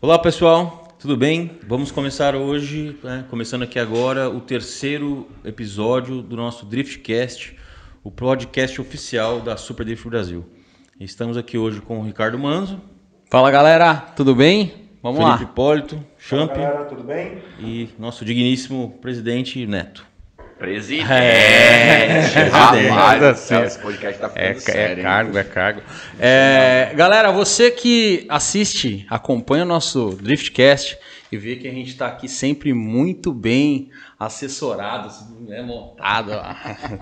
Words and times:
Olá 0.00 0.16
pessoal, 0.18 0.94
tudo 0.98 1.16
bem? 1.16 1.58
Vamos 1.66 1.90
começar 1.90 2.36
hoje, 2.36 2.96
né, 3.02 3.24
começando 3.28 3.64
aqui 3.64 3.78
agora, 3.80 4.30
o 4.30 4.40
terceiro 4.40 5.28
episódio 5.44 6.22
do 6.22 6.36
nosso 6.36 6.64
Driftcast, 6.64 7.56
o 8.04 8.10
podcast 8.10 8.80
oficial 8.80 9.40
da 9.40 9.56
Super 9.56 9.84
Drift 9.84 10.08
Brasil. 10.08 10.46
Estamos 11.00 11.36
aqui 11.36 11.58
hoje 11.58 11.80
com 11.80 11.98
o 11.98 12.04
Ricardo 12.04 12.38
Manzo. 12.38 12.80
Fala 13.28 13.50
galera, 13.50 13.94
tudo 13.96 14.34
bem? 14.36 14.88
Vamos 15.02 15.18
Felipe 15.18 15.42
lá. 15.44 15.50
Hipólito, 15.50 16.04
Champ 16.16 16.50
Fala, 16.50 16.62
galera, 16.62 16.84
tudo 16.84 17.02
bem? 17.02 17.38
e 17.58 17.88
nosso 17.98 18.24
digníssimo 18.24 18.98
presidente 19.00 19.66
Neto. 19.66 20.06
Presidente! 20.58 21.10
É, 21.12 22.48
Rapaz, 22.50 23.50
é, 23.50 23.54
é, 23.62 23.64
esse 23.66 23.78
podcast 23.78 24.20
tá 24.20 24.30
É, 24.34 24.48
ficando 24.54 24.60
sério, 24.74 24.94
é 24.94 24.96
hein? 24.98 25.02
cargo, 25.02 25.38
é 25.38 25.44
cargo. 25.44 25.82
É, 26.18 26.92
galera, 26.96 27.30
você 27.30 27.70
que 27.70 28.26
assiste, 28.28 29.06
acompanha 29.08 29.62
o 29.62 29.66
nosso 29.66 30.18
Driftcast 30.20 30.98
e 31.30 31.36
vê 31.36 31.56
que 31.56 31.68
a 31.68 31.70
gente 31.70 31.90
está 31.90 32.08
aqui 32.08 32.28
sempre 32.28 32.72
muito 32.74 33.32
bem 33.32 33.90
assessorado, 34.18 35.08
né, 35.46 35.62
montado. 35.62 36.32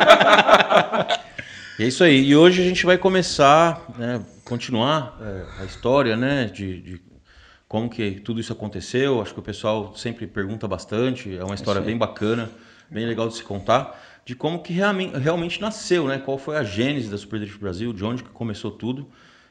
E 1.78 1.84
é 1.84 1.86
isso 1.86 2.02
aí. 2.02 2.24
E 2.24 2.34
hoje 2.34 2.62
a 2.62 2.64
gente 2.64 2.84
vai 2.84 2.98
começar, 2.98 3.82
né, 3.96 4.20
continuar 4.44 5.16
é, 5.20 5.62
a 5.62 5.64
história, 5.64 6.16
né, 6.16 6.46
de, 6.46 6.80
de 6.80 7.05
como 7.68 7.88
que 7.90 8.12
tudo 8.20 8.40
isso 8.40 8.52
aconteceu. 8.52 9.20
Acho 9.20 9.34
que 9.34 9.40
o 9.40 9.42
pessoal 9.42 9.94
sempre 9.96 10.26
pergunta 10.26 10.66
bastante. 10.68 11.36
É 11.36 11.44
uma 11.44 11.54
história 11.54 11.80
bem 11.80 11.96
bacana, 11.96 12.50
bem 12.90 13.06
legal 13.06 13.28
de 13.28 13.34
se 13.34 13.42
contar. 13.42 14.02
De 14.24 14.34
como 14.34 14.62
que 14.62 14.72
realmente, 14.72 15.16
realmente 15.16 15.60
nasceu, 15.60 16.06
né? 16.08 16.18
Qual 16.18 16.36
foi 16.38 16.56
a 16.56 16.64
gênese 16.64 17.08
da 17.10 17.16
Super 17.16 17.38
Drift 17.40 17.58
Brasil, 17.60 17.92
de 17.92 18.04
onde 18.04 18.22
que 18.24 18.30
começou 18.30 18.70
tudo. 18.70 19.08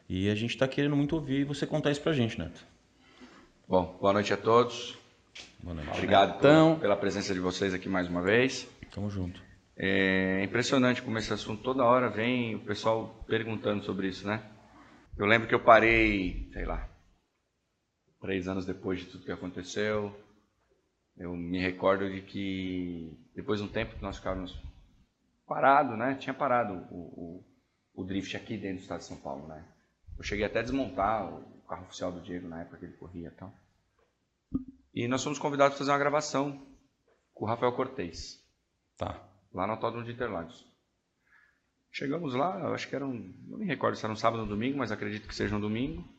E 0.07 0.29
a 0.29 0.35
gente 0.35 0.51
está 0.51 0.67
querendo 0.67 0.95
muito 0.95 1.13
ouvir 1.15 1.43
você 1.45 1.65
contar 1.65 1.91
isso 1.91 2.01
pra 2.01 2.13
gente, 2.13 2.37
Neto. 2.37 2.61
Bom, 3.67 3.97
boa 3.99 4.13
noite 4.13 4.31
a 4.33 4.37
todos. 4.37 4.95
Boa 5.63 5.73
noite. 5.73 5.89
Obrigado 5.93 6.35
Então- 6.37 6.77
pela 6.79 6.95
presença 6.95 7.33
de 7.33 7.39
vocês 7.39 7.73
aqui 7.73 7.89
mais 7.89 8.07
uma 8.07 8.21
vez. 8.21 8.67
Tamo 8.93 9.09
junto. 9.09 9.41
É 9.77 10.41
impressionante 10.43 11.01
como 11.01 11.17
esse 11.17 11.33
assunto 11.33 11.61
toda 11.63 11.83
hora 11.83 12.09
vem 12.09 12.55
o 12.55 12.59
pessoal 12.59 13.25
perguntando 13.27 13.83
sobre 13.83 14.07
isso, 14.07 14.25
né? 14.27 14.41
Eu 15.17 15.25
lembro 15.25 15.47
que 15.47 15.55
eu 15.55 15.59
parei, 15.59 16.47
sei 16.53 16.65
lá, 16.65 16.87
três 18.25 18.47
anos 18.47 18.65
depois 18.65 18.99
de 18.99 19.05
tudo 19.05 19.23
que 19.23 19.31
aconteceu. 19.31 20.11
Eu 21.15 21.35
me 21.35 21.59
recordo 21.59 22.09
de 22.09 22.21
que 22.21 23.15
depois 23.35 23.59
de 23.59 23.65
um 23.65 23.71
tempo 23.71 23.95
que 23.95 24.01
nós 24.01 24.17
ficávamos 24.17 24.59
parado, 25.45 25.95
né? 25.95 26.15
Tinha 26.15 26.33
parado 26.33 26.73
o, 26.91 27.43
o, 27.95 28.01
o 28.01 28.03
drift 28.03 28.35
aqui 28.35 28.57
dentro 28.57 28.77
do 28.77 28.81
estado 28.81 28.99
de 28.99 29.05
São 29.05 29.17
Paulo, 29.17 29.47
né? 29.47 29.63
Eu 30.17 30.23
cheguei 30.23 30.43
até 30.43 30.59
a 30.59 30.63
desmontar 30.63 31.31
o 31.31 31.61
carro 31.67 31.83
oficial 31.83 32.11
do 32.11 32.19
Diego 32.19 32.47
na 32.47 32.61
época 32.61 32.77
que 32.77 32.85
ele 32.85 32.97
corria 32.97 33.27
e 33.27 33.31
tal. 33.31 33.53
E 34.93 35.07
nós 35.07 35.23
fomos 35.23 35.37
convidados 35.37 35.75
a 35.75 35.77
fazer 35.77 35.91
uma 35.91 35.99
gravação 35.99 36.65
com 37.33 37.45
o 37.45 37.47
Rafael 37.47 37.73
Cortez 37.73 38.43
Tá. 38.97 39.21
lá 39.53 39.67
no 39.67 39.73
Autódromo 39.73 40.05
de 40.05 40.13
Interlagos. 40.13 40.65
Chegamos 41.91 42.33
lá, 42.33 42.59
eu 42.59 42.73
acho 42.73 42.87
que 42.89 42.95
era 42.95 43.05
um, 43.05 43.33
não 43.45 43.57
me 43.59 43.65
recordo 43.65 43.95
se 43.95 44.03
era 44.03 44.11
um 44.11 44.17
sábado 44.17 44.39
ou 44.39 44.45
um 44.45 44.49
domingo, 44.49 44.77
mas 44.77 44.91
acredito 44.91 45.27
que 45.27 45.35
seja 45.35 45.55
um 45.55 45.59
domingo. 45.59 46.14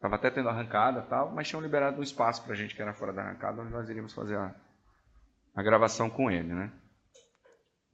Tava 0.00 0.16
até 0.16 0.30
tendo 0.30 0.48
arrancada 0.48 1.02
tal, 1.02 1.32
mas 1.32 1.48
tinham 1.48 1.62
liberado 1.62 1.98
um 1.98 2.02
espaço 2.02 2.44
pra 2.44 2.54
gente 2.54 2.74
que 2.74 2.82
era 2.82 2.92
fora 2.92 3.12
da 3.12 3.22
arrancada, 3.22 3.62
onde 3.62 3.72
nós 3.72 3.88
iríamos 3.88 4.12
fazer 4.12 4.36
a, 4.36 4.54
a 5.54 5.62
gravação 5.62 6.10
com 6.10 6.30
ele, 6.30 6.52
né? 6.52 6.70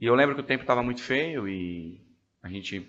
E 0.00 0.06
eu 0.06 0.14
lembro 0.14 0.34
que 0.34 0.40
o 0.40 0.46
tempo 0.46 0.62
estava 0.62 0.82
muito 0.82 1.00
feio 1.00 1.48
e 1.48 2.04
a 2.42 2.48
gente 2.48 2.84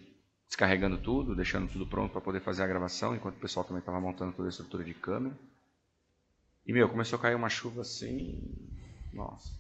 descarregando 0.48 0.98
tudo, 0.98 1.36
deixando 1.36 1.72
tudo 1.72 1.86
pronto 1.86 2.12
para 2.12 2.22
poder 2.22 2.40
fazer 2.42 2.64
a 2.64 2.68
gravação, 2.68 3.16
enquanto 3.16 3.36
o 3.36 3.40
pessoal 3.40 3.64
também 3.64 3.80
estava 3.80 4.00
montando 4.02 4.34
toda 4.34 4.48
a 4.48 4.52
estrutura 4.52 4.84
de 4.84 4.94
câmera. 4.94 5.36
E, 6.66 6.74
meu, 6.74 6.90
começou 6.90 7.20
a 7.20 7.22
cair 7.22 7.36
uma 7.36 7.50
chuva 7.50 7.82
assim... 7.82 8.42
Nossa. 9.14 9.52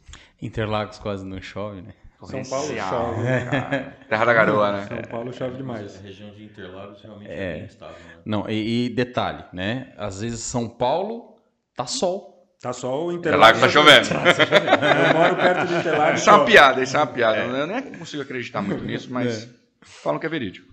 Interlagos 0.42 0.98
quase 0.98 1.26
não 1.26 1.40
chove, 1.42 1.82
né? 1.82 1.94
São 2.26 2.44
Paulo 2.44 2.68
chove. 2.68 2.80
cara. 2.80 3.98
Terra 4.10 4.26
da 4.26 4.34
Garoa, 4.34 4.72
né? 4.72 4.86
São 4.88 5.02
Paulo 5.10 5.34
chove 5.34 5.58
demais. 5.58 5.98
A 5.98 6.02
região 6.02 6.32
de 6.32 6.44
Interlagos 6.46 7.02
realmente 7.02 7.32
É. 7.32 7.54
bem 7.56 7.66
instável, 7.66 7.96
né? 7.96 8.22
Não, 8.26 8.50
e, 8.50 8.86
e 8.86 8.90
detalhe, 8.90 9.44
né? 9.54 9.94
Às 9.98 10.22
vezes 10.22 10.40
São 10.42 10.68
Paulo 10.70 11.36
tá 11.76 11.86
sol. 11.86 12.32
Tá 12.62 12.72
só 12.72 13.06
o 13.06 13.12
Interlagos 13.12 13.62
Interlagos. 13.62 13.62
tá 13.62 13.70
chovendo. 13.70 14.08
Eu 15.14 15.20
moro 15.20 15.36
perto 15.36 15.68
do 15.68 15.76
Interlagos. 15.80 16.22
Isso 16.22 16.30
é 16.30 16.34
uma 16.34 16.46
piada, 16.46 16.82
isso 16.84 16.96
é 16.96 17.00
uma 17.00 17.08
piada. 17.08 17.38
Eu 17.40 17.68
nem 17.68 17.82
consigo 17.94 18.24
acreditar 18.24 18.62
muito 18.62 18.84
nisso, 18.86 19.12
mas 19.14 19.50
falam 19.82 20.18
que 20.20 20.26
é 20.26 20.30
verídico. 20.30 20.72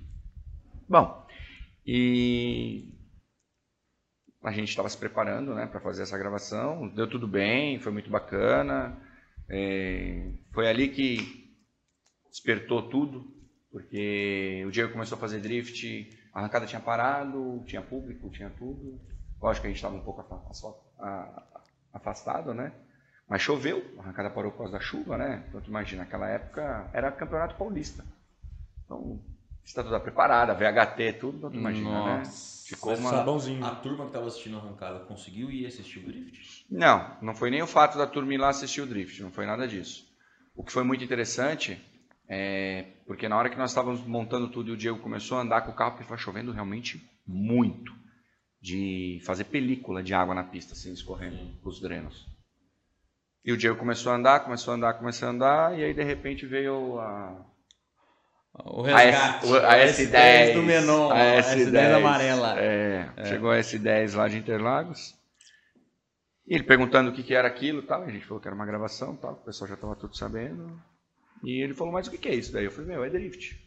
Bom, 0.88 1.26
e 1.86 2.92
a 4.42 4.52
gente 4.52 4.68
estava 4.68 4.88
se 4.88 4.96
preparando 4.96 5.54
né, 5.54 5.66
para 5.66 5.80
fazer 5.80 6.02
essa 6.02 6.16
gravação. 6.16 6.88
Deu 6.94 7.08
tudo 7.08 7.26
bem, 7.26 7.78
foi 7.80 7.92
muito 7.92 8.08
bacana. 8.10 8.96
É, 9.48 10.30
foi 10.52 10.68
ali 10.68 10.88
que 10.88 11.39
despertou 12.30 12.88
tudo, 12.88 13.26
porque 13.70 14.64
o 14.66 14.70
Diego 14.70 14.92
começou 14.92 15.16
a 15.16 15.20
fazer 15.20 15.40
drift, 15.40 16.16
a 16.32 16.40
arrancada 16.40 16.66
tinha 16.66 16.80
parado, 16.80 17.62
tinha 17.66 17.82
público, 17.82 18.30
tinha 18.30 18.50
tudo. 18.50 19.00
Lógico 19.40 19.62
que 19.62 19.66
a 19.68 19.70
gente 19.70 19.78
estava 19.78 19.96
um 19.96 20.02
pouco 20.02 20.24
afastado, 21.92 22.54
né? 22.54 22.72
Mas 23.28 23.42
choveu, 23.42 23.84
a 23.98 24.02
arrancada 24.02 24.30
parou 24.30 24.50
por 24.50 24.58
causa 24.58 24.72
da 24.72 24.80
chuva, 24.80 25.16
né? 25.16 25.44
Então, 25.48 25.60
tu 25.60 25.70
imagina, 25.70 26.02
naquela 26.02 26.28
época 26.28 26.90
era 26.92 27.12
campeonato 27.12 27.54
paulista. 27.54 28.04
Então, 28.84 29.20
está 29.64 29.84
toda 29.84 30.00
preparada, 30.00 30.52
VHT, 30.52 31.18
tudo, 31.20 31.38
então 31.38 31.50
tu 31.50 31.56
imagina, 31.56 32.04
né? 32.04 32.18
Nossa. 32.18 32.66
Ficou 32.68 32.94
uma... 32.96 33.10
Sabãozinho. 33.10 33.64
A 33.64 33.74
turma 33.74 34.04
que 34.04 34.10
estava 34.10 34.26
assistindo 34.26 34.56
a 34.56 34.60
arrancada 34.60 35.00
conseguiu 35.00 35.50
ir 35.50 35.66
assistir 35.66 36.00
o 36.00 36.02
Drift? 36.02 36.66
Não, 36.70 37.16
não 37.22 37.34
foi 37.34 37.50
nem 37.50 37.62
o 37.62 37.66
fato 37.66 37.96
da 37.96 38.06
turma 38.06 38.34
ir 38.34 38.38
lá 38.38 38.48
assistir 38.48 38.80
o 38.80 38.86
drift, 38.86 39.20
não 39.22 39.30
foi 39.30 39.46
nada 39.46 39.66
disso. 39.66 40.08
O 40.54 40.62
que 40.62 40.72
foi 40.72 40.84
muito 40.84 41.02
interessante 41.02 41.80
é 42.32 42.84
porque 43.06 43.28
na 43.28 43.36
hora 43.36 43.50
que 43.50 43.58
nós 43.58 43.70
estávamos 43.72 44.00
montando 44.06 44.48
tudo 44.48 44.70
e 44.70 44.72
o 44.72 44.76
Diego 44.76 45.00
começou 45.00 45.36
a 45.38 45.42
andar 45.42 45.62
com 45.62 45.72
o 45.72 45.74
carro, 45.74 45.90
porque 45.92 46.04
foi 46.06 46.16
chovendo 46.16 46.52
realmente 46.52 47.04
muito, 47.26 47.92
de 48.62 49.20
fazer 49.24 49.44
película 49.44 50.00
de 50.02 50.14
água 50.14 50.34
na 50.34 50.44
pista, 50.44 50.74
assim, 50.74 50.92
escorrendo 50.92 51.36
os 51.64 51.80
drenos. 51.80 52.26
E 53.44 53.52
o 53.52 53.56
Diego 53.56 53.76
começou 53.76 54.12
a 54.12 54.16
andar, 54.16 54.40
começou 54.44 54.72
a 54.72 54.76
andar, 54.76 54.94
começou 54.94 55.26
a 55.26 55.30
andar, 55.32 55.78
e 55.78 55.82
aí 55.82 55.92
de 55.94 56.04
repente 56.04 56.46
veio 56.46 57.00
a, 57.00 57.44
O 58.64 58.84
a, 58.84 59.02
S, 59.02 59.10
resgate. 59.10 59.46
o- 59.46 59.56
a 59.56 59.76
S10 59.78 60.54
do 60.54 60.62
Menon. 60.62 61.10
a 61.10 61.14
A 61.14 61.42
S10, 61.42 61.96
amarela. 61.96 62.60
É, 62.60 63.10
chegou 63.26 63.50
a 63.50 63.56
S10 63.58 64.14
lá 64.14 64.28
de 64.28 64.36
Interlagos. 64.38 65.14
E 66.46 66.54
ele 66.54 66.64
perguntando 66.64 67.10
o 67.10 67.12
que, 67.12 67.22
que 67.22 67.34
era 67.34 67.48
aquilo 67.48 67.78
e 67.80 67.86
tal. 67.86 68.04
e 68.04 68.08
A 68.08 68.12
gente 68.12 68.26
falou 68.26 68.40
que 68.40 68.46
era 68.48 68.54
uma 68.54 68.66
gravação 68.66 69.16
tal. 69.16 69.32
O 69.32 69.36
pessoal 69.44 69.68
já 69.68 69.74
estava 69.74 69.96
tudo 69.96 70.16
sabendo. 70.16 70.80
E 71.42 71.62
ele 71.62 71.74
falou, 71.74 71.92
mas 71.92 72.06
o 72.06 72.10
que, 72.10 72.28
é 72.28 72.34
isso 72.34 72.52
daí? 72.52 72.64
Eu 72.64 72.70
falei, 72.70 72.90
meu, 72.90 73.04
é 73.04 73.10
drift. 73.10 73.58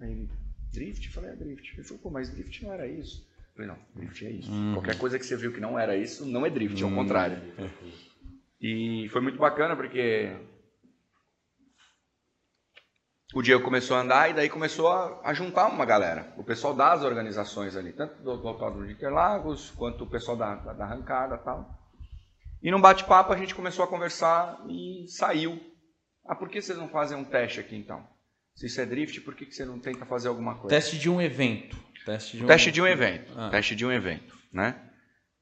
Aí 0.00 0.10
ele, 0.10 0.30
drift? 0.72 1.06
Eu 1.06 1.12
falei, 1.12 1.30
é 1.30 1.36
drift. 1.36 1.74
Ele 1.74 1.82
falou, 1.82 2.02
pô, 2.02 2.10
mas 2.10 2.30
drift 2.30 2.62
não 2.64 2.72
era 2.72 2.86
isso. 2.86 3.26
Eu 3.38 3.54
falei, 3.54 3.68
não, 3.68 3.78
drift 3.94 4.26
é 4.26 4.30
isso. 4.30 4.50
Qualquer 4.74 4.98
coisa 4.98 5.18
que 5.18 5.24
você 5.24 5.36
viu 5.36 5.52
que 5.52 5.60
não 5.60 5.78
era 5.78 5.96
isso, 5.96 6.26
não 6.26 6.44
é 6.44 6.50
drift, 6.50 6.82
é 6.82 6.86
o 6.86 6.94
contrário. 6.94 7.38
E 8.60 9.08
foi 9.10 9.20
muito 9.20 9.38
bacana 9.38 9.76
porque 9.76 10.32
o 13.34 13.42
Diego 13.42 13.62
começou 13.62 13.96
a 13.96 14.00
andar 14.00 14.30
e 14.30 14.34
daí 14.34 14.48
começou 14.48 14.88
a, 14.88 15.20
a 15.24 15.34
juntar 15.34 15.66
uma 15.66 15.84
galera. 15.84 16.32
O 16.36 16.44
pessoal 16.44 16.72
das 16.72 17.02
organizações 17.02 17.76
ali, 17.76 17.92
tanto 17.92 18.22
do, 18.22 18.36
do 18.36 18.48
Autódromo 18.48 18.86
de 18.86 18.92
Interlagos, 18.92 19.70
quanto 19.72 20.04
o 20.04 20.06
pessoal 20.06 20.36
da, 20.36 20.54
da, 20.54 20.72
da 20.72 20.84
arrancada 20.84 21.34
e 21.34 21.44
tal. 21.44 21.68
E 22.62 22.70
num 22.70 22.80
bate-papo 22.80 23.32
a 23.32 23.36
gente 23.36 23.54
começou 23.54 23.84
a 23.84 23.88
conversar 23.88 24.64
e 24.68 25.06
saiu. 25.08 25.60
Ah, 26.28 26.34
por 26.34 26.48
que 26.48 26.60
vocês 26.60 26.76
não 26.76 26.88
fazem 26.88 27.16
um 27.16 27.24
teste 27.24 27.60
aqui 27.60 27.76
então? 27.76 28.06
Se 28.54 28.66
isso 28.66 28.80
é 28.80 28.86
drift, 28.86 29.20
por 29.20 29.34
que, 29.34 29.46
que 29.46 29.54
você 29.54 29.64
não 29.64 29.78
tenta 29.78 30.06
fazer 30.06 30.28
alguma 30.28 30.54
coisa? 30.54 30.74
Teste 30.74 30.98
de 30.98 31.10
um 31.10 31.20
evento. 31.20 31.76
Teste 32.04 32.36
de 32.36 32.44
um, 32.44 32.46
Teste 32.46 32.72
de 32.72 32.80
um 32.80 32.86
evento. 32.86 33.32
Ah. 33.36 33.50
Teste 33.50 33.76
de 33.76 33.84
um 33.84 33.92
evento, 33.92 34.38
né? 34.52 34.82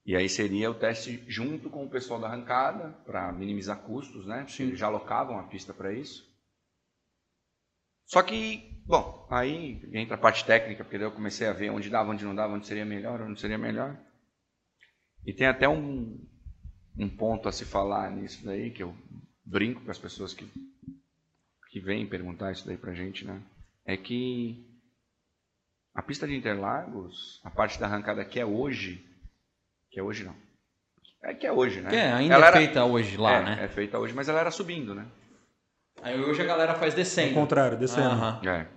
E 0.07 0.15
aí 0.15 0.29
seria 0.29 0.71
o 0.71 0.75
teste 0.75 1.25
junto 1.27 1.71
com 1.71 1.85
o 1.85 1.91
pessoal 1.91 2.21
da 2.21 2.27
arrancada, 2.27 2.91
para 3.07 3.33
minimizar 3.33 3.79
custos, 3.79 4.27
né? 4.27 4.45
Porque 4.45 4.63
eles 4.63 4.79
já 4.79 4.87
alocavam 4.87 5.39
a 5.39 5.45
pista 5.45 5.73
para 5.73 5.93
isso. 5.93 6.31
Só 8.07 8.23
que, 8.23 8.83
bom, 8.85 9.27
aí 9.31 9.81
entra 9.95 10.17
a 10.17 10.19
parte 10.19 10.45
técnica, 10.45 10.85
porque 10.85 10.99
daí 10.99 11.07
eu 11.07 11.13
comecei 11.13 11.47
a 11.47 11.55
ver 11.55 11.71
onde 11.71 11.89
dava, 11.89 12.11
onde 12.11 12.25
não 12.25 12.35
dava, 12.35 12.53
onde 12.53 12.67
seria 12.67 12.85
melhor, 12.85 13.23
onde 13.23 13.41
seria 13.41 13.57
melhor. 13.57 13.99
E 15.25 15.33
tem 15.33 15.47
até 15.47 15.67
um, 15.67 16.23
um 16.99 17.09
ponto 17.09 17.49
a 17.49 17.53
se 17.53 17.65
falar 17.65 18.11
nisso 18.11 18.45
daí, 18.45 18.71
que 18.71 18.83
eu 18.83 18.95
brinco 19.43 19.83
com 19.83 19.91
as 19.91 19.99
pessoas 19.99 20.35
que, 20.35 20.47
que 21.75 21.81
vêm 21.81 22.06
perguntar 22.06 22.53
isso 22.53 22.65
daí 22.65 22.76
pra 22.76 22.94
gente, 22.94 23.25
né? 23.25 23.43
É 23.85 23.97
que 23.97 24.65
a 25.93 26.00
pista 26.00 26.25
de 26.25 26.32
Interlagos, 26.37 27.41
a 27.43 27.50
parte 27.50 27.81
da 27.81 27.87
arrancada 27.87 28.25
que 28.25 28.38
é 28.38 28.47
hoje, 28.47 29.05
que 29.91 29.99
é 29.99 30.03
hoje 30.05 30.23
não. 30.23 30.37
É 31.21 31.35
que 31.35 31.44
é 31.44 31.50
hoje, 31.53 31.81
né? 31.81 31.91
Que 31.91 31.97
é, 31.97 32.12
ainda 32.12 32.35
Ela 32.37 32.44
é 32.44 32.49
era- 32.49 32.56
feita 32.59 32.85
hoje 32.85 33.17
lá, 33.17 33.32
é, 33.32 33.44
né? 33.44 33.65
É 33.65 33.67
feita 33.67 33.99
hoje, 33.99 34.15
mas 34.15 34.29
ela 34.29 34.38
era 34.38 34.53
subindo, 34.53 34.94
né? 34.94 35.05
Aí 36.00 36.21
hoje 36.21 36.41
a 36.43 36.44
galera 36.44 36.76
faz 36.76 36.93
Ao 36.94 36.97
descendo. 36.97 37.35
contrário, 37.35 37.77
descendo. 37.77 38.06
Aham. 38.11 38.41
É. 38.49 38.69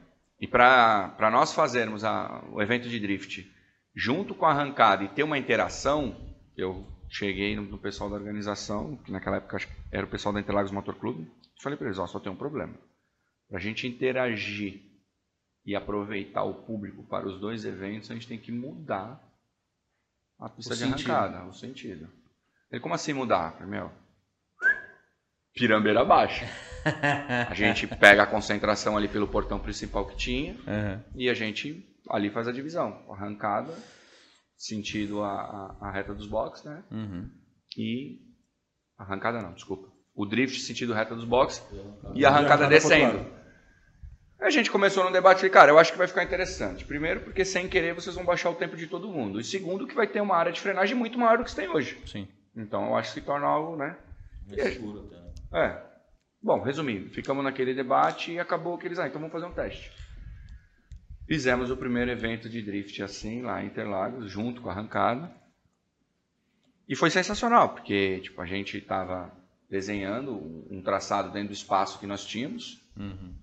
E 0.42 0.48
para 0.48 1.30
nós 1.32 1.54
fazermos 1.54 2.04
a- 2.04 2.44
o 2.52 2.60
evento 2.64 2.90
de 2.90 3.00
drift 3.00 3.48
junto 3.96 4.34
com 4.34 4.48
a 4.48 4.50
arrancada 4.52 5.04
e 5.04 5.08
ter 5.10 5.22
uma 5.22 5.38
interação, 5.38 6.16
eu 6.58 6.84
cheguei 7.10 7.56
no, 7.56 7.62
no 7.62 7.78
pessoal 7.78 8.10
da 8.10 8.16
organização, 8.16 8.96
que 9.06 9.12
naquela 9.12 9.38
época 9.38 9.56
acho 9.58 9.68
que 9.68 9.74
era 9.92 10.04
o 10.04 10.10
pessoal 10.10 10.34
da 10.34 10.40
Interlagos 10.40 10.72
Motor 10.72 10.96
Clube, 10.96 11.30
falei 11.62 11.78
para 11.78 11.88
eles, 11.88 12.00
ó, 12.00 12.08
só 12.08 12.20
tem 12.20 12.32
um 12.32 12.36
problema. 12.36 12.78
Para 13.48 13.58
a 13.58 13.62
gente 13.62 13.88
interagir 13.88 14.82
e 15.66 15.76
aproveitar 15.76 16.44
o 16.44 16.64
público 16.66 17.04
para 17.08 17.28
os 17.28 17.40
dois 17.40 17.66
eventos, 17.66 18.10
a 18.10 18.14
gente 18.14 18.28
tem 18.28 18.40
que 18.40 18.52
mudar 18.52 19.22
a 20.40 20.50
pista 20.50 20.74
O 20.74 20.78
de 20.78 20.84
sentido. 20.84 21.12
arrancada, 21.12 21.46
o 21.50 21.54
sentido. 21.54 22.10
Ele, 22.72 22.82
como 22.82 22.94
assim 22.94 23.14
mudar? 23.14 23.66
Meu, 23.66 23.92
pirambeira 25.54 26.02
abaixo. 26.02 26.46
A 27.50 27.54
gente 27.54 27.88
pega 27.98 28.24
a 28.24 28.28
concentração 28.28 28.96
ali 28.96 29.08
pelo 29.08 29.28
portão 29.28 29.60
principal 29.60 30.08
que 30.08 30.16
tinha 30.16 30.54
Aham. 30.68 31.04
e 31.16 31.30
a 31.30 31.34
gente 31.34 31.86
ali 32.10 32.30
faz 32.30 32.48
a 32.48 32.52
divisão. 32.52 33.06
Arrancada, 33.12 33.74
sentido 34.56 35.24
a, 35.24 35.32
a, 35.82 35.88
a 35.88 35.92
reta 35.92 36.14
dos 36.14 36.28
boxes, 36.28 36.66
né? 36.66 36.84
Uhum. 36.92 37.30
E. 37.78 38.20
Arrancada 38.98 39.42
não, 39.42 39.54
desculpa. 39.54 39.92
O 40.18 40.26
drift, 40.26 40.60
sentido 40.62 40.94
reta 40.94 41.14
dos 41.14 41.26
boxes 41.26 41.64
e 42.16 42.26
a 42.26 42.30
arrancada 42.30 42.68
descendo. 42.68 43.24
a 44.40 44.50
gente 44.50 44.72
começou 44.72 45.04
num 45.04 45.12
debate, 45.12 45.38
falei, 45.38 45.52
cara, 45.52 45.72
eu 45.72 45.78
acho 45.78 45.92
que 45.92 45.98
vai 45.98 46.08
ficar 46.08 46.24
interessante. 46.24 46.84
Primeiro, 46.84 47.20
porque 47.20 47.46
sem 47.46 47.68
querer 47.70 47.94
vocês 47.94 48.16
vão 48.16 48.26
baixar 48.26 48.50
o 48.50 48.56
tempo 48.56 48.76
de 48.76 48.88
todo 48.88 49.08
mundo. 49.08 49.40
E 49.40 49.44
segundo, 49.44 49.86
que 49.86 49.94
vai 49.94 50.08
ter 50.08 50.20
uma 50.20 50.36
área 50.36 50.52
de 50.52 50.60
frenagem 50.60 50.98
muito 50.98 51.20
maior 51.20 51.38
do 51.38 51.44
que 51.44 51.52
se 51.52 51.56
tem 51.56 51.70
hoje. 51.70 52.02
Sim. 52.08 52.28
Então 52.56 52.88
eu 52.88 52.96
acho 52.96 53.14
que 53.14 53.20
se 53.20 53.26
torna 53.26 53.46
algo, 53.46 53.76
né? 53.76 53.96
Mais 54.48 54.74
seguro 54.74 55.06
até. 55.06 55.18
né? 55.18 55.68
É. 55.68 55.88
Bom, 56.42 56.64
resumindo, 56.64 57.12
ficamos 57.12 57.44
naquele 57.44 57.76
debate 57.76 58.32
e 58.32 58.40
acabou 58.40 58.76
que 58.76 58.88
eles, 58.88 58.98
ah, 58.98 59.08
então 59.08 59.22
vamos 59.22 59.32
fazer 59.32 59.46
um 59.46 59.54
teste. 59.54 59.92
Fizemos 61.28 61.70
o 61.70 61.78
primeiro 61.78 62.10
evento 62.10 62.50
de 62.50 62.64
drift 62.64 63.04
assim, 63.04 63.44
lá 63.44 63.62
em 63.62 63.68
Interlagos, 63.68 64.32
junto 64.32 64.62
com 64.62 64.70
a 64.70 64.72
arrancada. 64.72 65.32
E 66.90 66.96
foi 66.96 67.12
sensacional, 67.12 67.70
porque 67.70 68.20
tipo, 68.22 68.42
a 68.42 68.48
gente 68.48 68.78
estava 68.78 69.32
desenhando 69.70 70.34
um 70.72 70.82
traçado 70.82 71.32
dentro 71.32 71.50
do 71.50 71.54
espaço 71.54 72.00
que 72.00 72.08
nós 72.08 72.26
tínhamos, 72.26 72.82
Uhum. 72.96 73.34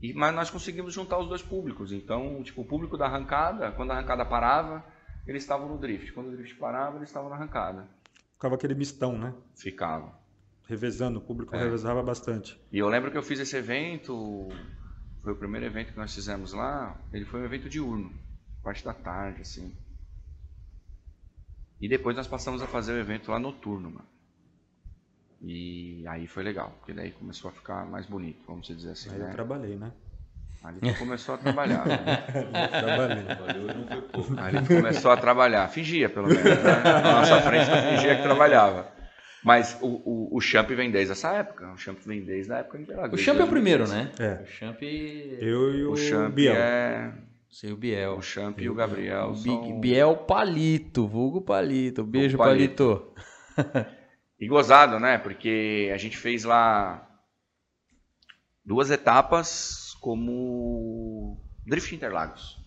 e, 0.00 0.14
mas 0.14 0.34
nós 0.34 0.50
conseguimos 0.50 0.94
juntar 0.94 1.18
os 1.18 1.28
dois 1.28 1.42
públicos. 1.42 1.92
Então, 1.92 2.42
tipo, 2.42 2.62
o 2.62 2.64
público 2.64 2.96
da 2.96 3.06
arrancada, 3.06 3.72
quando 3.72 3.90
a 3.90 3.94
arrancada 3.96 4.24
parava, 4.24 4.84
eles 5.26 5.42
estavam 5.42 5.68
no 5.68 5.76
drift. 5.78 6.12
Quando 6.12 6.28
o 6.28 6.32
drift 6.36 6.54
parava, 6.56 6.96
eles 6.96 7.08
estavam 7.08 7.28
na 7.28 7.36
arrancada. 7.36 7.86
Ficava 8.34 8.54
aquele 8.54 8.74
mistão, 8.74 9.18
né? 9.18 9.34
Ficavam. 9.56 10.14
Revezando, 10.66 11.18
o 11.18 11.22
público 11.22 11.54
É. 11.56 11.58
revezava 11.58 12.02
bastante. 12.02 12.58
E 12.70 12.78
eu 12.78 12.88
lembro 12.88 13.10
que 13.10 13.18
eu 13.18 13.22
fiz 13.22 13.40
esse 13.40 13.56
evento, 13.56 14.48
foi 15.22 15.32
o 15.32 15.36
primeiro 15.36 15.66
evento 15.66 15.92
que 15.92 15.98
nós 15.98 16.14
fizemos 16.14 16.52
lá, 16.52 16.96
ele 17.12 17.24
foi 17.24 17.40
um 17.40 17.44
evento 17.44 17.68
diurno, 17.68 18.12
parte 18.62 18.84
da 18.84 18.94
tarde, 18.94 19.40
assim. 19.42 19.74
E 21.80 21.88
depois 21.88 22.16
nós 22.16 22.26
passamos 22.26 22.62
a 22.62 22.66
fazer 22.66 22.92
o 22.92 22.98
evento 22.98 23.30
lá 23.30 23.38
noturno, 23.38 23.90
mano. 23.90 24.08
E 25.40 26.04
aí 26.08 26.26
foi 26.26 26.42
legal, 26.42 26.74
porque 26.78 26.92
daí 26.92 27.12
começou 27.12 27.48
a 27.50 27.52
ficar 27.52 27.86
mais 27.86 28.06
bonito, 28.06 28.40
vamos 28.46 28.66
dizer 28.66 28.90
assim, 28.90 29.10
Aí 29.10 29.20
eu 29.20 29.26
né? 29.26 29.32
trabalhei, 29.32 29.76
né? 29.76 29.92
Ali 30.64 30.80
tu 30.80 30.98
começou 30.98 31.36
a 31.36 31.38
trabalhar, 31.38 31.86
né? 31.86 32.16
trabalhei. 32.68 33.22
Não 33.22 33.86
foi 33.86 34.02
pouco. 34.02 34.34
Aí 34.36 34.56
ele 34.56 34.66
começou 34.66 35.10
a 35.12 35.16
trabalhar, 35.16 35.68
fingia 35.68 36.08
pelo 36.08 36.26
menos, 36.26 36.42
né? 36.44 36.82
Na 36.82 37.12
nossa 37.20 37.40
frente 37.42 37.66
tu 37.66 37.76
fingia 37.90 38.16
que 38.16 38.22
trabalhava. 38.22 38.88
Mas 39.44 39.78
o, 39.80 39.86
o, 39.86 40.36
o 40.36 40.40
Champ 40.40 40.68
vem 40.70 40.90
desde 40.90 41.12
essa 41.12 41.32
época, 41.32 41.72
o 41.72 41.76
Champ 41.78 41.96
vem 42.04 42.22
desde 42.24 42.52
a 42.52 42.58
época 42.58 42.76
de 42.78 42.84
Interlagos. 42.84 43.20
O 43.20 43.22
Champ 43.22 43.38
é 43.38 43.44
o 43.44 43.46
2015. 43.46 43.50
primeiro, 43.50 43.88
né? 43.88 44.10
É. 44.18 44.42
O 44.42 44.46
Champ. 44.46 44.82
Eu 44.82 45.74
e 45.74 45.84
o, 45.84 45.92
O 45.92 45.96
Champ 45.96 46.34
Biel. 46.34 46.54
é... 46.56 47.12
Sei 47.48 47.72
o 47.72 47.76
Biel. 47.76 48.16
O 48.16 48.22
Champ 48.22 48.58
e 48.60 48.68
o 48.68 48.74
Gabriel 48.74 49.30
O 49.30 49.36
são... 49.36 49.80
Biel 49.80 50.16
Palito, 50.16 51.06
vulgo 51.06 51.40
Palito. 51.40 52.02
Beijo, 52.04 52.36
Vulgo 52.36 52.50
Palito. 52.50 53.12
Palito. 53.56 53.97
E 54.38 54.46
gozado, 54.46 55.00
né? 55.00 55.18
Porque 55.18 55.90
a 55.92 55.96
gente 55.96 56.16
fez 56.16 56.44
lá 56.44 57.04
duas 58.64 58.90
etapas 58.90 59.94
como 60.00 61.40
Drift 61.66 61.94
Interlagos. 61.94 62.58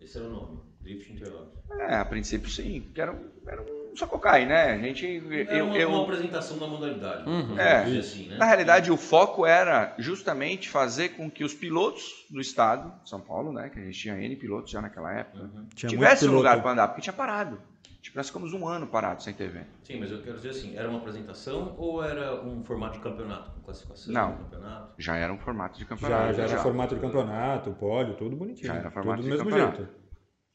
Esse 0.00 0.16
era 0.16 0.26
o 0.26 0.30
nome. 0.30 0.60
Drift 0.80 1.12
Interlagos. 1.12 1.58
É, 1.80 1.96
a 1.96 2.04
princípio 2.04 2.48
sim, 2.48 2.80
que 2.94 3.00
era 3.00 3.12
um, 3.12 3.30
era 3.46 3.60
um 3.60 3.87
Sococai, 3.98 4.46
né? 4.46 4.72
A 4.72 4.78
gente... 4.78 5.22
Era 5.30 5.58
Eu, 5.58 5.66
uma, 5.66 5.76
eu- 5.76 5.88
uma 5.90 6.02
apresentação 6.04 6.58
da 6.58 6.66
modalidade. 6.66 7.28
Uhum. 7.28 7.58
É. 7.58 7.82
assim, 7.98 8.28
né? 8.28 8.36
Na 8.36 8.44
realidade, 8.44 8.90
o 8.92 8.96
foco 8.96 9.44
era 9.44 9.94
justamente 9.98 10.68
fazer 10.68 11.10
com 11.10 11.30
que 11.30 11.42
os 11.44 11.52
pilotos 11.54 12.04
do 12.30 12.40
estado, 12.40 12.92
São 13.04 13.20
Paulo, 13.20 13.52
né? 13.52 13.68
Que 13.68 13.78
a 13.80 13.82
gente 13.84 13.98
tinha 13.98 14.14
N 14.20 14.36
pilotos 14.36 14.70
já 14.70 14.80
naquela 14.80 15.12
época, 15.12 15.42
Uhum. 15.44 15.66
Tinha 15.74 15.90
tivesse 15.90 16.28
um 16.28 16.32
lugar 16.34 16.60
para 16.62 16.70
andar, 16.72 16.88
porque 16.88 17.02
tinha 17.02 17.12
parado. 17.12 17.60
Tipo, 18.00 18.16
nós 18.16 18.28
ficamos 18.28 18.52
um 18.54 18.66
ano 18.66 18.86
parado 18.86 19.22
sem 19.22 19.34
ter 19.34 19.44
evento. 19.44 19.66
Sim, 19.82 19.98
mas 19.98 20.10
eu 20.12 20.22
quero 20.22 20.36
dizer 20.36 20.50
assim, 20.50 20.76
era 20.76 20.88
uma 20.88 20.98
apresentação 21.00 21.74
ou 21.76 22.02
era 22.02 22.40
um 22.42 22.64
formato 22.64 22.94
de 22.96 23.00
campeonato? 23.02 23.50
Com 23.50 23.60
classificação 23.62 24.14
Não. 24.14 24.36
campeonato? 24.36 24.94
Já 24.96 25.16
era 25.16 25.32
um 25.32 25.38
formato 25.38 25.74
de 25.76 25.82
Já, 25.82 25.88
campeonato. 25.88 26.34
já 26.34 26.42
era 26.44 26.58
formato 26.58 26.94
de 26.94 27.00
campeonato, 27.00 27.72
pódio, 27.72 28.14
tudo 28.14 28.36
bonitinho. 28.36 28.68
Já 28.68 28.76
era 28.76 28.90
formato 28.90 29.22
tudo 29.22 29.30
de 29.30 29.36
do 29.36 29.44
mesmo 29.44 29.50
campeonato. 29.50 29.76
jeito. 29.82 29.92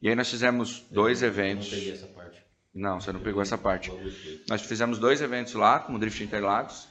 E 0.02 0.10
aí 0.10 0.16
nós 0.16 0.30
fizemos 0.32 0.86
dois 0.90 1.22
Eu 1.22 1.28
eventos. 1.28 1.70
Não 1.70 1.78
peguei 1.78 1.94
essa 1.94 2.08
parte. 2.08 2.43
Não, 2.74 3.00
você 3.00 3.12
não 3.12 3.20
pegou 3.20 3.42
essa 3.42 3.58
parte. 3.58 3.92
Nós 4.50 4.62
fizemos 4.64 4.98
dois 4.98 5.22
eventos 5.22 5.54
lá, 5.54 5.80
como 5.80 6.00
Drift 6.00 6.24
Interlagos. 6.24 6.88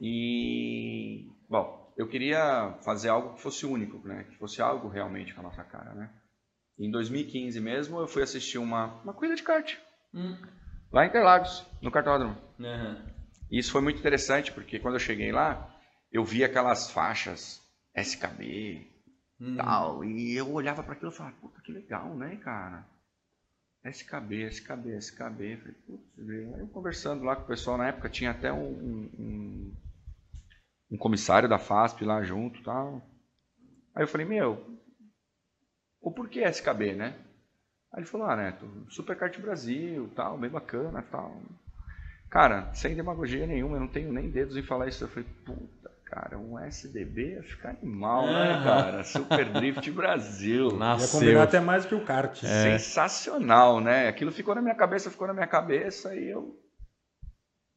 E, 0.00 1.28
bom, 1.48 1.92
eu 1.96 2.08
queria 2.08 2.78
fazer 2.84 3.08
algo 3.08 3.34
que 3.34 3.42
fosse 3.42 3.66
único, 3.66 4.06
né? 4.06 4.24
Que 4.24 4.36
fosse 4.36 4.62
algo 4.62 4.88
realmente 4.88 5.34
com 5.34 5.40
a 5.40 5.44
nossa 5.44 5.62
cara, 5.64 5.94
né? 5.94 6.10
Em 6.78 6.90
2015 6.90 7.60
mesmo, 7.60 8.00
eu 8.00 8.08
fui 8.08 8.22
assistir 8.22 8.58
uma, 8.58 8.86
uma 9.02 9.12
corrida 9.12 9.34
de 9.34 9.42
kart. 9.42 9.76
Hum. 10.14 10.36
Lá 10.92 11.04
em 11.04 11.08
Interlagos, 11.08 11.64
no 11.82 11.90
cartódromo. 11.90 12.36
Aham. 12.60 13.04
E 13.50 13.58
isso 13.58 13.72
foi 13.72 13.80
muito 13.80 13.98
interessante, 13.98 14.52
porque 14.52 14.78
quando 14.78 14.94
eu 14.94 15.00
cheguei 15.00 15.30
lá, 15.30 15.74
eu 16.10 16.24
vi 16.24 16.42
aquelas 16.42 16.90
faixas 16.90 17.62
SKB 17.94 18.96
Hum. 19.38 19.56
tal, 19.56 20.02
e 20.02 20.34
eu 20.34 20.50
olhava 20.50 20.82
para 20.82 20.94
aquilo 20.94 21.10
e 21.10 21.14
falava, 21.14 21.36
puta, 21.36 21.60
que 21.60 21.70
legal, 21.70 22.16
né, 22.16 22.36
cara? 22.36 22.86
SKB, 23.88 24.44
SKB, 24.44 24.96
SKB. 24.96 25.56
Falei, 25.56 25.74
putz, 25.86 26.28
eu 26.58 26.68
conversando 26.68 27.24
lá 27.24 27.36
com 27.36 27.42
o 27.42 27.46
pessoal, 27.46 27.78
na 27.78 27.88
época 27.88 28.08
tinha 28.08 28.30
até 28.30 28.52
um, 28.52 28.70
um, 29.18 29.74
um 30.90 30.96
comissário 30.96 31.48
da 31.48 31.58
FASP 31.58 32.04
lá 32.04 32.22
junto 32.22 32.62
tal. 32.62 33.02
Aí 33.94 34.02
eu 34.02 34.08
falei, 34.08 34.26
meu, 34.26 34.78
o 36.00 36.10
porquê 36.10 36.40
SKB, 36.40 36.94
né? 36.94 37.16
Aí 37.92 38.00
ele 38.00 38.06
falou, 38.06 38.26
ah, 38.26 38.36
Neto, 38.36 38.68
Superkart 38.90 39.38
Brasil, 39.40 40.10
tal, 40.14 40.38
bem 40.38 40.50
bacana, 40.50 41.02
tal. 41.02 41.40
Cara, 42.28 42.72
sem 42.74 42.94
demagogia 42.94 43.46
nenhuma, 43.46 43.76
eu 43.76 43.80
não 43.80 43.88
tenho 43.88 44.12
nem 44.12 44.30
dedos 44.30 44.56
em 44.56 44.62
falar 44.62 44.88
isso. 44.88 45.04
Eu 45.04 45.08
falei, 45.08 45.28
puta, 45.44 45.62
cara, 46.06 46.38
um 46.38 46.58
SDB 46.58 47.34
ia 47.34 47.42
ficar 47.42 47.70
animal, 47.70 48.26
né, 48.26 48.62
cara? 48.64 49.04
Super 49.04 49.52
Drift 49.52 49.90
Brasil. 49.90 50.70
Ia 50.70 50.76
Nasceu. 50.78 51.20
combinar 51.20 51.42
até 51.42 51.60
mais 51.60 51.84
que 51.84 51.94
o 51.94 52.04
kart. 52.04 52.42
É. 52.44 52.78
Sensacional, 52.78 53.80
né? 53.80 54.08
Aquilo 54.08 54.32
ficou 54.32 54.54
na 54.54 54.62
minha 54.62 54.74
cabeça, 54.74 55.10
ficou 55.10 55.26
na 55.26 55.34
minha 55.34 55.46
cabeça 55.46 56.14
e 56.14 56.28
eu 56.28 56.56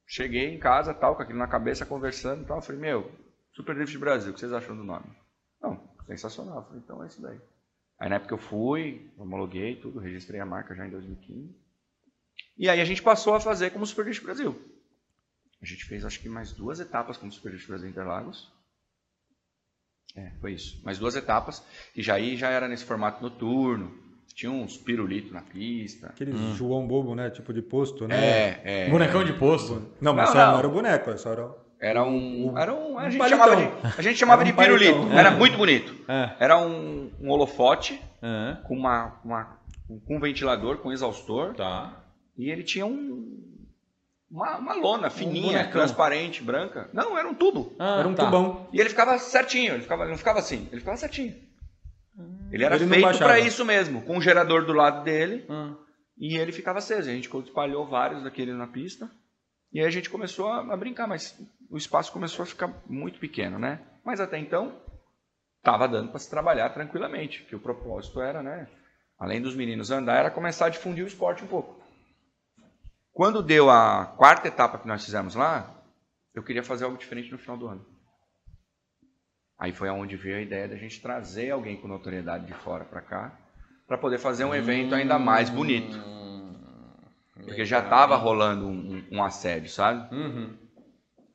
cheguei 0.07 0.53
em 0.53 0.59
casa, 0.59 0.93
tal, 0.93 1.15
com 1.15 1.23
aquilo 1.23 1.39
na 1.39 1.47
cabeça, 1.47 1.85
conversando 1.85 2.43
e 2.43 2.45
tal. 2.45 2.61
Falei, 2.61 2.79
meu, 2.79 3.11
Super 3.53 3.75
Drift 3.75 3.97
Brasil, 3.97 4.31
o 4.31 4.33
que 4.33 4.39
vocês 4.39 4.53
acham 4.53 4.75
do 4.75 4.83
nome? 4.83 5.05
Não, 5.61 5.81
sensacional. 6.05 6.63
Falei, 6.65 6.81
então 6.83 7.03
é 7.03 7.07
isso 7.07 7.21
daí. 7.21 7.39
Aí 7.99 8.09
na 8.09 8.15
época 8.15 8.33
eu 8.33 8.39
fui, 8.39 9.11
homologuei 9.17 9.75
tudo, 9.75 9.99
registrei 9.99 10.39
a 10.39 10.45
marca 10.45 10.73
já 10.73 10.87
em 10.87 10.91
2015. 10.91 11.53
E 12.57 12.69
aí 12.69 12.79
a 12.79 12.85
gente 12.85 13.01
passou 13.01 13.33
a 13.33 13.39
fazer 13.39 13.71
como 13.71 13.85
Super 13.85 14.05
Drift 14.05 14.23
Brasil. 14.23 14.55
A 15.61 15.65
gente 15.65 15.85
fez 15.85 16.05
acho 16.05 16.19
que 16.21 16.29
mais 16.29 16.51
duas 16.53 16.79
etapas 16.79 17.17
como 17.17 17.31
Super 17.31 17.49
Drift 17.49 17.67
Brasil 17.67 17.89
Interlagos. 17.89 18.51
É, 20.15 20.31
foi 20.41 20.53
isso. 20.53 20.81
Mais 20.83 20.97
duas 20.97 21.15
etapas. 21.15 21.63
E 21.95 22.01
já 22.01 22.15
aí 22.15 22.35
já 22.37 22.49
era 22.49 22.67
nesse 22.67 22.85
formato 22.85 23.21
noturno. 23.21 23.93
Tinha 24.33 24.51
uns 24.51 24.77
pirulitos 24.77 25.31
na 25.31 25.41
pista. 25.41 26.07
Aquele 26.07 26.31
João 26.55 26.87
Bobo, 26.87 27.13
né? 27.13 27.29
Tipo 27.29 27.53
de 27.53 27.61
posto, 27.61 28.07
né? 28.07 28.15
É, 28.15 28.61
é. 28.85 28.89
Bonecão 28.89 29.23
de 29.23 29.33
posto. 29.33 29.91
Não, 29.99 30.13
mas 30.13 30.27
Não, 30.27 30.33
só 30.33 30.39
não. 30.45 30.51
não 30.53 30.59
era 30.59 30.67
o 30.67 30.71
boneco, 30.71 31.09
é 31.09 31.17
só 31.17 31.31
era... 31.31 31.55
Era 31.81 32.03
um. 32.03 32.57
Era 32.57 32.73
um. 32.73 32.99
A 32.99 33.05
um 33.05 33.09
gente 33.11 33.29
chamava 33.29 33.55
de, 33.55 33.63
a 33.97 34.01
gente 34.01 34.17
chamava 34.17 34.41
Era 34.41 34.51
de 34.51 34.53
um 34.53 34.61
pirulito. 34.61 34.93
palitão. 34.95 35.17
Era 35.17 35.31
muito 35.31 35.57
bonito. 35.57 35.95
É. 36.09 36.35
Era 36.37 36.57
um, 36.59 37.09
um 37.21 37.29
holofote 37.29 38.01
É. 38.21 38.57
com, 38.67 38.75
uma, 38.75 39.17
uma- 39.23 39.57
com 40.05 40.17
um 40.17 40.19
ventilador, 40.19 40.79
com 40.79 40.91
exaustor. 40.91 41.53
Tá. 41.55 42.03
E 42.37 42.49
ele 42.49 42.63
tinha 42.63 42.85
um. 42.85 43.48
Uma, 44.31 44.57
uma 44.57 44.73
lona 44.75 45.09
fininha, 45.09 45.47
bonecão. 45.59 45.71
transparente, 45.71 46.43
branca. 46.43 46.89
Não, 46.93 47.17
era 47.17 47.27
um 47.27 47.33
tubo. 47.33 47.75
Ah, 47.79 47.99
Era 47.99 48.07
um 48.07 48.13
tá. 48.13 48.25
cubão. 48.25 48.67
E 48.71 48.79
ele 48.79 48.89
ficava 48.89 49.17
certinho, 49.17 49.73
ele, 49.73 49.81
ficava, 49.81 50.03
ele 50.03 50.11
não 50.11 50.17
ficava 50.17 50.39
assim, 50.39 50.67
ele 50.71 50.79
ficava 50.81 50.97
certinho. 50.97 51.35
Ele 52.51 52.63
era 52.63 52.75
Ele 52.75 52.87
feito 52.87 53.17
para 53.17 53.39
isso 53.39 53.63
mesmo, 53.65 54.01
com 54.01 54.17
um 54.17 54.21
gerador 54.21 54.65
do 54.65 54.73
lado 54.73 55.03
dele 55.03 55.45
Ah. 55.49 55.73
e 56.17 56.35
ele 56.37 56.51
ficava 56.51 56.79
aceso. 56.79 57.09
A 57.09 57.13
gente 57.13 57.29
espalhou 57.45 57.87
vários 57.87 58.23
daquele 58.23 58.53
na 58.53 58.67
pista 58.67 59.09
e 59.71 59.79
aí 59.79 59.85
a 59.85 59.89
gente 59.91 60.09
começou 60.09 60.47
a, 60.47 60.59
a 60.73 60.77
brincar, 60.77 61.07
mas 61.07 61.35
o 61.69 61.77
espaço 61.77 62.11
começou 62.11 62.43
a 62.43 62.45
ficar 62.45 62.71
muito 62.87 63.19
pequeno, 63.19 63.57
né? 63.57 63.79
Mas 64.05 64.19
até 64.19 64.37
então 64.37 64.73
estava 65.59 65.87
dando 65.87 66.09
para 66.09 66.19
se 66.19 66.29
trabalhar 66.29 66.69
tranquilamente, 66.69 67.43
que 67.43 67.55
o 67.55 67.59
propósito 67.59 68.19
era, 68.21 68.41
né? 68.43 68.67
Além 69.17 69.41
dos 69.41 69.55
meninos 69.55 69.89
andar, 69.91 70.19
era 70.19 70.31
começar 70.31 70.65
a 70.67 70.69
difundir 70.69 71.03
o 71.03 71.07
esporte 71.07 71.43
um 71.43 71.47
pouco. 71.47 71.78
Quando 73.19 73.43
deu 73.43 73.69
a 73.69 74.05
quarta 74.05 74.47
etapa 74.47 74.77
que 74.77 74.87
nós 74.87 75.03
fizemos 75.03 75.35
lá, 75.35 75.69
eu 76.33 76.41
queria 76.41 76.63
fazer 76.63 76.85
algo 76.85 76.97
diferente 76.97 77.29
no 77.29 77.37
final 77.37 77.57
do 77.57 77.67
ano. 77.67 77.85
Aí 79.59 79.73
foi 79.73 79.89
aonde 79.89 80.15
veio 80.15 80.37
a 80.37 80.41
ideia 80.41 80.69
da 80.69 80.77
gente 80.77 81.01
trazer 81.01 81.51
alguém 81.51 81.75
com 81.75 81.85
notoriedade 81.85 82.45
de 82.45 82.53
fora 82.53 82.85
para 82.85 83.01
cá, 83.01 83.37
para 83.85 83.97
poder 83.97 84.19
fazer 84.19 84.45
um 84.45 84.55
evento 84.55 84.95
ainda 84.95 85.19
mais 85.19 85.49
bonito. 85.49 85.99
Porque 87.43 87.65
já 87.65 87.79
estava 87.79 88.15
rolando 88.15 88.65
um, 88.65 88.71
um- 88.95 89.07
um 89.17 89.21
assédio, 89.21 89.69
sabe? 89.69 90.15
Uhum. 90.15 90.57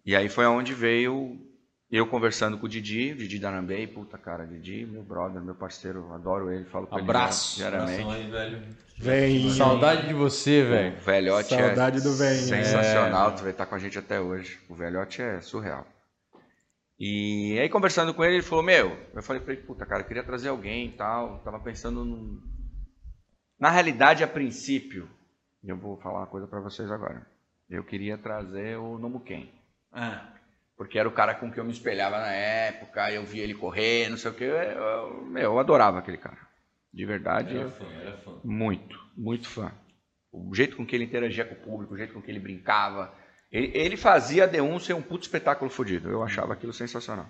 E 0.06 0.16
aí 0.16 0.30
foi 0.30 0.46
aonde 0.46 0.72
veio 0.72 1.38
eu 1.96 2.06
conversando 2.06 2.58
com 2.58 2.66
o 2.66 2.68
Didi, 2.68 3.12
o 3.12 3.16
Didi 3.16 3.38
Darambei, 3.38 3.86
puta 3.86 4.16
cara, 4.18 4.46
Didi, 4.46 4.84
meu 4.86 5.02
brother, 5.02 5.42
meu 5.42 5.54
parceiro, 5.54 6.12
adoro 6.12 6.50
ele, 6.52 6.64
falo 6.64 6.86
com 6.86 6.96
Abraço. 6.98 7.60
ele 7.62 7.70
diariamente. 7.70 8.10
Aí, 8.14 8.30
velho. 8.30 8.62
Vem. 8.96 9.50
Saudade 9.50 10.06
de 10.08 10.14
você, 10.14 10.62
velho. 10.64 10.96
O 10.96 11.00
velhote 11.00 11.48
Saudade 11.54 11.98
é 11.98 12.00
do 12.00 12.12
velho. 12.14 12.38
sensacional, 12.38 13.30
É. 13.30 13.32
tu 13.32 13.42
vai 13.42 13.50
estar 13.52 13.66
com 13.66 13.74
a 13.74 13.78
gente 13.78 13.98
até 13.98 14.20
hoje. 14.20 14.58
O 14.68 14.74
velhote 14.74 15.20
é 15.20 15.40
surreal. 15.40 15.86
E 16.98 17.58
aí 17.60 17.68
conversando 17.68 18.14
com 18.14 18.24
ele, 18.24 18.36
ele 18.36 18.42
falou, 18.42 18.64
meu, 18.64 18.96
eu 19.14 19.22
falei 19.22 19.42
pra 19.42 19.52
ele, 19.52 19.62
puta 19.62 19.84
cara, 19.84 20.02
eu 20.02 20.06
queria 20.06 20.22
trazer 20.22 20.48
alguém 20.48 20.86
e 20.86 20.92
tal, 20.92 21.40
tava 21.40 21.58
pensando 21.58 22.04
num... 22.04 22.40
Na 23.58 23.70
realidade, 23.70 24.22
a 24.22 24.28
princípio, 24.28 25.08
eu 25.62 25.76
vou 25.76 25.96
falar 25.98 26.20
uma 26.20 26.26
coisa 26.26 26.46
pra 26.46 26.60
vocês 26.60 26.90
agora. 26.90 27.26
Eu 27.68 27.82
queria 27.82 28.16
trazer 28.18 28.76
o 28.78 28.98
Nomuken. 28.98 29.50
Ah. 29.92 30.33
Porque 30.76 30.98
era 30.98 31.08
o 31.08 31.12
cara 31.12 31.34
com 31.34 31.50
que 31.50 31.58
eu 31.58 31.64
me 31.64 31.72
espelhava 31.72 32.18
na 32.18 32.32
época, 32.32 33.12
eu 33.12 33.24
via 33.24 33.44
ele 33.44 33.54
correr, 33.54 34.08
não 34.08 34.16
sei 34.16 34.30
o 34.30 34.34
que. 34.34 34.44
Eu, 34.44 34.56
eu, 34.56 35.38
eu 35.38 35.58
adorava 35.58 35.98
aquele 35.98 36.18
cara. 36.18 36.38
De 36.92 37.04
verdade, 37.04 37.56
Era 37.56 37.70
fã, 37.70 37.84
era 38.00 38.16
fã. 38.18 38.40
muito, 38.44 38.98
muito 39.16 39.48
fã. 39.48 39.72
O 40.32 40.54
jeito 40.54 40.76
com 40.76 40.84
que 40.84 40.94
ele 40.96 41.04
interagia 41.04 41.44
com 41.44 41.54
o 41.54 41.58
público, 41.58 41.94
o 41.94 41.96
jeito 41.96 42.12
com 42.12 42.20
que 42.20 42.30
ele 42.30 42.40
brincava. 42.40 43.14
Ele, 43.50 43.70
ele 43.72 43.96
fazia 43.96 44.44
a 44.44 44.48
D1 44.48 44.80
ser 44.80 44.94
um 44.94 45.02
puto 45.02 45.22
espetáculo 45.24 45.70
fodido. 45.70 46.10
Eu 46.10 46.22
achava 46.22 46.52
aquilo 46.52 46.72
sensacional. 46.72 47.28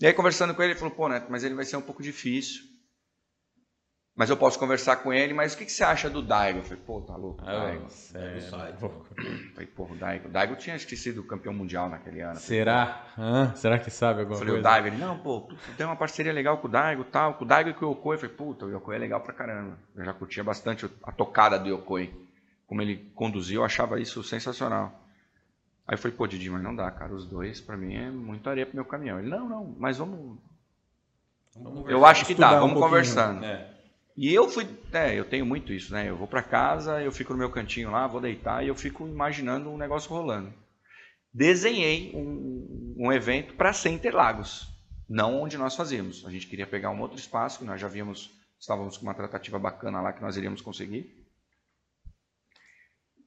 E 0.00 0.06
aí, 0.06 0.12
conversando 0.14 0.54
com 0.54 0.62
ele, 0.62 0.72
ele 0.72 0.78
falou: 0.78 0.94
pô, 0.94 1.08
Neto, 1.08 1.26
mas 1.30 1.44
ele 1.44 1.54
vai 1.54 1.64
ser 1.66 1.76
um 1.76 1.82
pouco 1.82 2.02
difícil. 2.02 2.62
Mas 4.20 4.28
eu 4.28 4.36
posso 4.36 4.58
conversar 4.58 4.96
com 4.96 5.14
ele, 5.14 5.32
mas 5.32 5.54
o 5.54 5.56
que, 5.56 5.64
que 5.64 5.72
você 5.72 5.82
acha 5.82 6.10
do 6.10 6.20
Daigo? 6.20 6.58
Eu 6.58 6.62
falei: 6.62 6.82
pô, 6.86 7.00
tá 7.00 7.16
louco, 7.16 7.42
Daigo. 7.42 7.86
Pega 8.12 8.36
o 8.36 8.40
site. 8.42 8.82
Eu 8.82 8.90
falei: 9.54 9.66
porra, 9.68 9.94
o 9.94 9.96
Daigo. 9.96 10.28
O 10.28 10.30
Daigo 10.30 10.56
tinha 10.56 10.76
esquecido 10.76 11.24
campeão 11.24 11.54
mundial 11.54 11.88
naquele 11.88 12.20
ano. 12.20 12.36
Será? 12.38 13.06
Hã? 13.18 13.54
Será 13.54 13.78
que 13.78 13.90
sabe 13.90 14.20
alguma 14.20 14.34
Eu 14.34 14.38
falei, 14.40 14.52
o 14.52 14.56
coisa? 14.62 14.68
Daigo, 14.68 14.88
ele, 14.88 14.98
não, 14.98 15.18
pô, 15.20 15.40
tu 15.40 15.56
tem 15.74 15.86
uma 15.86 15.96
parceria 15.96 16.34
legal 16.34 16.58
com 16.58 16.68
o 16.68 16.70
Daigo 16.70 17.00
e 17.00 17.04
tal, 17.06 17.32
com 17.32 17.46
o 17.46 17.48
Daigo 17.48 17.70
e 17.70 17.72
com 17.72 17.86
o 17.86 17.92
Yokoi. 17.92 18.16
Eu 18.16 18.20
falei, 18.20 18.36
puta, 18.36 18.66
o 18.66 18.70
Yokoi 18.70 18.94
é 18.94 18.98
legal 18.98 19.22
pra 19.22 19.32
caramba. 19.32 19.78
Eu 19.96 20.04
já 20.04 20.12
curtia 20.12 20.44
bastante 20.44 20.84
a 21.02 21.12
tocada 21.12 21.58
do 21.58 21.70
Yokoi. 21.70 22.12
Como 22.66 22.82
ele 22.82 23.10
conduziu, 23.14 23.62
eu 23.62 23.64
achava 23.64 23.98
isso 23.98 24.22
sensacional. 24.22 25.00
Aí 25.88 25.94
eu 25.94 25.98
falei, 25.98 26.14
pô, 26.14 26.26
Didi, 26.26 26.50
mas 26.50 26.62
não 26.62 26.76
dá, 26.76 26.90
cara, 26.90 27.14
os 27.14 27.24
dois 27.24 27.58
pra 27.58 27.74
mim 27.74 27.94
é 27.94 28.10
muito 28.10 28.50
areia 28.50 28.66
pro 28.66 28.76
meu 28.76 28.84
caminhão. 28.84 29.18
Ele, 29.18 29.30
não, 29.30 29.48
não, 29.48 29.74
mas 29.78 29.96
vamos... 29.96 30.36
Eu 31.88 32.04
acho 32.04 32.26
que 32.26 32.34
dá, 32.34 32.48
um 32.48 32.60
vamos 32.60 32.74
pouquinho. 32.74 32.82
conversando. 32.82 33.44
É. 33.46 33.79
E 34.20 34.34
eu 34.34 34.50
fui, 34.50 34.68
é, 34.92 35.18
eu 35.18 35.24
tenho 35.24 35.46
muito 35.46 35.72
isso, 35.72 35.94
né? 35.94 36.10
Eu 36.10 36.14
vou 36.14 36.28
pra 36.28 36.42
casa, 36.42 37.00
eu 37.00 37.10
fico 37.10 37.32
no 37.32 37.38
meu 37.38 37.48
cantinho 37.48 37.90
lá, 37.90 38.06
vou 38.06 38.20
deitar 38.20 38.62
e 38.62 38.68
eu 38.68 38.74
fico 38.74 39.08
imaginando 39.08 39.70
um 39.70 39.78
negócio 39.78 40.10
rolando. 40.10 40.52
Desenhei 41.32 42.12
um, 42.14 42.96
um 42.98 43.10
evento 43.10 43.54
para 43.54 43.72
ser 43.72 43.88
Interlagos, 43.88 44.68
não 45.08 45.40
onde 45.40 45.56
nós 45.56 45.74
fazíamos. 45.74 46.26
A 46.26 46.30
gente 46.30 46.46
queria 46.46 46.66
pegar 46.66 46.90
um 46.90 47.00
outro 47.00 47.16
espaço 47.16 47.60
que 47.60 47.64
nós 47.64 47.80
já 47.80 47.88
víamos, 47.88 48.30
estávamos 48.60 48.98
com 48.98 49.04
uma 49.04 49.14
tratativa 49.14 49.58
bacana 49.58 50.02
lá 50.02 50.12
que 50.12 50.20
nós 50.20 50.36
iríamos 50.36 50.60
conseguir. 50.60 51.26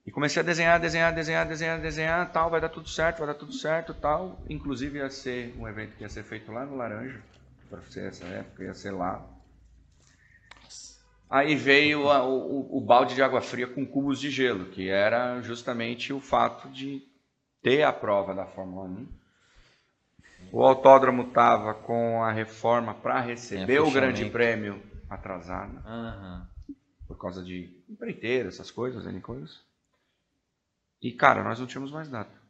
E 0.06 0.12
comecei 0.12 0.44
a 0.44 0.46
desenhar, 0.46 0.80
desenhar, 0.80 1.12
desenhar, 1.12 1.48
desenhar, 1.48 1.82
desenhar, 1.82 2.32
tal, 2.32 2.52
vai 2.52 2.62
dar 2.62 2.70
tudo 2.70 2.88
certo, 2.88 3.18
vai 3.18 3.28
dar 3.30 3.34
tudo 3.34 3.54
certo, 3.54 3.96
tal. 3.96 4.46
Inclusive 4.48 5.00
ia 5.00 5.10
ser 5.10 5.56
um 5.58 5.68
evento 5.68 5.96
que 5.96 6.04
ia 6.04 6.10
ser 6.10 6.24
feito 6.24 6.52
lá 6.52 6.68
no 6.68 6.76
Laranja, 6.76 7.20
para 7.68 7.82
ser 7.82 8.10
essa 8.10 8.26
época, 8.26 8.64
ia 8.64 8.76
ser 8.76 8.92
lá. 8.92 9.28
Aí 11.34 11.56
veio 11.56 12.12
a- 12.12 12.24
o, 12.24 12.78
o- 12.78 12.80
balde 12.80 13.16
de 13.16 13.24
água 13.24 13.42
fria 13.42 13.66
com 13.66 13.84
cubos 13.84 14.20
de 14.20 14.30
gelo, 14.30 14.66
que 14.66 14.88
era 14.88 15.42
justamente 15.42 16.14
o 16.14 16.20
fato 16.20 16.70
de 16.70 17.02
ter 17.60 17.82
a 17.82 17.92
prova 17.92 18.36
da 18.36 18.46
Fórmula 18.46 18.84
1. 18.88 19.08
O 20.52 20.64
autódromo 20.64 21.24
estava 21.24 21.74
com 21.74 22.24
a 22.24 22.32
reforma 22.32 22.94
para 22.94 23.20
receber 23.20 23.80
o. 23.82 23.90
Grande 23.90 24.30
Prêmio 24.30 24.80
atrasado, 25.10 25.76
Aham. 25.84 26.48
por 27.08 27.18
causa 27.18 27.44
de 27.44 27.76
empreiteira, 27.90 28.50
essas 28.50 28.70
coisas, 28.70 29.04
N 29.08 29.20
coisas. 29.20 29.60
E, 31.02 31.12
cara, 31.12 31.44
nós 31.44 31.60
não 31.60 31.66
tínhamos 31.66 31.92
mais 31.92 32.10
data. 32.10 32.43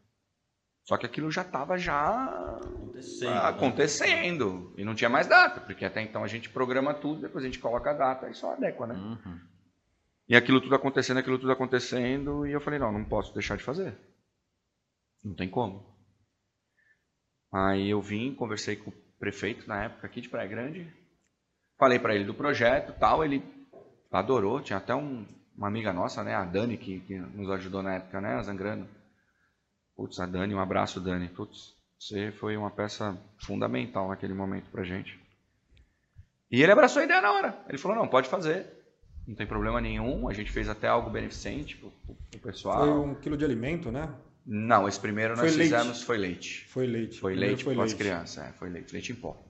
Só 0.85 0.97
que 0.97 1.05
aquilo 1.05 1.31
já 1.31 1.43
estava 1.43 1.77
já 1.77 2.13
Acontecendo. 2.57 3.29
né? 3.31 3.37
acontecendo. 3.39 4.73
E 4.77 4.83
não 4.83 4.93
tinha 4.95 5.09
mais 5.09 5.27
data, 5.27 5.61
porque 5.61 5.85
até 5.85 6.01
então 6.01 6.23
a 6.23 6.27
gente 6.27 6.49
programa 6.49 6.93
tudo, 6.93 7.21
depois 7.21 7.43
a 7.43 7.47
gente 7.47 7.59
coloca 7.59 7.91
a 7.91 7.93
data 7.93 8.29
e 8.29 8.33
só 8.33 8.53
adequa, 8.53 8.85
né? 8.87 8.95
Uhum. 8.95 9.39
E 10.27 10.35
aquilo 10.35 10.59
tudo 10.61 10.75
acontecendo, 10.75 11.17
aquilo 11.19 11.39
tudo 11.39 11.51
acontecendo, 11.51 12.45
e 12.45 12.51
eu 12.51 12.59
falei, 12.61 12.79
não, 12.79 12.91
não 12.91 13.05
posso 13.05 13.33
deixar 13.33 13.55
de 13.57 13.63
fazer. 13.63 13.97
Não 15.23 15.33
tem 15.35 15.49
como. 15.49 15.85
Aí 17.53 17.89
eu 17.89 18.01
vim, 18.01 18.33
conversei 18.35 18.75
com 18.75 18.89
o 18.89 18.93
prefeito 19.19 19.67
na 19.67 19.83
época 19.85 20.07
aqui 20.07 20.19
de 20.21 20.27
Praia 20.29 20.47
Grande, 20.49 20.91
falei 21.77 21.99
para 21.99 22.15
ele 22.15 22.25
do 22.25 22.33
projeto 22.33 22.97
tal, 22.99 23.23
ele 23.23 23.43
adorou, 24.11 24.61
tinha 24.61 24.77
até 24.77 24.93
um- 24.93 25.25
uma 25.55 25.67
amiga 25.67 25.93
nossa, 25.93 26.23
né, 26.23 26.33
a 26.35 26.43
Dani, 26.43 26.77
que, 26.77 26.99
que 27.01 27.17
nos 27.17 27.49
ajudou 27.51 27.81
na 27.83 27.95
época, 27.95 28.19
né, 28.19 28.35
a 28.35 28.41
Zangrano. 28.43 28.87
Putz, 29.95 30.19
a 30.19 30.25
Dani, 30.25 30.53
um 30.55 30.59
abraço, 30.59 30.99
Dani. 30.99 31.27
Putz, 31.29 31.75
você 31.99 32.31
foi 32.31 32.57
uma 32.57 32.71
peça 32.71 33.17
fundamental 33.37 34.07
naquele 34.09 34.33
momento 34.33 34.69
pra 34.71 34.83
gente. 34.83 35.19
E 36.51 36.61
ele 36.61 36.71
abraçou 36.71 37.01
a 37.01 37.05
ideia 37.05 37.21
na 37.21 37.31
hora. 37.31 37.57
Ele 37.69 37.77
falou, 37.77 37.97
não, 37.97 38.07
pode 38.07 38.27
fazer. 38.29 38.65
Não 39.27 39.35
tem 39.35 39.47
problema 39.47 39.79
nenhum. 39.79 40.27
A 40.27 40.33
gente 40.33 40.51
fez 40.51 40.67
até 40.69 40.87
algo 40.87 41.09
beneficente 41.09 41.77
pro, 41.77 41.89
pro- 42.05 42.15
pro 42.31 42.39
pessoal. 42.39 42.79
Foi 42.79 42.89
um 42.89 43.15
quilo 43.15 43.37
de 43.37 43.45
alimento, 43.45 43.91
né? 43.91 44.13
Não, 44.45 44.87
esse 44.87 44.99
primeiro 44.99 45.35
Foi 45.35 45.45
nós 45.45 45.55
leite. 45.55 45.71
fizemos 45.73 46.01
foi 46.03 46.17
leite. 46.17 46.65
Foi 46.67 46.85
leite. 46.85 47.19
Foi 47.19 47.33
leite 47.35 47.63
foi 47.63 47.75
para 47.75 47.85
as 47.85 47.93
crianças, 47.93 48.43
é, 48.45 48.51
foi 48.51 48.69
leite, 48.69 48.91
leite 48.91 49.11
em 49.13 49.15
pó. 49.15 49.41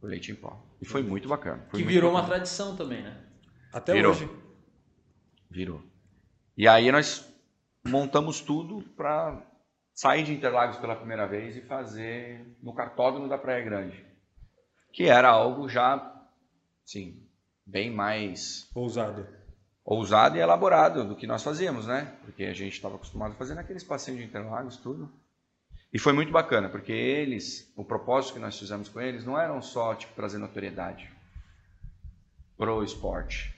Foi 0.00 0.08
leite 0.08 0.30
em 0.30 0.36
pó. 0.36 0.64
E 0.80 0.84
foi 0.86 1.02
muito 1.02 1.28
bacana. 1.28 1.58
foi 1.68 1.80
Que 1.80 1.84
muito 1.84 1.88
virou 1.88 2.10
uma 2.12 2.20
bacana. 2.20 2.36
tradição 2.36 2.76
também, 2.76 3.02
né? 3.02 3.20
Até 3.72 3.92
Virou. 3.94 4.12
hoje. 4.12 4.30
Virou. 5.50 5.82
E 6.56 6.68
aí 6.68 6.92
nós 6.92 7.28
montamos 7.84 8.40
tudo 8.40 8.82
para 8.96 9.42
sair 10.00 10.22
de 10.22 10.32
Interlagos 10.32 10.78
pela 10.78 10.96
primeira 10.96 11.26
vez 11.26 11.54
e 11.58 11.60
fazer 11.60 12.56
no 12.62 12.72
cartódromo 12.72 13.28
da 13.28 13.36
Praia 13.36 13.62
Grande. 13.62 14.02
Que 14.94 15.04
era 15.04 15.28
algo 15.28 15.68
já, 15.68 16.24
sim, 16.86 17.22
bem 17.66 17.90
mais 17.90 18.66
Ousado. 18.74 19.28
ousado 19.84 20.38
e 20.38 20.40
elaborado 20.40 21.04
do 21.04 21.14
que 21.14 21.26
nós 21.26 21.42
fazíamos, 21.42 21.86
né? 21.86 22.16
Porque 22.24 22.44
a 22.44 22.54
gente 22.54 22.72
estava 22.72 22.94
acostumado 22.94 23.32
a 23.32 23.34
fazer 23.34 23.54
naqueles 23.54 23.84
passinhos 23.84 24.20
de 24.20 24.26
Interlagos, 24.26 24.78
tudo. 24.78 25.12
E 25.92 25.98
foi 25.98 26.14
muito 26.14 26.32
bacana, 26.32 26.70
porque 26.70 26.92
eles, 26.92 27.70
o 27.76 27.84
propósito 27.84 28.32
que 28.32 28.40
nós 28.40 28.58
fizemos 28.58 28.88
com 28.88 29.02
eles 29.02 29.26
não 29.26 29.38
eram 29.38 29.60
só 29.60 29.94
tipo 29.94 30.14
trazer 30.14 30.38
notoriedade 30.38 31.12
pro 32.56 32.82
esporte. 32.82 33.54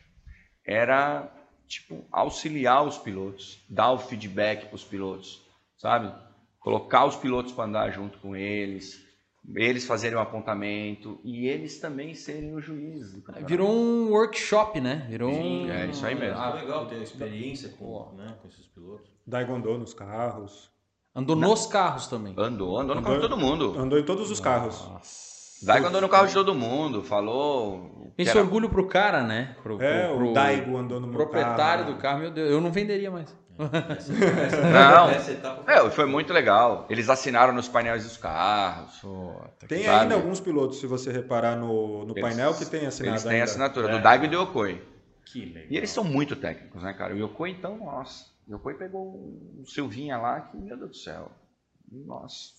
Era 0.66 1.32
tipo 1.68 2.04
auxiliar 2.10 2.84
os 2.84 2.98
pilotos, 2.98 3.64
dar 3.68 3.92
o 3.92 3.98
feedback 3.98 4.66
para 4.66 4.74
os 4.74 4.82
pilotos, 4.82 5.40
sabe? 5.78 6.12
Colocar 6.62 7.04
os 7.06 7.16
pilotos 7.16 7.52
para 7.52 7.64
andar 7.64 7.90
junto 7.90 8.18
com 8.18 8.36
eles, 8.36 9.00
eles 9.56 9.84
fazerem 9.84 10.16
o 10.16 10.20
apontamento 10.20 11.18
e 11.24 11.48
eles 11.48 11.80
também 11.80 12.14
serem 12.14 12.54
o 12.54 12.60
juiz. 12.60 13.12
do 13.12 13.20
campeonato. 13.20 13.48
Virou 13.50 13.68
um 13.70 14.10
workshop, 14.10 14.80
né? 14.80 15.06
Virou 15.08 15.32
Sim, 15.34 15.66
um... 15.66 15.72
é 15.72 15.86
isso 15.86 16.06
aí 16.06 16.14
mesmo. 16.14 16.38
É 16.38 16.40
Ah, 16.40 16.54
legal 16.54 16.86
ter 16.86 16.96
a 16.96 17.02
experiência 17.02 17.70
com, 17.70 18.12
né, 18.16 18.36
com 18.40 18.46
esses 18.48 18.66
pilotos. 18.68 19.10
Daigondô 19.26 19.76
nos 19.76 19.92
carros. 19.92 20.70
Andou 21.14 21.34
nos 21.36 21.66
carros 21.66 22.06
também. 22.06 22.32
Andou, 22.38 22.78
andou 22.78 22.94
no 22.94 23.00
Andou- 23.00 23.02
carro 23.02 23.14
de 23.16 23.20
todo 23.28 23.36
mundo. 23.36 23.74
Andou 23.78 23.98
em 23.98 24.04
todos 24.04 24.30
os 24.30 24.40
carros. 24.40 24.88
Nossa. 24.88 25.32
Daigo 25.64 25.86
andou 25.86 26.00
no 26.00 26.08
carro 26.08 26.26
de 26.26 26.34
todo 26.34 26.54
mundo, 26.54 27.02
falou. 27.04 28.12
Esse 28.18 28.30
era- 28.32 28.40
orgulho 28.40 28.68
pro 28.68 28.86
cara, 28.88 29.22
né? 29.22 29.54
Pro, 29.62 29.80
É, 29.80 30.06
pro- 30.08 30.16
pro 30.16 30.30
o 30.30 30.32
Daigo 30.32 30.76
andou 30.76 30.98
no 31.00 31.06
meu 31.06 31.16
proprietário 31.16 31.84
carro. 31.84 31.96
do 31.96 32.00
carro. 32.02 32.18
Meu 32.20 32.30
Deus, 32.32 32.50
eu 32.50 32.60
não 32.60 32.72
venderia 32.72 33.10
mais. 33.12 33.36
Essa, 33.58 34.12
essa, 34.12 34.70
Não. 34.70 35.10
essa 35.10 35.30
etapa 35.32 35.70
É, 35.70 35.90
foi 35.90 36.06
muito 36.06 36.32
legal. 36.32 36.86
Eles 36.88 37.08
assinaram 37.08 37.52
nos 37.52 37.68
painéis 37.68 38.02
dos 38.04 38.16
carros. 38.16 39.00
Tem 39.68 39.84
Sabe? 39.84 40.00
ainda 40.02 40.14
alguns 40.14 40.40
pilotos, 40.40 40.78
se 40.80 40.86
você 40.86 41.12
reparar 41.12 41.56
no, 41.56 42.04
no 42.06 42.12
Eles- 42.12 42.22
painel, 42.22 42.54
que 42.54 42.64
tem 42.66 42.86
assinado 42.86 43.12
Eles 43.14 43.22
têm 43.22 43.32
a 43.32 43.34
ainda. 43.34 43.44
assinatura 43.44 43.88
É. 43.88 43.96
do 43.96 44.02
Daigo 44.02 44.24
e 44.24 44.28
do 44.28 44.34
Yokoi. 44.36 44.82
Que 45.26 45.44
legal. 45.46 45.66
E 45.70 45.76
eles 45.76 45.90
são 45.90 46.02
muito 46.04 46.34
técnicos, 46.36 46.82
né, 46.82 46.92
cara? 46.94 47.14
O 47.14 47.18
Yokoi, 47.18 47.50
então, 47.50 47.76
nossa. 47.78 48.26
O 48.48 48.52
Yokoi 48.54 48.74
pegou 48.74 49.02
o 49.58 49.64
Silvinha 49.66 50.16
lá, 50.18 50.40
que, 50.40 50.56
meu 50.56 50.76
Deus 50.76 50.90
do 50.90 50.96
céu. 50.96 51.30
Nossa. 51.90 52.50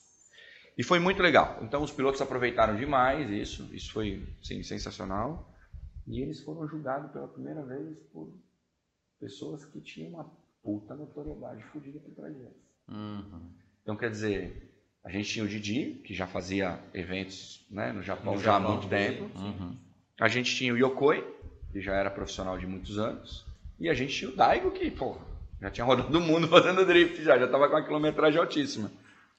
E 0.78 0.84
foi 0.84 0.98
muito 1.00 1.22
legal. 1.22 1.58
Então, 1.62 1.84
os 1.84 1.92
pilotos 1.92 2.22
aproveitaram 2.22 2.76
demais 2.76 3.30
isso. 3.30 3.68
Isso 3.74 3.92
foi, 3.94 4.28
sim, 4.42 4.64
sensacional. 4.64 5.52
E 6.08 6.22
eles 6.22 6.42
foram 6.44 6.68
julgados 6.68 7.12
pela 7.12 7.28
primeira 7.28 7.64
vez 7.64 8.00
por 8.12 8.34
pessoas 9.20 9.64
que 9.66 9.80
tinham 9.82 10.14
uma 10.14 10.32
puta 10.63 10.96
notoriedade 10.96 11.63
fodida 11.65 12.00
por 12.00 12.12
trás 12.15 12.34
deles. 12.34 12.53
Uhum. 12.88 13.50
Então, 13.82 13.96
quer 13.96 14.10
dizer, 14.10 14.72
a 15.03 15.10
gente 15.12 15.29
tinha 15.29 15.43
o 15.46 15.48
Didi, 15.48 16.01
que 16.05 16.13
já 16.13 16.25
fazia 16.25 16.79
eventos 16.93 17.65
né, 17.70 17.91
no 17.91 18.01
Japão 18.01 18.36
No 18.36 18.41
já 18.41 18.51
há 18.51 18.60
Japão 18.60 18.72
muito 18.72 18.89
também. 18.89 19.17
tempo. 19.17 19.38
Uhum. 19.38 19.77
A 20.20 20.27
gente 20.27 20.55
tinha 20.55 20.74
o 20.74 20.77
Yokoi, 20.77 21.24
que 21.72 21.82
já 21.82 21.93
era 21.93 22.10
profissional 22.10 22.58
de 22.58 22.65
muitos 22.65 22.98
anos. 22.98 23.46
E 23.79 23.89
a 23.89 23.93
gente 23.93 24.13
tinha 24.13 24.32
o 24.32 24.36
Daigo, 24.36 24.72
que, 24.72 24.89
pô, 24.89 25.17
já 25.60 25.70
tinha 25.70 25.84
rodado 25.86 26.17
o 26.17 26.22
mundo 26.22 26.48
fazendo 26.50 26.86
drift, 26.86 27.22
já, 27.24 27.38
já 27.38 27.48
tava 27.48 27.67
com 27.67 27.75
uma 27.75 27.84
quilometragem 27.84 28.39
altíssima. 28.39 28.91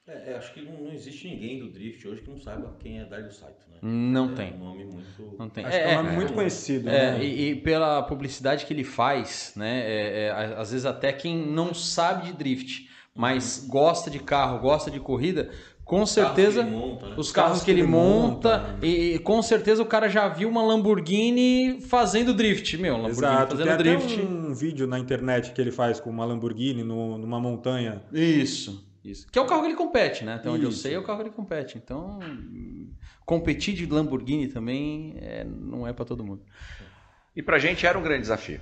É, 0.07 0.33
é, 0.33 0.37
acho 0.37 0.53
que 0.53 0.61
não, 0.61 0.73
não 0.83 0.91
existe 0.93 1.27
ninguém 1.27 1.59
do 1.59 1.69
Drift 1.71 2.07
hoje 2.07 2.21
que 2.21 2.29
não 2.29 2.39
saiba 2.39 2.75
quem 2.79 2.99
é 2.99 3.05
Dario 3.05 3.31
Saito, 3.31 3.65
né? 3.71 3.77
Não 3.81 4.31
é 4.31 4.35
tem. 4.35 4.53
um 4.53 4.57
nome 4.59 4.83
muito... 4.85 5.35
Não 5.39 5.49
tem. 5.49 5.65
Acho 5.65 5.77
que 5.77 5.83
é 5.83 5.99
um 5.99 6.03
nome 6.03 6.15
muito 6.15 6.33
conhecido, 6.33 6.89
É, 6.89 7.11
né? 7.13 7.23
e, 7.23 7.49
e 7.49 7.55
pela 7.55 8.03
publicidade 8.03 8.65
que 8.67 8.73
ele 8.73 8.83
faz, 8.83 9.53
né? 9.55 9.81
é, 9.83 10.25
é, 10.27 10.31
às 10.57 10.69
vezes 10.71 10.85
até 10.85 11.11
quem 11.11 11.35
não 11.35 11.73
sabe 11.73 12.27
de 12.27 12.33
drift, 12.33 12.87
mas 13.15 13.65
gosta 13.67 14.11
de 14.11 14.19
carro, 14.19 14.59
gosta 14.59 14.91
de 14.91 14.99
corrida, 14.99 15.49
com 15.83 16.05
certeza 16.05 16.63
Carros 16.63 16.73
que 16.73 16.75
ele 16.79 16.85
monta, 16.91 17.09
né? 17.09 17.15
os 17.17 17.31
carros 17.31 17.63
que 17.63 17.71
ele 17.71 17.83
monta, 17.83 18.75
e, 18.83 19.13
e 19.15 19.19
com 19.19 19.41
certeza 19.41 19.81
o 19.81 19.85
cara 19.87 20.07
já 20.09 20.27
viu 20.27 20.49
uma 20.49 20.61
Lamborghini 20.63 21.79
fazendo 21.81 22.33
drift, 22.33 22.77
meu, 22.77 22.93
Lamborghini 22.97 23.17
Exato. 23.25 23.55
Tem 23.55 23.65
fazendo 23.65 23.73
até 23.73 23.83
drift. 23.83 24.21
um 24.21 24.53
vídeo 24.53 24.85
na 24.87 24.99
internet 24.99 25.51
que 25.51 25.61
ele 25.61 25.71
faz 25.71 25.99
com 25.99 26.09
uma 26.11 26.25
Lamborghini 26.25 26.83
no- 26.83 27.17
numa 27.17 27.39
montanha. 27.39 28.01
Isso, 28.11 28.83
isso. 29.05 29.27
Que 29.31 29.39
é 29.39 29.41
o 29.41 29.45
carro 29.45 29.61
que 29.61 29.67
ele 29.67 29.75
compete, 29.75 30.23
né? 30.23 30.35
Até 30.35 30.49
onde 30.49 30.63
eu 30.63 30.69
Isso. 30.69 30.81
sei 30.81 30.95
é 30.95 30.99
o 30.99 31.03
carro 31.03 31.19
que 31.19 31.27
ele 31.27 31.35
compete. 31.35 31.77
Então, 31.77 32.19
competir 33.25 33.73
de 33.75 33.85
Lamborghini 33.85 34.47
também 34.47 35.15
é, 35.17 35.43
não 35.43 35.87
é 35.87 35.93
pra 35.93 36.05
todo 36.05 36.23
mundo. 36.23 36.43
E 37.35 37.41
pra 37.41 37.59
gente 37.59 37.85
era 37.85 37.97
um 37.97 38.03
grande 38.03 38.21
desafio. 38.21 38.61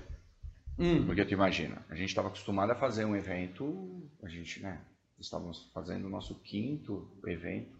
Hum, 0.77 1.05
Porque 1.05 1.23
tu 1.23 1.33
imagina, 1.33 1.85
a 1.89 1.95
gente 1.95 2.09
estava 2.09 2.29
acostumado 2.29 2.71
a 2.71 2.75
fazer 2.75 3.05
um 3.05 3.15
evento, 3.15 4.09
a 4.23 4.27
gente, 4.27 4.59
né? 4.61 4.81
Estávamos 5.19 5.69
fazendo 5.73 6.05
o 6.05 6.09
nosso 6.09 6.35
quinto 6.35 7.07
evento, 7.27 7.77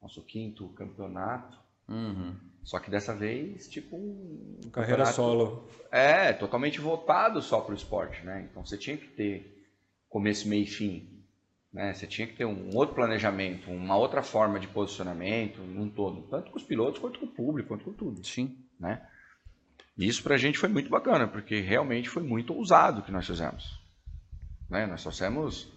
nosso 0.00 0.22
quinto 0.22 0.68
campeonato. 0.68 1.58
uhum. 1.88 2.34
Só 2.62 2.80
que 2.80 2.90
dessa 2.90 3.14
vez, 3.14 3.68
tipo, 3.68 3.96
um 3.96 4.70
Carreira 4.72 5.06
solo. 5.06 5.68
É, 5.90 6.32
totalmente 6.32 6.80
voltado 6.80 7.40
só 7.40 7.60
para 7.60 7.72
o 7.72 7.76
esporte, 7.76 8.24
né? 8.24 8.48
Então 8.50 8.64
você 8.66 8.76
tinha 8.76 8.96
que 8.96 9.06
ter 9.06 9.68
começo, 10.08 10.48
meio 10.48 10.64
e 10.64 10.66
fim. 10.66 11.15
Né? 11.76 11.92
Você 11.92 12.06
tinha 12.06 12.26
que 12.26 12.34
ter 12.34 12.46
um 12.46 12.74
outro 12.74 12.94
planejamento, 12.94 13.70
uma 13.70 13.98
outra 13.98 14.22
forma 14.22 14.58
de 14.58 14.66
posicionamento, 14.66 15.60
num 15.60 15.90
todo. 15.90 16.22
Tanto 16.22 16.50
com 16.50 16.56
os 16.56 16.62
pilotos, 16.64 16.98
quanto 16.98 17.18
com 17.20 17.26
o 17.26 17.30
público, 17.30 17.68
quanto 17.68 17.84
com 17.84 17.92
tudo. 17.92 18.26
Sim. 18.26 18.56
Né? 18.80 19.06
Isso 19.98 20.22
pra 20.22 20.38
gente 20.38 20.56
foi 20.58 20.70
muito 20.70 20.88
bacana, 20.88 21.28
porque 21.28 21.60
realmente 21.60 22.08
foi 22.08 22.22
muito 22.22 22.54
ousado 22.54 23.00
o 23.00 23.02
que 23.04 23.12
nós 23.12 23.26
fizemos. 23.26 23.78
Né? 24.70 24.86
Nós 24.86 25.02
trouxemos. 25.02 25.70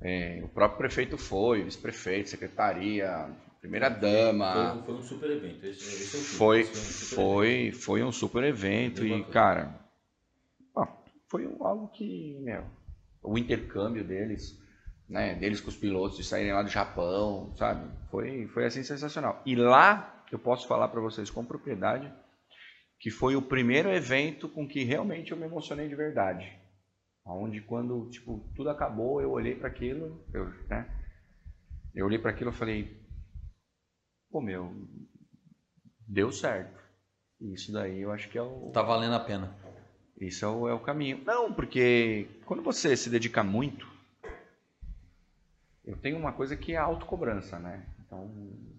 é, 0.00 0.40
o 0.44 0.48
próprio 0.48 0.78
prefeito 0.78 1.18
foi, 1.18 1.62
o 1.62 1.64
vice-prefeito, 1.64 2.28
secretaria, 2.30 3.28
primeira 3.60 3.88
dama. 3.88 4.74
Foi, 4.74 4.82
foi 4.84 4.94
um 4.94 5.02
super 5.02 5.30
evento. 5.32 5.66
Esse, 5.66 5.82
esse 5.82 6.16
é 6.16 6.20
o 6.20 6.22
filme. 6.22 6.36
Foi, 6.38 6.60
é 6.60 6.62
um 6.62 6.64
super 6.64 7.14
foi, 7.16 7.72
foi 7.72 8.02
um 8.04 8.12
super 8.12 8.44
evento 8.44 9.04
e, 9.04 9.10
bacana. 9.10 9.32
cara, 9.32 9.80
ó, 10.76 10.86
foi 11.28 11.44
um- 11.44 11.64
algo 11.66 11.88
que, 11.88 12.38
meu, 12.40 12.64
o 13.20 13.36
intercâmbio 13.36 14.04
deles, 14.04 14.62
né, 15.08 15.34
deles 15.34 15.60
com 15.60 15.68
os 15.68 15.76
pilotos, 15.76 16.16
de 16.16 16.24
saírem 16.24 16.52
lá 16.52 16.62
do 16.62 16.68
Japão, 16.68 17.54
sabe, 17.56 17.90
foi, 18.10 18.46
foi 18.48 18.64
assim 18.64 18.82
sensacional. 18.82 19.42
E 19.44 19.54
lá, 19.54 20.24
eu 20.32 20.38
posso 20.38 20.66
falar 20.66 20.88
para 20.88 21.00
vocês 21.00 21.30
com 21.30 21.44
propriedade, 21.44 22.12
que 22.98 23.10
foi 23.10 23.36
o 23.36 23.42
primeiro 23.42 23.90
evento 23.90 24.48
com 24.48 24.66
que 24.66 24.82
realmente 24.84 25.32
eu 25.32 25.36
me 25.36 25.44
emocionei 25.44 25.88
de 25.88 25.94
verdade. 25.94 26.50
Onde 27.26 27.60
quando, 27.60 28.08
tipo, 28.10 28.50
tudo 28.54 28.70
acabou, 28.70 29.20
eu 29.20 29.30
olhei 29.30 29.54
para 29.54 29.68
aquilo, 29.68 30.24
eu, 30.32 30.46
né, 30.68 30.88
eu 31.94 32.06
olhei 32.06 32.18
para 32.18 32.30
aquilo 32.30 32.50
e 32.50 32.54
falei, 32.54 33.00
pô, 34.30 34.40
meu, 34.40 34.74
deu 36.06 36.32
certo. 36.32 36.82
Isso 37.40 37.72
daí 37.72 38.00
eu 38.00 38.10
acho 38.10 38.28
que 38.28 38.38
é 38.38 38.42
o, 38.42 38.70
Tá 38.72 38.82
valendo 38.82 39.14
a 39.14 39.20
pena. 39.20 39.54
isso 40.20 40.44
é 40.44 40.48
o, 40.48 40.68
é 40.68 40.74
o 40.74 40.80
caminho. 40.80 41.22
Não, 41.24 41.52
porque 41.52 42.28
quando 42.46 42.62
você 42.62 42.96
se 42.96 43.10
dedica 43.10 43.42
muito, 43.42 43.86
eu 45.86 45.96
tenho 45.96 46.16
uma 46.16 46.32
coisa 46.32 46.56
que 46.56 46.72
é 46.72 46.76
a 46.76 46.82
autocobrança, 46.82 47.58
né? 47.58 47.82
Então, 48.06 48.30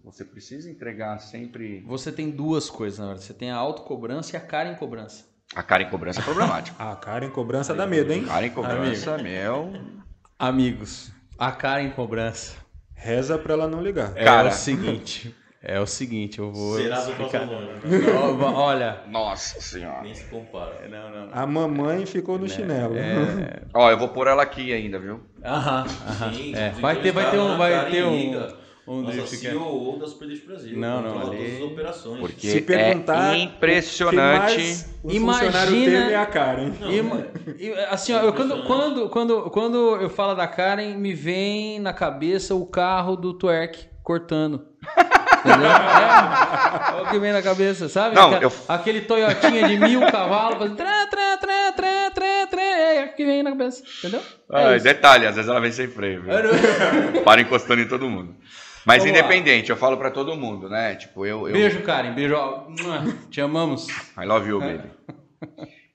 você 0.03 0.23
precisa 0.23 0.69
entregar 0.69 1.19
sempre... 1.19 1.81
Você 1.87 2.11
tem 2.11 2.29
duas 2.29 2.69
coisas, 2.69 2.99
na 2.99 3.05
verdade. 3.05 3.25
Você 3.25 3.33
tem 3.33 3.51
a 3.51 3.57
autocobrança 3.57 4.35
e 4.35 4.37
a 4.37 4.41
cara 4.41 4.69
em 4.69 4.75
cobrança. 4.75 5.25
A 5.55 5.61
cara 5.63 5.83
em 5.83 5.89
cobrança 5.89 6.21
é 6.21 6.23
problemática. 6.23 6.75
Ah, 6.83 6.95
cara, 6.95 7.25
em 7.25 7.29
cobrança 7.29 7.73
dá 7.73 7.85
medo, 7.85 8.11
hein? 8.11 8.25
Cara 8.25 8.45
em 8.45 8.51
cobrança, 8.51 9.17
meu... 9.17 9.71
Amigos, 10.37 11.11
a 11.37 11.51
cara 11.51 11.81
em 11.81 11.91
cobrança. 11.91 12.57
Reza 12.93 13.37
pra 13.37 13.53
ela 13.53 13.67
não 13.67 13.81
ligar. 13.81 14.11
É 14.15 14.25
Cara. 14.25 14.49
o 14.49 14.51
seguinte. 14.51 15.33
É 15.67 15.79
o 15.79 15.87
seguinte, 15.87 16.37
eu 16.37 16.51
vou. 16.51 16.77
Será 16.77 17.01
do 17.01 17.11
ano. 17.11 17.69
Ó, 18.39 18.51
Olha. 18.65 19.01
Nossa 19.09 19.59
senhora. 19.59 20.03
Nem 20.03 20.13
se 20.13 20.25
compara. 20.25 20.87
Não, 20.87 21.09
não. 21.09 21.29
A 21.31 21.45
mamãe 21.47 22.05
ficou 22.05 22.37
no 22.37 22.47
chinelo. 22.47 22.93
Ó, 23.73 23.89
eu 23.89 23.97
vou 23.97 24.09
pôr 24.09 24.27
ela 24.27 24.43
aqui 24.43 24.71
ainda, 24.71 24.99
viu? 24.99 25.21
Aham, 25.43 25.85
aham. 26.07 26.33
Sim, 26.33 26.53
É, 26.55 26.69
vai 26.79 26.95
ter, 27.01 27.11
vai 27.11 27.31
ter 27.31 27.39
um, 27.39 27.57
vai 27.57 27.71
ter 27.89 28.03
Karen 28.03 28.55
um, 28.87 28.93
um 28.93 29.01
Nossa 29.01 29.21
é- 29.21 29.25
CEO 29.25 29.97
da 29.99 30.07
Super 30.07 30.27
Drift 30.27 30.45
Brasil. 30.45 30.77
Não, 30.77 31.01
não, 31.01 31.19
ali- 31.27 31.37
todas 31.37 31.55
as 31.55 31.61
operações. 31.61 32.19
Porque 32.19 32.47
Se 32.47 32.61
perguntar, 32.61 33.35
é 33.35 33.39
impressionante. 33.39 34.85
Um 35.03 35.11
Imagina- 35.11 35.51
funcionário 35.51 35.71
teve 35.85 36.13
é 36.13 36.15
a 36.15 36.25
cara, 36.27 36.61
hein? 36.61 36.73
Não, 36.79 36.91
Ima- 36.91 37.27
assim, 37.89 38.13
ó, 38.13 38.21
eu, 38.21 38.33
quando, 38.33 38.63
quando, 38.65 39.09
quando, 39.09 39.41
quando 39.49 39.95
eu 39.99 40.09
falo 40.11 40.35
da 40.35 40.47
Karen, 40.47 40.95
me 40.95 41.13
vem 41.13 41.79
na 41.79 41.91
cabeça 41.93 42.53
o 42.53 42.65
carro 42.67 43.15
do 43.15 43.33
Twerk 43.33 43.87
cortando. 44.03 44.67
Entendeu? 45.45 45.69
É, 45.69 46.99
é 46.99 47.01
o 47.03 47.09
que 47.11 47.19
vem 47.19 47.31
na 47.31 47.41
cabeça, 47.41 47.87
sabe? 47.87 48.15
Não, 48.15 48.27
Aquela- 48.33 48.43
eu- 48.43 48.51
Aquele 48.67 49.01
Toyotinha 49.01 49.67
de 49.67 49.77
mil 49.77 50.01
cavalos, 50.11 50.57
fazendo 50.57 50.75
trã, 50.75 51.07
trã, 51.07 51.37
trã, 51.39 51.71
trã, 51.73 52.47
trã, 52.49 52.61
é 52.61 53.05
o 53.05 53.15
que 53.15 53.25
vem 53.25 53.43
na 53.43 53.51
cabeça, 53.51 53.83
entendeu? 53.99 54.21
É 54.51 54.75
Ah, 54.75 54.77
detalhe, 54.77 55.27
às 55.27 55.35
vezes 55.35 55.49
ela 55.49 55.59
vem 55.61 55.71
sem 55.71 55.87
freio, 55.87 56.23
viu? 56.23 57.23
Para 57.23 57.41
encostando 57.41 57.81
em 57.81 57.87
todo 57.87 58.09
mundo. 58.09 58.35
Mas 58.85 59.03
Vamos 59.03 59.13
lá. 59.13 59.19
independente, 59.19 59.69
eu 59.71 59.77
falo 59.77 59.97
pra 59.97 60.11
todo 60.11 60.35
mundo, 60.35 60.69
né? 60.69 60.95
Tipo, 60.95 61.25
eu. 61.25 61.47
eu 61.47 61.53
Beijo, 61.53 61.81
Karen, 61.81 62.13
beijo. 62.13 62.35
Te 63.31 63.41
amamos. 63.41 63.87
I 64.17 64.25
love 64.25 64.47
you, 64.47 64.59
baby. 64.59 64.89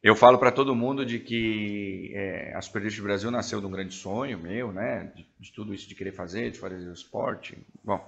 Eu 0.03 0.17
falo 0.17 0.39
pra 0.39 0.51
todo 0.51 0.75
mundo 0.75 1.05
de 1.05 1.19
que 1.19 2.11
é, 2.15 2.53
a 2.57 2.61
Super 2.63 2.81
Drift 2.81 3.01
Brasil 3.03 3.31
nasceu 3.31 3.61
de 3.61 3.67
um 3.67 3.71
grande 3.71 3.95
sonho 3.95 4.39
meu, 4.39 4.73
né? 4.73 5.11
De, 5.15 5.27
de 5.39 5.53
tudo 5.53 5.73
isso 5.75 5.89
de 5.89 5.95
querer 5.95 6.13
fazer, 6.13 6.51
de 6.51 6.59
fazer 6.59 6.75
o 6.89 6.93
esporte. 6.93 7.57
Bom, 7.85 8.01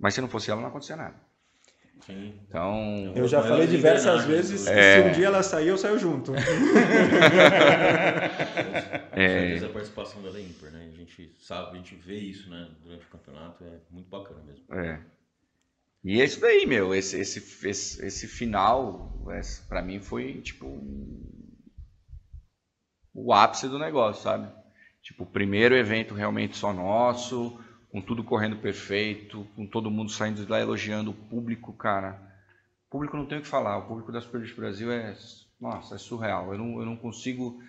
mas 0.00 0.14
se 0.14 0.20
não 0.20 0.28
fosse 0.28 0.50
ela, 0.50 0.60
não 0.60 0.68
acontecia 0.68 0.96
nada. 0.96 1.14
Sim. 2.06 2.34
Então, 2.48 3.12
Eu 3.14 3.28
já 3.28 3.42
falei 3.42 3.66
diversas 3.66 4.04
Bernardo, 4.24 4.28
vezes 4.30 4.64
que 4.66 4.70
É. 4.72 5.02
se 5.02 5.08
um 5.08 5.12
dia 5.12 5.26
ela 5.26 5.42
sair, 5.42 5.68
eu 5.68 5.76
saio 5.76 5.98
junto. 5.98 6.32
Com 6.32 6.38
certeza 9.16 9.66
a 9.66 9.70
participação 9.70 10.22
dela 10.22 10.38
é 10.38 10.42
ímpar, 10.42 10.70
né? 10.70 10.88
A 10.92 10.96
gente 10.96 11.34
sabe, 11.38 11.72
a 11.72 11.74
gente 11.76 11.94
vê 11.96 12.16
isso, 12.16 12.48
né? 12.48 12.70
Durante 12.82 13.04
o 13.04 13.08
campeonato, 13.10 13.62
é 13.64 13.78
muito 13.90 14.08
bacana 14.08 14.40
mesmo. 14.44 14.64
É. 14.74 14.98
E 16.02 16.20
é 16.20 16.24
isso 16.24 16.40
daí, 16.40 16.64
meu. 16.66 16.94
Esse, 16.94 17.20
esse, 17.20 17.68
esse, 17.68 18.06
esse 18.06 18.26
final, 18.26 19.12
pra 19.68 19.82
mim, 19.82 20.00
foi 20.00 20.40
tipo 20.40 20.66
o 23.12 23.32
ápice 23.32 23.68
do 23.68 23.78
negócio, 23.78 24.22
sabe? 24.22 24.48
Tipo, 25.02 25.24
o 25.24 25.26
primeiro 25.26 25.74
evento 25.76 26.14
realmente 26.14 26.56
só 26.56 26.72
nosso, 26.72 27.58
com 27.90 28.00
tudo 28.00 28.22
correndo 28.22 28.56
perfeito, 28.56 29.46
com 29.56 29.66
todo 29.66 29.90
mundo 29.90 30.10
saindo 30.10 30.44
de 30.44 30.50
lá 30.50 30.60
elogiando 30.60 31.10
o 31.10 31.14
público, 31.14 31.72
cara. 31.72 32.20
O 32.88 32.90
público 32.90 33.16
não 33.16 33.26
tem 33.26 33.38
o 33.38 33.42
que 33.42 33.48
falar, 33.48 33.78
o 33.78 33.86
público 33.86 34.12
da 34.12 34.20
Super 34.20 34.38
Drift 34.38 34.56
Brasil 34.56 34.90
é, 34.92 35.14
nossa, 35.60 35.96
é 35.96 35.98
surreal. 35.98 36.52
Eu 36.52 36.58
não, 36.58 36.78
eu 36.80 36.86
não 36.86 36.96
consigo 36.96 37.60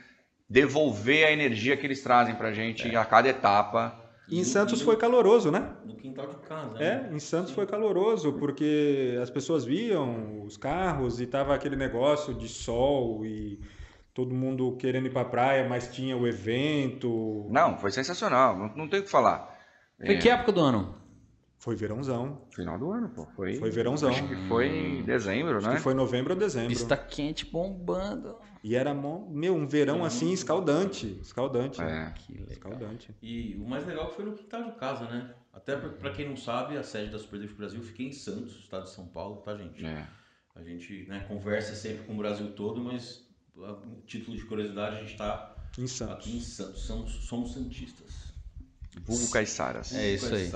devolver 0.50 1.26
a 1.26 1.32
energia 1.32 1.78
que 1.78 1.86
eles 1.86 2.02
trazem 2.04 2.36
pra 2.36 2.54
gente 2.54 2.96
a 2.96 3.06
cada 3.06 3.30
etapa. 3.30 3.98
E 4.28 4.40
em 4.40 4.44
Santos 4.44 4.82
foi 4.82 4.96
caloroso, 4.96 5.50
né? 5.50 5.76
No 5.86 5.96
quintal 5.96 6.28
de 6.28 6.36
casa. 6.48 6.78
É, 6.78 7.02
né? 7.02 7.10
em 7.14 7.20
Santos 7.20 7.52
foi 7.52 7.66
caloroso, 7.66 8.34
porque 8.34 9.18
as 9.22 9.30
pessoas 9.30 9.66
viam 9.66 10.44
os 10.44 10.56
carros 10.56 11.20
e 11.20 11.26
tava 11.26 11.56
aquele 11.56 11.76
negócio 11.76 12.34
de 12.34 12.48
sol 12.48 13.26
e 13.26 13.60
todo 14.14 14.34
mundo 14.34 14.76
querendo 14.78 15.08
ir 15.08 15.12
pra 15.12 15.26
praia, 15.26 15.68
mas 15.68 15.94
tinha 15.94 16.16
o 16.16 16.28
evento. 16.28 17.48
Não, 17.50 17.78
foi 17.78 17.92
sensacional, 17.92 18.58
não, 18.58 18.76
não 18.76 18.88
tem 18.88 19.00
o 19.00 19.04
que 19.04 19.10
falar. 19.10 19.61
Foi 20.06 20.18
que 20.18 20.30
época 20.30 20.52
do 20.52 20.60
ano? 20.62 20.96
Foi 21.58 21.76
verãozão. 21.76 22.42
Final 22.50 22.80
do 22.80 22.92
ano, 22.92 23.10
pô. 23.10 23.28
Foi, 23.36 23.56
Foi 23.56 23.70
verãozão. 23.70 24.10
Acho 24.10 24.28
que 24.28 24.36
foi 24.48 24.68
em 24.68 25.04
dezembro, 25.04 25.58
Acho 25.58 25.68
né? 25.68 25.76
que 25.76 25.82
foi 25.82 25.94
novembro 25.94 26.34
ou 26.34 26.40
dezembro. 26.40 26.70
Pista 26.70 26.98
quente 26.98 27.46
bombando. 27.46 28.36
E 28.64 28.76
era, 28.76 28.94
meu, 28.96 29.56
um 29.56 29.68
verão 29.68 30.04
assim 30.04 30.32
escaldante. 30.32 31.20
Escaldante. 31.22 31.80
É. 31.82 32.12
Que 32.16 32.34
legal. 32.34 32.52
Escaldante. 32.52 33.16
E 33.22 33.56
o 33.58 33.68
mais 33.68 33.86
legal 33.86 34.12
foi 34.12 34.26
no 34.26 34.34
quintal 34.34 34.64
de 34.64 34.72
casa, 34.72 35.06
né? 35.06 35.36
Até 35.54 35.76
pra, 35.76 35.90
pra 35.90 36.12
quem 36.12 36.28
não 36.30 36.36
sabe, 36.36 36.78
a 36.78 36.84
sede 36.84 37.12
da 37.12 37.20
Super 37.20 37.38
Drift 37.38 37.56
Brasil 37.58 37.82
fica 37.84 38.02
em 38.04 38.12
Santos, 38.12 38.56
estado 38.56 38.86
de 38.86 38.92
São 38.92 39.06
Paulo, 39.08 39.38
tá, 39.38 39.56
gente? 39.56 39.86
É. 39.86 40.08
A 40.56 40.64
gente 40.64 41.06
né, 41.08 41.26
conversa 41.28 41.76
sempre 41.76 42.06
com 42.06 42.14
o 42.14 42.18
Brasil 42.18 42.52
todo, 42.54 42.82
mas 42.84 43.28
título 44.06 44.36
de 44.36 44.44
curiosidade, 44.46 44.96
a 44.98 45.00
gente 45.02 45.16
tá 45.18 45.56
Em 45.78 45.86
Santos. 45.88 46.16
aqui 46.16 46.38
em 46.38 46.42
Santos. 46.42 46.82
Somos, 46.82 47.12
somos 47.26 47.54
santistas. 47.54 48.11
Vulgo 49.00 49.30
Caiçaras. 49.32 49.96
É 49.96 50.14
isso 50.14 50.34
aí. 50.34 50.52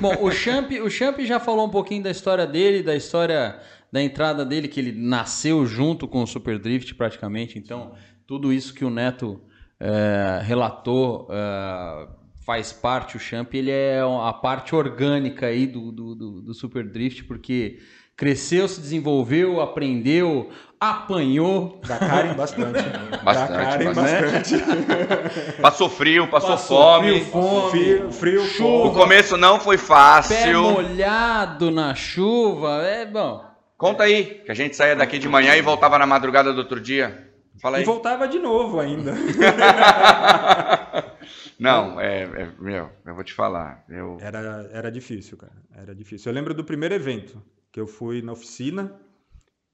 Bom, 0.00 0.16
o 0.22 0.30
Champ, 0.30 0.70
o 0.72 0.90
Champ 0.90 1.18
já 1.20 1.40
falou 1.40 1.66
um 1.66 1.70
pouquinho 1.70 2.02
da 2.02 2.10
história 2.10 2.46
dele, 2.46 2.82
da 2.82 2.94
história 2.94 3.60
da 3.90 4.02
entrada 4.02 4.44
dele, 4.44 4.68
que 4.68 4.78
ele 4.78 4.92
nasceu 4.92 5.66
junto 5.66 6.06
com 6.06 6.22
o 6.22 6.26
Super 6.26 6.58
Drift 6.58 6.94
praticamente. 6.94 7.58
Então, 7.58 7.94
tudo 8.26 8.52
isso 8.52 8.72
que 8.74 8.84
o 8.84 8.90
Neto 8.90 9.40
eh, 9.80 10.40
relatou 10.44 11.26
eh, 11.30 12.08
faz 12.44 12.72
parte. 12.72 13.16
O 13.16 13.20
Champ 13.20 13.52
ele 13.54 13.70
é 13.70 14.00
a 14.00 14.32
parte 14.32 14.74
orgânica 14.74 15.46
aí 15.46 15.66
do, 15.66 15.90
do, 15.90 16.14
do, 16.14 16.42
do 16.42 16.54
Super 16.54 16.88
Drift, 16.88 17.24
porque 17.24 17.80
cresceu, 18.20 18.68
se 18.68 18.78
desenvolveu, 18.82 19.62
aprendeu, 19.62 20.50
apanhou. 20.78 21.80
Da 21.88 21.96
Karen, 21.96 22.34
bastante. 22.34 22.82
Bastante, 23.24 23.52
da 23.52 23.64
Karen, 23.64 23.92
bastante. 23.94 24.56
bastante. 24.58 25.52
Passou 25.62 25.88
frio, 25.88 26.28
passou, 26.28 26.50
Passou 26.50 26.76
fome. 27.00 27.20
frio, 27.20 27.24
fome. 27.32 27.70
Frio, 27.70 28.12
frio 28.12 28.42
O 28.42 28.46
fogo. 28.46 28.92
começo 28.94 29.38
não 29.38 29.58
foi 29.58 29.78
Pé 29.78 29.82
fácil. 29.84 30.62
molhado 30.62 31.70
na 31.70 31.94
chuva, 31.94 32.82
é 32.82 33.06
bom. 33.06 33.42
Conta 33.78 34.02
aí, 34.04 34.42
que 34.44 34.52
a 34.52 34.54
gente 34.54 34.76
saía 34.76 34.94
daqui 34.94 35.18
de 35.18 35.26
manhã 35.26 35.56
e 35.56 35.62
voltava 35.62 35.98
na 35.98 36.06
madrugada 36.06 36.52
do 36.52 36.58
outro 36.58 36.78
dia. 36.78 37.26
Fala 37.58 37.78
E 37.78 37.80
aí. 37.80 37.86
voltava 37.86 38.28
de 38.28 38.38
novo 38.38 38.78
ainda. 38.80 39.14
Não, 41.58 42.00
é, 42.00 42.22
é- 42.22 42.48
meu, 42.58 42.90
eu 43.06 43.14
vou 43.14 43.24
te 43.24 43.32
falar. 43.32 43.84
Eu, 43.88 44.18
Era, 44.20 44.68
era 44.72 44.90
difícil, 44.90 45.36
cara. 45.36 45.52
Era 45.74 45.94
difícil. 45.94 46.30
Eu 46.30 46.34
lembro 46.34 46.54
do 46.54 46.64
primeiro 46.64 46.94
evento, 46.94 47.40
que 47.72 47.80
eu 47.80 47.86
fui 47.86 48.22
na 48.22 48.32
oficina 48.32 48.92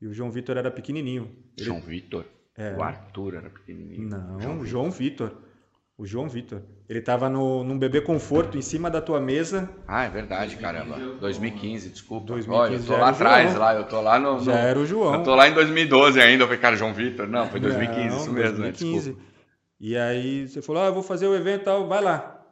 e 0.01 0.07
o 0.07 0.13
João 0.13 0.31
Vitor 0.31 0.57
era 0.57 0.71
pequenininho. 0.71 1.31
Ele- 1.57 1.67
João 1.67 1.81
Vitor. 1.81 2.25
O 2.77 2.83
Arthur 2.83 3.35
era 3.35 3.51
pequenininho. 3.51 4.09
Não, 4.09 4.59
o 4.61 4.67
João 4.67 4.91
Vitor. 4.91 5.31
O 5.99 6.05
João 6.07 6.29
Vitor. 6.29 6.61
Ele 6.89 7.01
tava 7.01 7.29
no, 7.31 7.65
num 7.65 7.79
bebê 7.79 8.01
conforto 8.03 8.59
em 8.59 8.63
cima 8.63 8.91
da 8.91 9.01
tua 9.01 9.19
mesa. 9.19 9.69
Ah, 9.89 10.05
é 10.05 10.11
verdade, 10.11 10.57
caramba. 10.57 10.99
2015, 11.21 11.89
desculpa. 11.91 12.27
2015 12.27 12.61
Olha, 12.61 12.75
eu 12.75 12.79
já 12.83 12.95
tô 12.95 13.01
lá 13.01 13.09
atrás, 13.11 13.51
João. 13.51 13.61
lá, 13.63 13.75
eu 13.75 13.85
tô 13.89 14.01
lá 14.03 14.19
no. 14.19 14.41
Já 14.41 14.53
no- 14.53 14.59
era 14.59 14.79
o 14.79 14.85
João. 14.87 15.15
Eu 15.15 15.23
tô 15.23 15.35
lá 15.35 15.49
em 15.49 15.55
2012 15.55 16.21
ainda. 16.21 16.45
Eu 16.45 16.49
falei, 16.49 16.61
cara, 16.61 16.77
João 16.77 16.93
Vitor. 16.93 17.27
Não, 17.27 17.47
foi 17.49 17.61
2015, 17.61 18.09
Não, 18.09 18.17
isso 18.19 18.33
mesmo, 18.33 18.59
né? 18.59 18.65
2015. 18.73 19.11
Desculpa. 19.13 19.37
E 19.81 19.97
aí 19.97 20.47
você 20.49 20.61
falou, 20.63 20.83
ah, 20.83 20.87
eu 20.87 20.95
vou 20.95 21.03
fazer 21.03 21.27
o 21.27 21.35
evento 21.35 21.63
e 21.63 21.65
tal, 21.65 21.87
vai 21.87 22.03
lá. 22.03 22.43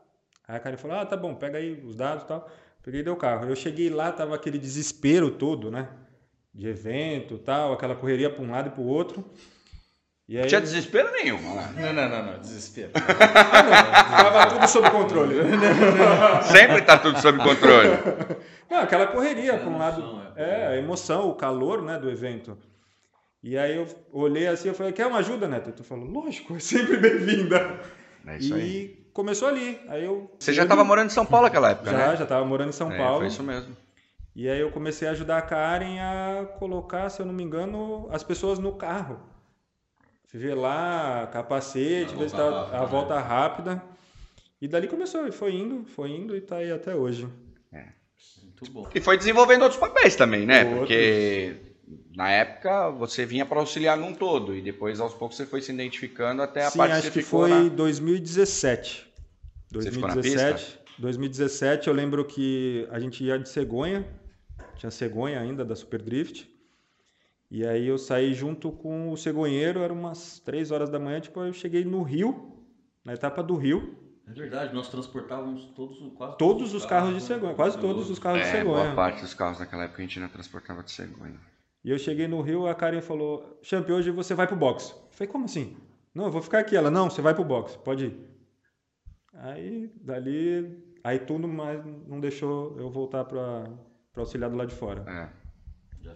Aí 0.48 0.56
a 0.56 0.60
Karen 0.60 0.76
falou, 0.78 0.96
ah, 0.98 1.06
tá 1.06 1.16
bom, 1.16 1.34
pega 1.34 1.58
aí 1.58 1.80
os 1.84 1.94
dados 1.96 2.24
e 2.24 2.26
tal. 2.26 2.50
Peguei 2.84 3.02
e 3.02 3.08
o 3.08 3.16
carro. 3.16 3.48
Eu 3.48 3.56
cheguei 3.56 3.88
lá, 3.88 4.12
tava 4.12 4.34
aquele 4.34 4.58
desespero 4.58 5.30
todo, 5.30 5.70
né? 5.70 5.88
De 6.52 6.68
evento 6.68 7.34
e 7.34 7.38
tal, 7.38 7.72
aquela 7.72 7.96
correria 7.96 8.28
para 8.28 8.44
um 8.44 8.50
lado 8.50 8.68
e 8.68 8.70
para 8.70 8.80
o 8.82 8.86
outro. 8.86 9.24
E 10.28 10.36
aí 10.36 10.42
Não 10.42 10.48
tinha 10.48 10.60
desespero 10.60 11.10
nenhum, 11.12 11.54
lá. 11.54 11.72
Não, 11.72 11.92
não, 11.92 12.08
não, 12.08 12.32
não, 12.32 12.40
desespero. 12.40 12.90
tava 12.92 14.46
tudo 14.46 14.68
sob 14.68 14.90
controle. 14.90 15.36
Sempre 16.50 16.82
tá 16.82 16.98
tudo 16.98 17.20
sob 17.20 17.38
controle. 17.42 17.90
Não, 18.70 18.78
aquela 18.78 19.06
correria 19.06 19.58
para 19.58 19.68
um 19.68 19.76
lado. 19.76 20.22
é. 20.34 20.62
É, 20.62 20.66
a 20.68 20.76
emoção, 20.78 21.28
o 21.28 21.34
calor, 21.34 21.82
né, 21.82 21.98
do 21.98 22.10
evento. 22.10 22.56
E 23.42 23.58
aí 23.58 23.76
eu 23.76 23.86
olhei 24.10 24.46
assim, 24.46 24.68
eu 24.68 24.74
falei, 24.74 24.90
quer 24.90 25.06
uma 25.06 25.18
ajuda, 25.18 25.46
Neto? 25.46 25.68
E 25.68 25.72
tu 25.72 25.84
falou, 25.84 26.06
lógico, 26.06 26.56
é 26.56 26.58
sempre 26.58 26.96
bem-vinda. 26.96 27.78
É 28.26 28.38
isso 28.38 28.56
e 28.56 28.60
aí. 28.60 29.03
Começou 29.14 29.48
ali. 29.48 29.80
Aí 29.88 30.04
eu 30.04 30.30
Você 30.38 30.52
já 30.52 30.66
tava 30.66 30.84
morando 30.84 31.06
em 31.06 31.14
São 31.14 31.24
Paulo 31.24 31.46
naquela 31.46 31.70
época, 31.70 31.90
já, 31.90 31.96
né? 32.10 32.16
já 32.16 32.26
tava 32.26 32.44
morando 32.44 32.68
em 32.68 32.72
São 32.72 32.92
É, 32.92 32.98
Paulo. 32.98 33.20
Foi 33.20 33.28
isso 33.28 33.42
mesmo. 33.42 33.74
E 34.36 34.48
aí 34.48 34.60
eu 34.60 34.70
comecei 34.70 35.08
a 35.08 35.12
ajudar 35.12 35.38
a 35.38 35.42
Karen 35.42 36.00
a 36.00 36.44
colocar, 36.58 37.08
se 37.08 37.22
eu 37.22 37.24
não 37.24 37.32
me 37.32 37.42
engano, 37.42 38.06
as 38.10 38.22
pessoas 38.22 38.58
no 38.58 38.72
carro. 38.72 39.18
Lá, 40.56 41.28
capacete, 41.32 42.16
ver 42.16 42.28
se 42.28 42.34
tá 42.34 42.42
a 42.42 42.80
né? 42.80 42.86
volta 42.86 43.20
rápida. 43.20 43.80
E 44.60 44.66
dali 44.66 44.88
começou, 44.88 45.28
e 45.28 45.30
foi 45.30 45.54
indo, 45.54 45.84
foi 45.84 46.10
indo 46.10 46.36
e 46.36 46.40
tá 46.40 46.56
aí 46.56 46.72
até 46.72 46.92
hoje. 46.92 47.28
Muito 48.42 48.72
bom. 48.72 48.88
E 48.94 49.00
foi 49.00 49.16
desenvolvendo 49.16 49.62
outros 49.62 49.80
papéis 49.80 50.16
também, 50.16 50.46
né? 50.46 50.64
Outros. 50.64 50.78
Porque 50.80 51.56
na 52.16 52.30
época 52.30 52.90
você 52.90 53.26
vinha 53.26 53.44
para 53.44 53.60
auxiliar 53.60 53.96
num 53.98 54.14
todo 54.14 54.54
e 54.56 54.62
depois 54.62 55.00
aos 55.00 55.12
poucos 55.14 55.36
você 55.36 55.44
foi 55.46 55.60
se 55.60 55.72
identificando 55.72 56.42
até 56.42 56.64
a 56.64 56.70
Sim, 56.70 56.78
parte 56.78 56.92
acho 56.92 57.10
que 57.12 57.22
ficou 57.22 57.40
foi 57.40 57.50
na- 57.50 57.68
2017. 57.68 59.06
Você 59.72 59.90
ficou 59.90 60.08
na 60.08 60.14
2017. 60.14 60.78
2017, 60.98 61.88
eu 61.88 61.94
lembro 61.94 62.24
que 62.24 62.86
a 62.90 63.00
gente 63.00 63.24
ia 63.24 63.38
de 63.38 63.48
cegonha, 63.48 64.06
tinha 64.76 64.90
cegonha 64.90 65.40
ainda 65.40 65.64
da 65.64 65.74
Super 65.74 66.00
Drift. 66.00 66.48
E 67.50 67.66
aí 67.66 67.86
eu 67.86 67.98
saí 67.98 68.32
junto 68.32 68.70
com 68.72 69.10
o 69.12 69.16
cegonheiro, 69.16 69.80
era 69.80 69.92
umas 69.92 70.38
3 70.40 70.70
horas 70.70 70.88
da 70.88 70.98
manhã, 70.98 71.20
tipo, 71.20 71.40
eu 71.40 71.52
cheguei 71.52 71.84
no 71.84 72.02
Rio, 72.02 72.56
na 73.04 73.14
etapa 73.14 73.42
do 73.42 73.54
Rio, 73.56 73.96
É 74.26 74.32
verdade, 74.32 74.74
nós 74.74 74.88
transportávamos 74.88 75.66
todos, 75.76 75.98
quase 76.16 76.38
todos 76.38 76.72
os 76.72 76.86
carros 76.86 77.10
de 77.10 77.14
né? 77.16 77.20
cegonha, 77.20 77.54
quase 77.54 77.78
todos 77.78 78.08
os 78.08 78.18
carros 78.18 78.40
de 78.42 78.48
É, 78.48 78.64
boa 78.64 78.78
cegonha. 78.78 78.94
parte 78.96 79.20
dos 79.20 79.34
carros 79.34 79.58
naquela 79.58 79.84
época 79.84 80.00
a 80.02 80.06
gente 80.06 80.18
ainda 80.18 80.32
transportava 80.32 80.82
de 80.82 80.90
cegonha. 80.92 81.38
E 81.84 81.90
eu 81.90 81.98
cheguei 81.98 82.26
no 82.26 82.40
Rio, 82.40 82.66
a 82.66 82.74
Karen 82.74 83.00
falou: 83.02 83.58
Champ, 83.62 83.88
hoje 83.90 84.10
você 84.10 84.34
vai 84.34 84.46
pro 84.46 84.56
box. 84.56 84.90
Eu 84.90 85.08
falei: 85.10 85.30
como 85.32 85.44
assim? 85.44 85.76
Não, 86.14 86.24
eu 86.24 86.30
vou 86.30 86.40
ficar 86.42 86.60
aqui. 86.60 86.76
Ela: 86.76 86.90
não, 86.90 87.10
você 87.10 87.20
vai 87.20 87.34
pro 87.34 87.44
box, 87.44 87.76
pode 87.76 88.06
ir. 88.06 88.16
Aí, 89.34 89.90
dali, 90.00 90.78
aí 91.02 91.18
tudo 91.18 91.46
mais 91.48 91.84
não 92.06 92.20
deixou 92.20 92.78
eu 92.78 92.88
voltar 92.90 93.24
para 93.24 93.68
auxiliar 94.16 94.48
do 94.48 94.56
lado 94.56 94.68
de 94.68 94.74
fora. 94.76 95.04
É. 95.08 95.44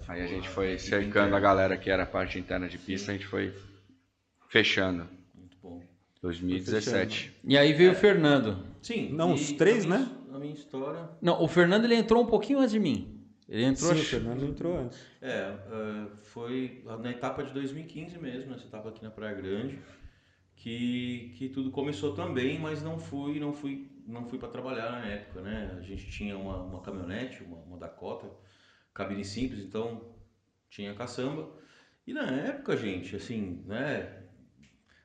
Aí 0.07 0.23
a 0.23 0.27
gente 0.27 0.49
foi 0.49 0.79
cercando 0.79 1.35
a 1.35 1.41
galera 1.41 1.77
que 1.77 1.91
era 1.91 2.03
a 2.05 2.07
parte 2.07 2.39
interna 2.39 2.69
de 2.69 2.79
pista, 2.79 3.11
a 3.11 3.15
gente 3.15 3.27
foi 3.27 3.53
fechando. 4.49 5.09
Muito 5.35 5.57
bom. 5.63 5.83
2017. 6.23 7.35
E 7.45 7.57
aí 7.59 7.73
veio 7.73 7.93
o 7.93 7.95
Fernando. 7.95 8.65
Sim. 8.83 9.11
Não, 9.13 9.33
e 9.33 9.35
os 9.35 9.53
três, 9.53 9.85
na 9.85 9.97
minha- 9.99 10.09
né? 10.09 10.17
Na 10.31 10.39
minha 10.39 10.53
história. 10.55 11.09
Não, 11.21 11.43
o 11.43 11.49
Fernando 11.49 11.85
ele 11.85 11.95
entrou 11.95 12.23
um 12.23 12.27
pouquinho 12.27 12.59
antes 12.59 12.73
de 12.73 12.79
mim. 12.79 13.18
Ele 13.49 13.65
entrou. 13.65 13.95
Sim, 13.95 14.01
o 14.01 14.05
Fernando 14.05 14.45
entrou 14.45 14.79
antes. 14.79 14.99
É, 15.23 15.31
é, 15.31 16.07
foi 16.25 16.83
na 16.85 17.11
etapa 17.11 17.43
de 17.43 17.53
2015 17.53 18.19
mesmo, 18.19 18.51
nessa 18.51 18.67
etapa 18.67 18.91
aqui 18.91 19.03
na 19.03 19.11
Praia 19.11 19.35
Grande, 19.35 19.79
que, 20.55 21.33
que 21.37 21.49
tudo 21.49 21.71
começou 21.71 22.15
também, 22.15 22.59
mas 22.59 22.83
não 22.83 22.99
fui, 22.99 23.41
não 23.41 23.53
fui, 23.53 23.91
não 24.07 24.29
fui 24.29 24.39
para 24.39 24.49
trabalhar 24.49 24.91
na 24.93 25.07
época, 25.07 25.41
né? 25.41 25.75
A 25.79 25.81
gente 25.81 26.11
tinha 26.11 26.37
uma, 26.37 26.63
uma 26.63 26.83
caminhonete, 26.83 27.43
uma, 27.43 27.57
uma 27.59 27.79
Dakota, 27.79 28.31
cabine 28.93 29.25
simples, 29.25 29.65
então 29.65 30.15
tinha 30.69 30.95
caçamba. 30.95 31.51
E 32.07 32.13
na 32.13 32.27
época, 32.31 32.77
gente, 32.77 33.17
assim, 33.17 33.63
né? 33.67 34.18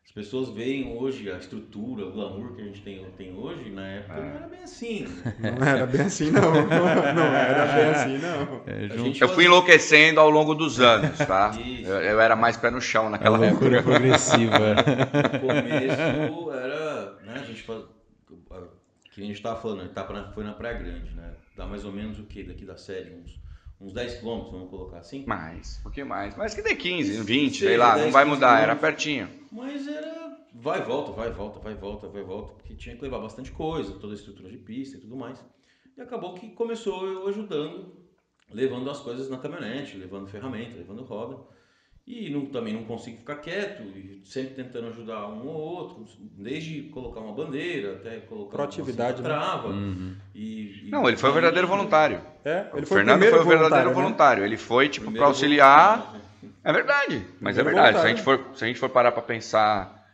As 0.06 0.12
pessoas 0.12 0.50
veem 0.50 0.96
hoje 0.96 1.32
a 1.32 1.38
estrutura, 1.38 2.06
o 2.06 2.12
glamour 2.12 2.56
que 2.56 2.62
a 2.62 2.66
gente 2.66 2.82
tem, 2.82 3.04
tem 3.18 3.34
hoje, 3.34 3.72
na 3.72 3.88
época 3.88 4.20
não 4.22 4.36
era 4.36 4.48
bem 4.48 4.62
assim. 4.62 5.08
Não 5.40 5.68
era 5.68 5.86
bem 5.88 6.02
assim, 6.02 6.32
não. 6.32 6.52
Não 6.52 7.36
era 7.36 7.66
bem 7.74 7.86
assim, 7.90 8.18
não. 8.20 8.62
É, 8.68 8.86
A 8.92 9.24
Eu 9.24 9.30
fui 9.30 9.46
enlouquecendo 9.46 10.20
ao 10.20 10.30
longo 10.30 10.54
dos 10.54 10.80
anos, 10.80 11.18
tá? 11.18 11.52
Eu, 11.84 11.96
eu 12.02 12.22
era 12.22 12.36
mais 12.36 12.56
pé 12.58 12.70
no 12.70 12.80
chão 12.80 13.08
A 13.08 13.10
naquela 13.12 13.38
época. 13.38 13.52
loucura 13.52 13.82
progressiva. 13.84 14.76
No 15.34 15.40
começo 15.40 16.52
era, 16.52 17.14
né, 17.24 17.34
a 17.36 17.44
gente 17.44 17.62
faz, 17.64 17.84
que 19.12 19.22
a 19.22 19.26
gente 19.26 19.36
estava 19.36 19.60
falando, 19.60 19.82
a 19.82 19.86
etapa 19.86 20.32
foi 20.34 20.44
na 20.44 20.54
Praia 20.54 20.78
Grande, 20.78 21.12
né? 21.16 21.34
Dá 21.56 21.66
mais 21.66 21.86
ou 21.86 21.92
menos 21.92 22.20
o 22.20 22.24
que 22.24 22.44
daqui 22.44 22.66
da 22.66 22.78
sede, 22.78 23.12
uns, 23.14 23.40
uns 23.84 23.94
10 23.94 24.16
quilômetros, 24.16 24.54
vamos 24.54 24.70
colocar 24.70 25.00
assim. 25.00 25.26
Mais, 25.26 25.78
um 25.80 25.84
pouquinho 25.84 26.08
mais. 26.08 26.36
Mas 26.38 26.54
que 26.54 26.62
dê 26.62 26.76
15, 26.76 27.22
20, 27.22 27.52
Seja 27.52 27.68
sei 27.68 27.78
lá, 27.78 27.92
não 27.96 28.04
10, 28.04 28.14
vai 28.14 28.24
15 28.24 28.36
mudar, 28.36 28.62
era 28.62 28.76
pertinho. 28.76 29.30
Mas 29.52 29.88
era 29.88 30.14
vai 30.54 30.80
e 30.80 30.84
volta, 30.84 31.12
vai 31.12 31.30
e 31.30 31.32
volta, 31.32 31.60
vai 31.60 31.74
e 31.74 31.76
volta, 31.76 32.08
vai 32.08 32.22
e 32.22 32.26
volta, 32.26 32.54
porque 32.54 32.76
tinha 32.76 32.96
que 32.96 33.02
levar 33.02 33.20
bastante 33.20 33.52
coisa, 33.52 33.94
toda 34.00 34.14
a 34.14 34.16
estrutura 34.16 34.50
de 34.50 34.58
pista 34.58 34.98
e 34.98 35.02
tudo 35.02 35.16
mais. 35.16 35.44
E 35.98 36.02
acabou 36.02 36.34
que 36.34 36.50
começou 36.52 37.06
eu 37.06 37.28
ajudando, 37.28 37.94
levando 38.50 38.90
as 38.90 39.00
coisas 39.00 39.30
na 39.30 39.38
caminhonete, 39.38 39.98
levando 39.98 40.28
ferramenta, 40.28 40.78
levando 40.78 41.04
roda. 41.04 41.53
E 42.06 42.30
não, 42.30 42.46
também 42.48 42.74
não 42.74 42.84
consigo 42.84 43.18
ficar 43.18 43.38
quieto, 43.38 43.82
e 43.84 44.22
sempre 44.26 44.56
tentando 44.56 44.88
ajudar 44.88 45.26
um 45.30 45.48
ou 45.48 45.56
outro, 45.56 46.06
desde 46.38 46.84
colocar 46.90 47.22
uma 47.22 47.32
bandeira 47.34 47.94
até 47.94 48.20
colocar 48.20 48.58
Proatividade, 48.58 49.22
uma 49.22 49.30
né? 49.30 49.36
trava. 49.36 49.70
Uhum. 49.70 50.16
E, 50.36 50.88
e- 50.88 50.92
Não, 50.92 51.08
ele 51.08 51.16
foi 51.16 51.30
o 51.30 51.34
verdadeiro 51.34 51.66
voluntário. 51.66 52.22
É, 52.44 52.68
ele 52.74 52.84
o 52.84 52.88
foi 52.88 52.98
Fernando 52.98 53.24
o 53.24 53.30
foi 53.30 53.40
o 53.40 53.44
verdadeiro 53.46 53.70
voluntário, 53.70 53.90
né? 53.90 53.94
voluntário. 53.96 54.44
Ele 54.46 54.58
foi, 54.58 54.90
tipo, 54.90 55.10
para 55.14 55.26
auxiliar. 55.28 56.14
É 56.62 56.74
verdade, 56.74 57.26
mas 57.40 57.58
é 57.58 57.64
Primeiro 57.64 57.82
verdade. 57.84 58.00
Se 58.00 58.06
a, 58.06 58.10
gente 58.10 58.22
for, 58.22 58.50
se 58.54 58.64
a 58.66 58.68
gente 58.68 58.80
for 58.80 58.90
parar 58.90 59.14
para 59.14 59.22
pensar 59.22 60.06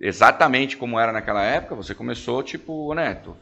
exatamente 0.00 0.78
como 0.78 0.98
era 0.98 1.12
naquela 1.12 1.42
época, 1.42 1.74
você 1.74 1.94
começou, 1.94 2.42
tipo, 2.42 2.92
Neto, 2.94 3.36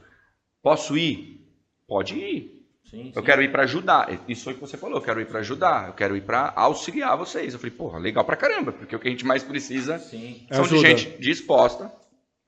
posso 0.60 0.96
ir? 0.98 1.40
Pode 1.86 2.18
ir. 2.18 2.63
Sim, 2.94 3.12
Eu 3.14 3.20
sim. 3.22 3.26
quero 3.26 3.42
ir 3.42 3.50
para 3.50 3.64
ajudar. 3.64 4.08
Isso 4.28 4.44
foi 4.44 4.52
o 4.52 4.56
que 4.56 4.60
você 4.60 4.76
falou. 4.76 4.98
Eu 4.98 5.02
quero 5.02 5.20
ir 5.20 5.26
para 5.26 5.40
ajudar. 5.40 5.88
Eu 5.88 5.92
quero 5.94 6.16
ir 6.16 6.20
para 6.20 6.52
auxiliar 6.54 7.16
vocês. 7.16 7.52
Eu 7.52 7.58
falei, 7.58 7.74
porra, 7.74 7.98
legal 7.98 8.24
pra 8.24 8.36
caramba, 8.36 8.72
porque 8.72 8.94
o 8.94 8.98
que 9.00 9.08
a 9.08 9.10
gente 9.10 9.26
mais 9.26 9.42
precisa 9.42 9.98
Sim. 9.98 10.46
É 10.48 10.54
são 10.54 10.64
de 10.64 10.74
ajuda. 10.74 10.88
gente 10.88 11.18
disposta. 11.20 11.90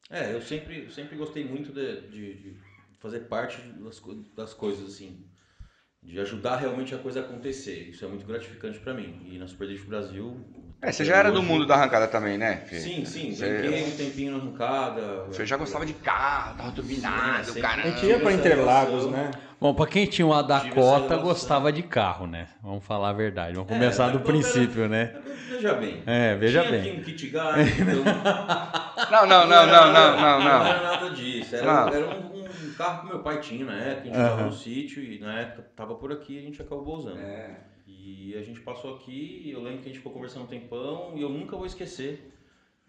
É, 0.09 0.33
eu 0.33 0.41
sempre, 0.41 0.85
eu 0.85 0.91
sempre 0.91 1.17
gostei 1.17 1.45
muito 1.45 1.73
de, 1.73 2.01
de- 2.09 2.35
de 2.35 2.57
fazer 3.01 3.21
parte 3.21 3.59
das, 3.61 4.01
das 4.37 4.55
coisas, 4.55 4.87
assim. 4.95 5.25
De 6.03 6.21
ajudar 6.21 6.57
realmente 6.59 6.95
a 6.95 6.99
coisa 6.99 7.19
a 7.19 7.23
acontecer. 7.25 7.89
Isso 7.91 8.05
é 8.05 8.09
muito 8.09 8.25
gratificante 8.25 8.79
pra 8.79 8.95
mim. 8.95 9.27
E 9.29 9.39
na 9.39 9.49
Super 9.49 9.67
Brasil. 9.87 10.41
É, 10.81 10.93
você 10.93 11.05
já 11.05 11.17
era 11.17 11.33
do 11.33 11.41
hoje- 11.41 11.49
mundo 11.49 11.67
da 11.67 11.75
arrancada 11.75 12.07
também, 12.07 12.39
né? 12.39 12.59
Fê? 12.67 12.79
Sim, 12.79 13.05
sim. 13.05 13.35
Você, 13.35 13.47
um 13.85 13.97
tempinho 13.97 14.31
na 14.33 14.39
arrancada. 14.39 15.25
você 15.25 15.45
já 15.45 15.57
gostava 15.57 15.85
de 15.85 15.95
carro, 15.95 16.57
tava 16.59 16.71
turbinado, 16.71 17.51
Sim, 17.51 17.61
caramba. 17.61 17.89
A 17.89 17.91
gente 17.91 18.07
ia 18.07 18.21
pra 18.21 18.33
Interlagos, 18.33 19.05
relação. 19.07 19.11
né? 19.11 19.31
Bom, 19.59 19.75
pra 19.75 19.87
quem 19.87 20.07
tinha 20.07 20.27
uma 20.27 20.43
Dakota, 20.43 21.17
gostava 21.17 21.73
de 21.73 21.83
carro, 21.83 22.27
né? 22.27 22.49
Vamos 22.63 22.85
falar 22.85 23.09
a 23.11 23.13
verdade. 23.15 23.55
Vamos 23.55 23.71
É, 23.71 23.75
começar 23.75 24.05
a 24.05 24.09
do 24.09 24.19
Dakota 24.19 24.33
princípio, 24.33 24.87
né? 24.89 25.19
Veja 25.49 25.75
bem. 25.75 26.03
É, 26.07 26.37
veja 26.37 26.61
Tinha 26.61 26.73
bem. 26.73 26.91
aqui 26.91 27.01
um 27.01 27.03
kit 27.05 27.29
gás, 27.29 27.67
então. 27.81 28.05
Não, 29.11 29.27
não, 29.27 29.47
não, 29.47 29.67
não, 29.67 29.93
não, 29.93 29.93
não, 29.93 30.21
Não 30.21 30.39
não. 30.45 30.67
era 30.67 30.83
nada 30.83 31.11
disso. 31.11 31.55
Era, 31.55 31.91
era 31.95 32.07
um, 32.19 32.45
um 32.45 32.75
carro 32.77 33.03
que 33.03 33.07
meu 33.09 33.23
pai 33.23 33.39
tinha 33.41 33.65
na 33.65 33.75
época. 33.77 34.01
A 34.03 34.05
gente 34.07 34.17
Aham. 34.17 34.29
tava 34.31 34.43
no 34.47 34.53
sítio 34.53 35.03
e 35.05 35.19
na 35.21 35.41
época 35.41 35.71
tava 35.77 35.95
por 35.95 36.11
aqui 36.13 36.35
e 36.35 36.39
a 36.39 36.43
gente 36.43 36.61
acabou 36.61 36.97
usando. 36.97 37.19
É. 37.19 37.61
E 37.87 38.35
a 38.37 38.43
gente 38.43 38.61
passou 38.61 38.97
aqui, 38.97 39.43
e 39.45 39.53
eu 39.53 39.63
lembro 39.63 39.79
que 39.79 39.85
a 39.85 39.89
gente 39.89 39.99
ficou 39.99 40.13
conversando 40.13 40.45
um 40.45 40.49
tempão 40.49 41.13
e 41.15 41.23
eu 41.23 41.29
nunca 41.29 41.57
vou 41.57 41.67
esquecer 41.67 42.33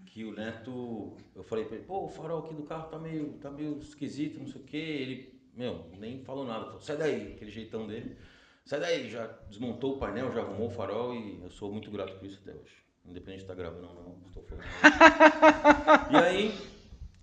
que 0.06 0.24
o 0.24 0.34
Neto, 0.34 1.14
eu 1.36 1.44
falei 1.44 1.66
pra 1.66 1.76
ele, 1.76 1.86
pô, 1.86 2.06
o 2.06 2.10
farol 2.10 2.40
aqui 2.40 2.54
do 2.56 2.64
carro 2.64 2.88
tá 2.90 2.98
meio, 2.98 3.34
tá 3.42 3.52
meio 3.52 3.78
esquisito, 3.80 4.40
não 4.40 4.48
sei 4.48 4.62
o 4.62 4.64
que. 4.64 4.78
Ele, 4.78 5.37
meu, 5.58 5.90
nem 5.98 6.24
falou 6.24 6.46
nada, 6.46 6.66
falou, 6.66 6.80
sai 6.80 6.98
daí, 6.98 7.34
aquele 7.34 7.50
jeitão 7.50 7.88
dele. 7.88 8.16
Sai 8.64 8.80
daí, 8.80 9.10
já 9.10 9.26
desmontou 9.50 9.96
o 9.96 9.98
painel, 9.98 10.32
já 10.32 10.42
arrumou 10.42 10.68
o 10.68 10.72
farol 10.72 11.16
e 11.16 11.42
eu 11.42 11.50
sou 11.50 11.72
muito 11.72 11.90
grato 11.90 12.14
por 12.14 12.26
isso 12.26 12.40
até 12.44 12.52
hoje. 12.52 12.76
Independente 13.06 13.38
de 13.38 13.44
estar 13.44 13.56
gravando 13.56 13.88
ou 13.88 13.94
não, 13.96 14.28
estou 14.28 14.44
falando. 14.44 14.66
e 16.12 16.16
aí, 16.18 16.56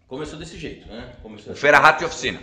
começou 0.09 0.39
desse 0.39 0.59
jeito, 0.59 0.89
né? 0.89 1.15
Começou 1.23 1.53
O 1.53 1.57
Feira 1.57 1.79
Rato 1.79 2.03
e 2.03 2.07
Oficina. 2.07 2.41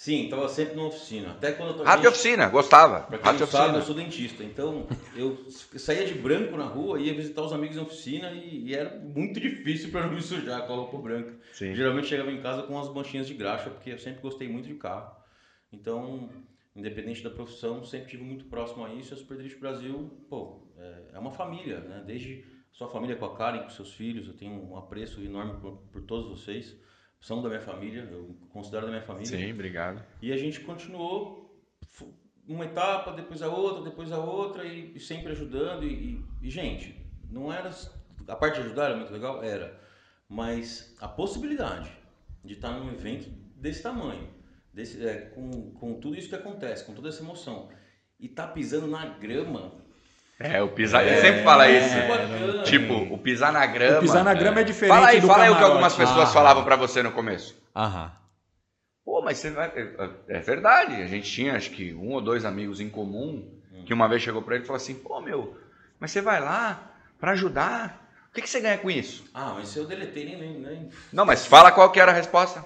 Sim, 0.00 0.30
tava 0.30 0.48
sempre 0.48 0.76
na 0.76 0.84
oficina. 0.84 1.32
Até 1.32 1.52
quando 1.52 1.72
eu 1.72 1.76
tava. 1.76 1.90
Rato 1.90 2.04
e 2.04 2.08
Oficina, 2.08 2.48
gostava. 2.48 3.00
Pra 3.02 3.18
quem 3.18 3.32
não 3.34 3.46
sabe, 3.46 3.74
eu 3.74 3.80
Oficina. 3.80 3.82
sou 3.82 3.94
dentista, 3.94 4.42
então 4.42 4.86
eu 5.14 5.36
saía 5.50 6.06
de 6.06 6.14
branco 6.14 6.56
na 6.56 6.64
rua, 6.64 6.98
ia 6.98 7.12
visitar 7.12 7.42
os 7.42 7.52
amigos 7.52 7.76
na 7.76 7.82
oficina 7.82 8.30
e, 8.30 8.68
e 8.68 8.74
era 8.74 8.98
muito 8.98 9.38
difícil 9.38 9.90
para 9.90 10.06
não 10.06 10.14
me 10.14 10.22
sujar 10.22 10.66
com 10.66 10.72
a 10.72 10.76
roupa 10.76 10.96
branca. 10.96 11.38
Sim. 11.52 11.74
Geralmente 11.74 12.06
chegava 12.06 12.32
em 12.32 12.40
casa 12.40 12.62
com 12.62 12.76
umas 12.76 12.88
manchinhas 12.88 13.26
de 13.26 13.34
graxa, 13.34 13.68
porque 13.68 13.90
eu 13.90 13.98
sempre 13.98 14.22
gostei 14.22 14.48
muito 14.48 14.68
de 14.68 14.74
carro. 14.76 15.14
Então, 15.70 16.30
independente 16.74 17.22
da 17.22 17.28
profissão, 17.28 17.84
sempre 17.84 18.08
tive 18.08 18.24
muito 18.24 18.46
próximo 18.46 18.82
a 18.86 18.94
isso. 18.94 19.12
E 19.12 19.14
a 19.14 19.18
Super 19.18 19.36
Drift 19.36 19.60
Brasil, 19.60 20.10
pô, 20.30 20.66
é, 20.78 21.10
é 21.12 21.18
uma 21.18 21.30
família, 21.30 21.78
né? 21.78 22.02
Desde 22.06 22.42
sua 22.72 22.88
família 22.88 23.16
com 23.16 23.26
a 23.26 23.36
Karen, 23.36 23.64
com 23.64 23.68
seus 23.68 23.92
filhos, 23.92 24.26
eu 24.28 24.32
tenho 24.32 24.66
um 24.66 24.78
apreço 24.78 25.20
enorme 25.22 25.60
por, 25.60 25.72
por 25.92 26.00
todos 26.04 26.40
vocês. 26.40 26.74
São 27.20 27.42
da 27.42 27.48
minha 27.48 27.60
família, 27.60 28.08
eu 28.10 28.34
considero 28.50 28.86
da 28.86 28.92
minha 28.92 29.02
família. 29.02 29.26
Sim, 29.26 29.52
obrigado. 29.52 30.02
E 30.22 30.32
a 30.32 30.36
gente 30.36 30.60
continuou 30.60 31.54
uma 32.48 32.64
etapa, 32.64 33.12
depois 33.12 33.42
a 33.42 33.48
outra, 33.48 33.84
depois 33.84 34.10
a 34.10 34.18
outra, 34.18 34.64
e, 34.64 34.96
e 34.96 35.00
sempre 35.00 35.32
ajudando. 35.32 35.84
E, 35.84 35.92
e- 35.92 36.24
e, 36.42 36.50
gente, 36.50 36.96
não 37.30 37.52
era. 37.52 37.70
A 38.26 38.36
parte 38.36 38.54
de 38.54 38.66
ajudar 38.66 38.86
era 38.86 38.96
muito 38.96 39.12
legal? 39.12 39.42
Era. 39.42 39.78
Mas 40.28 40.96
a 41.00 41.06
possibilidade 41.08 41.90
de 42.44 42.54
estar 42.54 42.72
num 42.72 42.88
evento 42.90 43.28
desse 43.56 43.82
tamanho, 43.82 44.28
desse, 44.72 45.04
é, 45.06 45.22
com, 45.34 45.72
com 45.72 46.00
tudo 46.00 46.16
isso 46.16 46.28
que 46.28 46.34
acontece, 46.34 46.84
com 46.84 46.94
toda 46.94 47.08
essa 47.08 47.22
emoção, 47.22 47.68
e 48.18 48.28
tá 48.28 48.46
pisando 48.46 48.86
na 48.86 49.04
grama. 49.06 49.72
É, 50.42 50.62
o 50.62 50.68
pisar, 50.68 51.06
ele 51.06 51.20
sempre 51.20 51.42
fala 51.44 51.68
isso. 51.68 51.94
muito 51.94 52.08
bacana. 52.08 52.62
Tipo, 52.62 52.94
o 53.14 53.18
pisar 53.18 53.52
na 53.52 53.66
grama. 53.66 53.98
O 53.98 54.00
pisar 54.00 54.24
na 54.24 54.32
grama 54.32 54.60
é, 54.60 54.64
diferente 54.64 54.94
Fala 54.94 55.08
aí, 55.08 55.20
do 55.20 55.26
fala 55.26 55.42
aí 55.44 55.50
o 55.50 55.52
que 55.52 55.58
camarote. 55.60 55.72
algumas 55.72 55.94
pessoas 55.94 56.30
Ah. 56.30 56.32
falavam 56.32 56.64
pra 56.64 56.76
você 56.76 57.02
no 57.02 57.12
começo. 57.12 57.54
Aham. 57.76 58.10
Pô, 59.04 59.20
mas 59.22 59.36
você 59.38 59.50
vai. 59.50 59.66
é- 59.76 60.10
É 60.36 60.40
verdade. 60.40 60.94
A 61.02 61.06
gente 61.06 61.30
tinha, 61.30 61.56
acho 61.56 61.70
que, 61.70 61.92
um 61.94 62.12
ou 62.12 62.20
dois 62.22 62.44
amigos 62.46 62.80
em 62.80 62.88
comum 62.88 63.46
que 63.84 63.92
uma 63.92 64.08
vez 64.08 64.22
chegou 64.22 64.40
pra 64.40 64.54
ele 64.54 64.64
e 64.64 64.66
falou 64.66 64.78
assim: 64.78 64.94
pô, 64.94 65.20
meu, 65.20 65.58
mas 65.98 66.10
você 66.10 66.22
vai 66.22 66.40
lá 66.40 66.90
pra 67.18 67.32
ajudar. 67.32 68.08
O 68.30 68.32
que, 68.32 68.40
que 68.40 68.48
você 68.48 68.60
ganha 68.60 68.78
com 68.78 68.90
isso? 68.90 69.24
Ah, 69.34 69.54
mas 69.56 69.74
eu 69.76 69.84
deletei, 69.86 70.24
nem, 70.24 70.38
nem, 70.38 70.58
nem. 70.60 70.90
Não, 71.12 71.26
mas 71.26 71.44
fala 71.44 71.70
qual 71.72 71.90
que 71.90 71.98
era 72.00 72.12
a 72.12 72.14
resposta. 72.14 72.64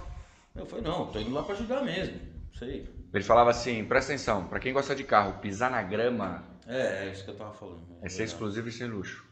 Eu 0.55 0.67
falei, 0.67 0.85
não, 0.85 1.07
tô 1.07 1.19
indo 1.19 1.33
lá 1.33 1.43
pra 1.43 1.55
ajudar 1.55 1.83
mesmo. 1.83 2.15
Não 2.53 2.59
sei. 2.59 2.89
Ele 3.13 3.25
falava 3.25 3.51
assim: 3.51 3.85
presta 3.85 4.13
atenção, 4.13 4.45
pra 4.45 4.61
quem 4.61 4.73
gosta 4.73 4.95
de 4.95 5.03
carro, 5.03 5.39
pisar 5.41 5.71
na 5.71 5.83
grama 5.83 6.45
É, 6.67 7.07
é 7.07 7.11
isso 7.13 7.25
que 7.25 7.31
eu 7.31 7.37
tava 7.37 7.53
falando. 7.53 7.81
é 8.03 8.09
ser 8.09 8.19
verdade. 8.19 8.23
exclusivo 8.33 8.69
e 8.69 8.73
sem 8.73 8.87
luxo. 8.89 9.25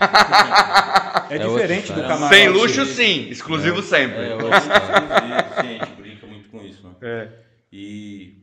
É, 0.00 0.04
É 1.34 1.38
diferente 1.38 1.90
outro 1.90 2.02
do 2.02 2.08
camarote. 2.08 2.34
Sem 2.34 2.48
luxo, 2.48 2.86
sim, 2.86 3.28
exclusivo 3.28 3.82
sempre. 3.82 4.18
É, 4.18 4.32
eu 4.32 4.52
acho 4.52 4.68
que 4.68 4.76
exclusivo, 4.76 5.54
sim, 5.60 5.78
a 5.80 5.84
gente 5.84 5.96
brinca 6.00 6.26
muito 6.26 6.48
com 6.50 6.62
isso, 6.62 6.86
né? 6.86 6.94
É. 7.02 7.32
E, 7.72 8.42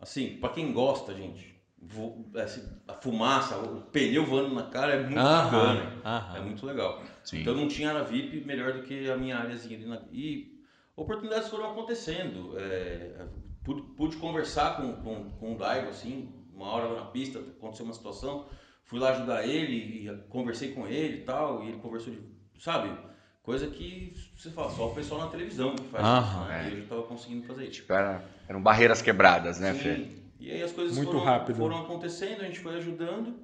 assim, 0.00 0.36
pra 0.40 0.50
quem 0.50 0.72
gosta, 0.72 1.14
gente, 1.14 1.54
vo- 1.80 2.24
assim, 2.36 2.62
a 2.86 2.92
fumaça, 2.94 3.56
o 3.58 3.80
pneu 3.82 4.24
voando 4.24 4.54
na 4.54 4.64
cara 4.64 4.92
é 4.94 5.00
muito 5.02 5.18
Aham, 5.18 5.74
bacana. 5.76 5.92
aham. 6.04 6.36
É 6.36 6.40
muito 6.40 6.64
legal. 6.66 7.02
Sim. 7.24 7.40
Então 7.40 7.54
não 7.54 7.66
tinha 7.68 7.90
área 7.90 8.04
VIP 8.04 8.44
melhor 8.46 8.72
do 8.74 8.82
que 8.82 9.10
a 9.10 9.16
minha 9.16 9.36
áreazinha 9.36 9.76
ali. 9.76 9.86
Na... 9.86 10.00
E 10.12 10.60
oportunidades 10.96 11.48
foram 11.48 11.70
acontecendo. 11.72 12.54
É, 12.58 13.24
pude, 13.64 13.82
pude 13.96 14.16
conversar 14.18 14.76
com, 14.76 14.92
com, 14.96 15.30
com 15.30 15.54
o 15.54 15.58
Daigo, 15.58 15.88
assim, 15.88 16.28
uma 16.54 16.66
hora 16.68 16.94
na 16.94 17.06
pista, 17.06 17.38
aconteceu 17.38 17.84
uma 17.84 17.94
situação, 17.94 18.48
fui 18.84 18.98
lá 18.98 19.10
ajudar 19.10 19.46
ele, 19.46 20.08
e 20.08 20.16
conversei 20.28 20.72
com 20.72 20.86
ele 20.86 21.18
e 21.18 21.24
tal, 21.24 21.62
e 21.64 21.68
ele 21.68 21.78
conversou 21.78 22.12
de, 22.12 22.20
sabe, 22.58 22.96
coisa 23.42 23.66
que 23.68 24.14
você 24.36 24.50
fala, 24.50 24.70
só 24.70 24.88
o 24.90 24.94
pessoal 24.94 25.20
na 25.22 25.26
televisão 25.28 25.74
que 25.76 25.84
faz 25.88 26.04
Aham, 26.04 26.40
isso, 26.42 26.48
né? 26.48 26.60
é. 26.62 26.68
E 26.68 26.70
eu 26.72 26.76
já 26.78 26.82
estava 26.84 27.02
conseguindo 27.02 27.46
fazer 27.46 27.64
isso. 27.64 27.72
Tipo, 27.72 27.92
era- 27.92 28.24
eram 28.48 28.62
barreiras 28.62 29.02
quebradas, 29.02 29.58
né, 29.58 29.74
Fê? 29.74 29.96
Sim. 29.96 30.22
E 30.40 30.50
aí 30.50 30.62
as 30.62 30.72
coisas 30.72 30.96
Muito 30.96 31.10
foram, 31.12 31.24
rápido. 31.24 31.56
foram 31.56 31.78
acontecendo, 31.82 32.42
a 32.42 32.44
gente 32.44 32.60
foi 32.60 32.76
ajudando. 32.76 33.42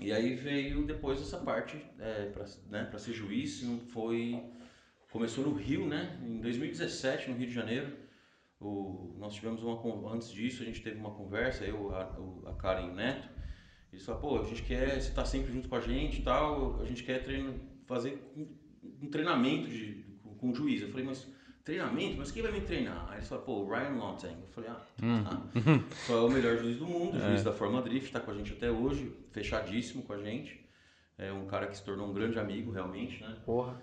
E 0.00 0.12
aí 0.12 0.34
veio 0.36 0.84
depois 0.86 1.20
essa 1.20 1.38
parte 1.38 1.84
é, 1.98 2.26
para 2.26 2.44
né, 2.70 2.84
pra 2.84 2.98
ser 3.00 3.12
juiz. 3.12 3.64
Foi. 3.92 4.40
Começou 5.10 5.42
no 5.44 5.54
Rio, 5.54 5.86
né? 5.86 6.16
Em 6.22 6.38
2017, 6.40 7.30
no 7.30 7.36
Rio 7.36 7.48
de 7.48 7.54
Janeiro. 7.54 7.92
O, 8.60 9.14
nós 9.18 9.34
tivemos 9.34 9.62
uma. 9.62 10.12
Antes 10.12 10.30
disso, 10.30 10.62
a 10.62 10.66
gente 10.66 10.82
teve 10.82 10.98
uma 10.98 11.10
conversa, 11.12 11.64
eu, 11.64 11.94
a, 11.94 12.18
o- 12.18 12.42
a 12.46 12.52
Karen 12.54 12.86
e 12.86 12.90
o 12.90 12.94
Neto. 12.94 13.28
Eles 13.92 14.04
falaram, 14.04 14.28
pô, 14.28 14.40
a 14.40 14.44
gente 14.44 14.62
quer. 14.62 15.00
Você 15.00 15.12
tá 15.12 15.24
sempre 15.24 15.52
junto 15.52 15.68
com 15.68 15.76
a 15.76 15.80
gente 15.80 16.20
e 16.20 16.22
tal. 16.22 16.80
A 16.80 16.84
gente 16.84 17.04
quer 17.04 17.22
treino, 17.22 17.54
fazer 17.86 18.20
um, 18.36 18.46
um 19.02 19.10
treinamento 19.10 19.68
de, 19.68 20.04
com, 20.22 20.34
com 20.34 20.50
o 20.50 20.54
juiz. 20.54 20.82
Eu 20.82 20.88
falei, 20.90 21.06
mas 21.06 21.26
treinamento? 21.64 22.16
Mas 22.18 22.30
quem 22.32 22.42
vai 22.42 22.50
me 22.52 22.60
treinar? 22.62 23.06
Aí 23.08 23.18
eles 23.18 23.28
falaram, 23.28 23.46
pô, 23.46 23.52
o 23.62 23.68
Ryan 23.68 23.90
Lonteng. 23.90 24.36
Eu 24.42 24.48
falei, 24.48 24.70
ah, 24.70 24.86
tá. 25.24 25.42
Foi 26.06 26.16
o 26.16 26.28
melhor 26.28 26.56
juiz 26.58 26.78
do 26.78 26.86
mundo, 26.86 27.16
juiz 27.28 27.44
da 27.44 27.52
Fórmula 27.52 27.82
Drift, 27.82 28.10
tá 28.12 28.18
com 28.20 28.30
a 28.30 28.34
gente 28.34 28.52
até 28.54 28.70
hoje, 28.70 29.12
fechadíssimo 29.32 30.02
com 30.02 30.12
a 30.14 30.18
gente. 30.18 30.66
É 31.16 31.32
um 31.32 31.46
cara 31.46 31.66
que 31.66 31.76
se 31.76 31.84
tornou 31.84 32.08
um 32.08 32.12
grande 32.12 32.38
amigo, 32.38 32.70
realmente, 32.72 33.20
né? 33.22 33.36
Porra. 33.44 33.80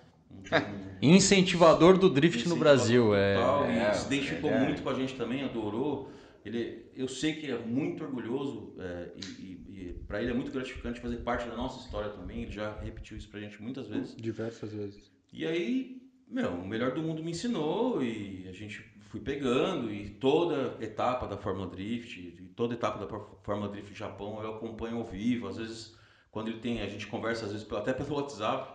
Incentivador 1.02 1.98
do 1.98 2.10
drift 2.10 2.48
no 2.48 2.56
Brasil, 2.56 3.16
é. 3.16 3.36
total, 3.36 3.66
é, 3.66 3.92
e 3.92 3.94
se 3.96 4.06
identificou 4.08 4.52
é. 4.52 4.60
muito 4.60 4.82
com 4.82 4.90
a 4.90 4.94
gente 4.94 5.16
também, 5.16 5.44
adorou. 5.44 6.10
Ele, 6.44 6.86
eu 6.96 7.08
sei 7.08 7.34
que 7.34 7.50
é 7.50 7.58
muito 7.58 8.04
orgulhoso 8.04 8.76
é, 8.78 9.12
e, 9.16 9.42
e, 9.42 9.90
e 9.90 9.94
para 10.08 10.22
ele 10.22 10.32
é 10.32 10.34
muito 10.34 10.52
gratificante 10.52 11.00
fazer 11.00 11.18
parte 11.18 11.48
da 11.50 11.56
nossa 11.56 11.84
história 11.84 12.12
também. 12.12 12.44
Ele 12.44 12.52
já 12.52 12.80
repetiu 12.80 13.18
isso 13.18 13.28
pra 13.30 13.40
gente 13.40 13.60
muitas 13.62 13.88
vezes. 13.88 14.16
Diversas 14.16 14.72
vezes. 14.72 15.12
E 15.34 15.46
aí, 15.46 16.02
meu, 16.28 16.52
o 16.52 16.68
melhor 16.68 16.92
do 16.92 17.02
mundo 17.02 17.24
me 17.24 17.32
ensinou 17.32 18.04
e 18.04 18.48
a 18.48 18.52
gente 18.52 18.86
fui 19.10 19.20
pegando 19.20 19.92
e 19.92 20.10
toda 20.10 20.78
etapa 20.84 21.26
da 21.26 21.38
Fórmula 21.38 21.68
Drift, 21.68 22.20
e 22.20 22.48
toda 22.56 22.74
etapa 22.74 23.00
da 23.00 23.08
Fórmula 23.44 23.70
Drift 23.70 23.94
Japão 23.94 24.42
eu 24.44 24.56
acompanho 24.56 24.98
ao 24.98 25.04
vivo. 25.04 25.48
Às 25.48 25.58
vezes, 25.58 25.98
quando 26.30 26.50
ele 26.50 26.60
tem, 26.60 26.82
a 26.82 26.88
gente 26.88 27.08
conversa 27.08 27.46
às 27.46 27.54
vezes 27.54 27.72
até 27.72 27.94
pelo 27.94 28.16
WhatsApp. 28.16 28.75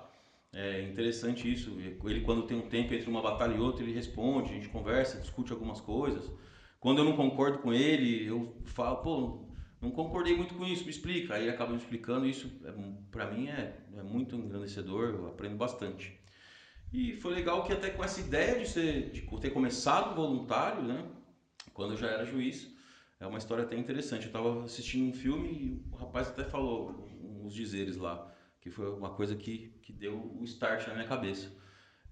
É 0.53 0.83
interessante 0.83 1.51
isso. 1.51 1.79
Ele, 1.79 2.23
quando 2.23 2.43
tem 2.43 2.59
um 2.59 2.69
tempo 2.69 2.93
entre 2.93 3.09
uma 3.09 3.23
batalha 3.23 3.55
e 3.55 3.61
outra, 3.61 3.85
ele 3.85 3.93
responde, 3.93 4.51
a 4.51 4.55
gente 4.55 4.69
conversa, 4.69 5.21
discute 5.21 5.53
algumas 5.53 5.81
coisas. 5.81 6.31
Quando 6.81 6.99
eu 6.99 7.05
não 7.05 7.17
concordo 7.17 7.59
com 7.59 7.73
ele, 7.73 8.27
eu 8.27 8.57
falo, 8.65 8.97
pô, 8.97 9.49
não 9.81 9.91
concordei 9.91 10.37
muito 10.37 10.55
com 10.55 10.65
isso, 10.67 10.85
me 10.85 10.91
explica. 10.91 11.35
Aí 11.35 11.43
ele 11.43 11.51
acaba 11.51 11.71
me 11.73 11.79
explicando. 11.79 12.27
Isso, 12.27 12.51
é, 12.65 12.73
para 13.11 13.31
mim, 13.31 13.49
é, 13.49 13.79
é 13.97 14.03
muito 14.03 14.35
engrandecedor, 14.35 15.11
eu 15.11 15.29
aprendo 15.29 15.57
bastante. 15.57 16.19
E 16.93 17.15
foi 17.15 17.35
legal 17.35 17.63
que 17.63 17.73
até 17.73 17.91
com 17.91 18.03
essa 18.03 18.21
ideia 18.21 18.59
de, 18.59 18.69
ser, 18.69 19.11
de 19.11 19.23
ter 19.41 19.51
começado 19.51 20.17
voluntário, 20.17 20.83
né? 20.83 21.07
Quando 21.73 21.93
eu 21.93 21.97
já 21.97 22.09
era 22.09 22.27
juiz, 22.27 22.75
é 23.21 23.27
uma 23.27 23.39
história 23.39 23.63
até 23.63 23.77
interessante. 23.77 24.23
Eu 24.23 24.29
estava 24.29 24.65
assistindo 24.65 25.09
um 25.09 25.13
filme 25.13 25.49
e 25.49 25.87
o 25.93 25.97
rapaz 25.97 26.29
até 26.29 26.43
falou 26.43 27.09
uns 27.45 27.55
dizeres 27.55 27.97
lá 27.97 28.30
que 28.61 28.71
foi 28.71 28.91
uma 28.91 29.11
coisa 29.11 29.35
que, 29.35 29.73
que 29.83 29.93
deu 29.93 30.37
o 30.39 30.45
start 30.45 30.87
na 30.89 30.95
minha 30.95 31.07
cabeça. 31.07 31.51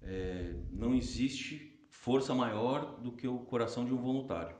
É, 0.01 0.55
não 0.71 0.95
existe 0.95 1.87
força 1.89 2.33
maior 2.33 2.99
do 3.01 3.11
que 3.11 3.27
o 3.27 3.39
coração 3.39 3.85
de 3.85 3.93
um 3.93 3.97
voluntário. 3.97 4.55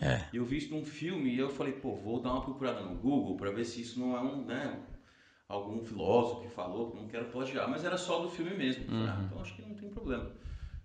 É. 0.00 0.24
Eu 0.32 0.44
vi 0.44 0.58
isso 0.58 0.72
num 0.72 0.84
filme 0.84 1.34
e 1.34 1.38
eu 1.38 1.50
falei, 1.50 1.72
pô, 1.72 1.96
vou 1.96 2.20
dar 2.20 2.32
uma 2.32 2.42
procurada 2.42 2.80
no 2.80 2.94
Google 2.94 3.36
para 3.36 3.50
ver 3.50 3.64
se 3.64 3.80
isso 3.80 3.98
não 3.98 4.16
é 4.16 4.20
um, 4.20 4.44
né, 4.44 4.78
algum 5.48 5.82
filósofo 5.82 6.42
que 6.42 6.48
falou, 6.48 6.94
não 6.94 7.08
quero 7.08 7.26
plagiar, 7.26 7.68
mas 7.68 7.84
era 7.84 7.98
só 7.98 8.20
do 8.20 8.30
filme 8.30 8.54
mesmo. 8.54 8.84
Uhum. 8.88 9.24
Então 9.24 9.40
acho 9.40 9.56
que 9.56 9.62
não 9.62 9.74
tem 9.74 9.88
problema. 9.90 10.30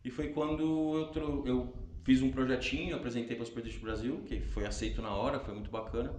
E 0.03 0.09
foi 0.09 0.29
quando 0.29 1.11
eu, 1.15 1.45
eu 1.45 1.73
fiz 2.03 2.21
um 2.21 2.31
projetinho, 2.31 2.95
apresentei 2.95 3.35
para 3.35 3.43
o 3.43 3.45
Super 3.45 3.63
Brasil, 3.79 4.23
que 4.25 4.39
foi 4.39 4.65
aceito 4.65 5.01
na 5.01 5.13
hora, 5.13 5.39
foi 5.39 5.53
muito 5.53 5.69
bacana 5.69 6.15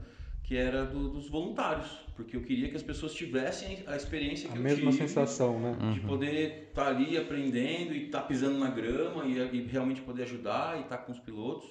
que 0.47 0.57
era 0.57 0.87
do, 0.87 1.09
dos 1.09 1.29
voluntários, 1.29 1.91
porque 2.15 2.37
eu 2.37 2.41
queria 2.41 2.71
que 2.71 2.77
as 2.77 2.83
pessoas 2.83 3.13
tivessem 3.13 3.83
a 3.85 3.97
experiência 3.97 4.49
que 4.49 4.55
a 4.55 4.57
eu 4.57 4.63
mesma 4.63 4.93
tive, 4.93 5.03
sensação, 5.03 5.59
né? 5.59 5.77
De 5.93 6.01
uhum. 6.01 6.07
poder 6.07 6.69
estar 6.69 6.85
tá 6.85 6.89
ali 6.89 7.19
aprendendo 7.19 7.93
e 7.93 8.07
estar 8.07 8.21
tá 8.21 8.27
pisando 8.29 8.57
na 8.57 8.71
grama 8.71 9.27
e, 9.27 9.37
e, 9.39 9.67
realmente 9.67 10.03
poder 10.03 10.23
ajudar 10.23 10.79
e 10.79 10.83
estar 10.83 10.99
tá 10.99 11.03
com 11.03 11.11
os 11.11 11.19
pilotos. 11.19 11.69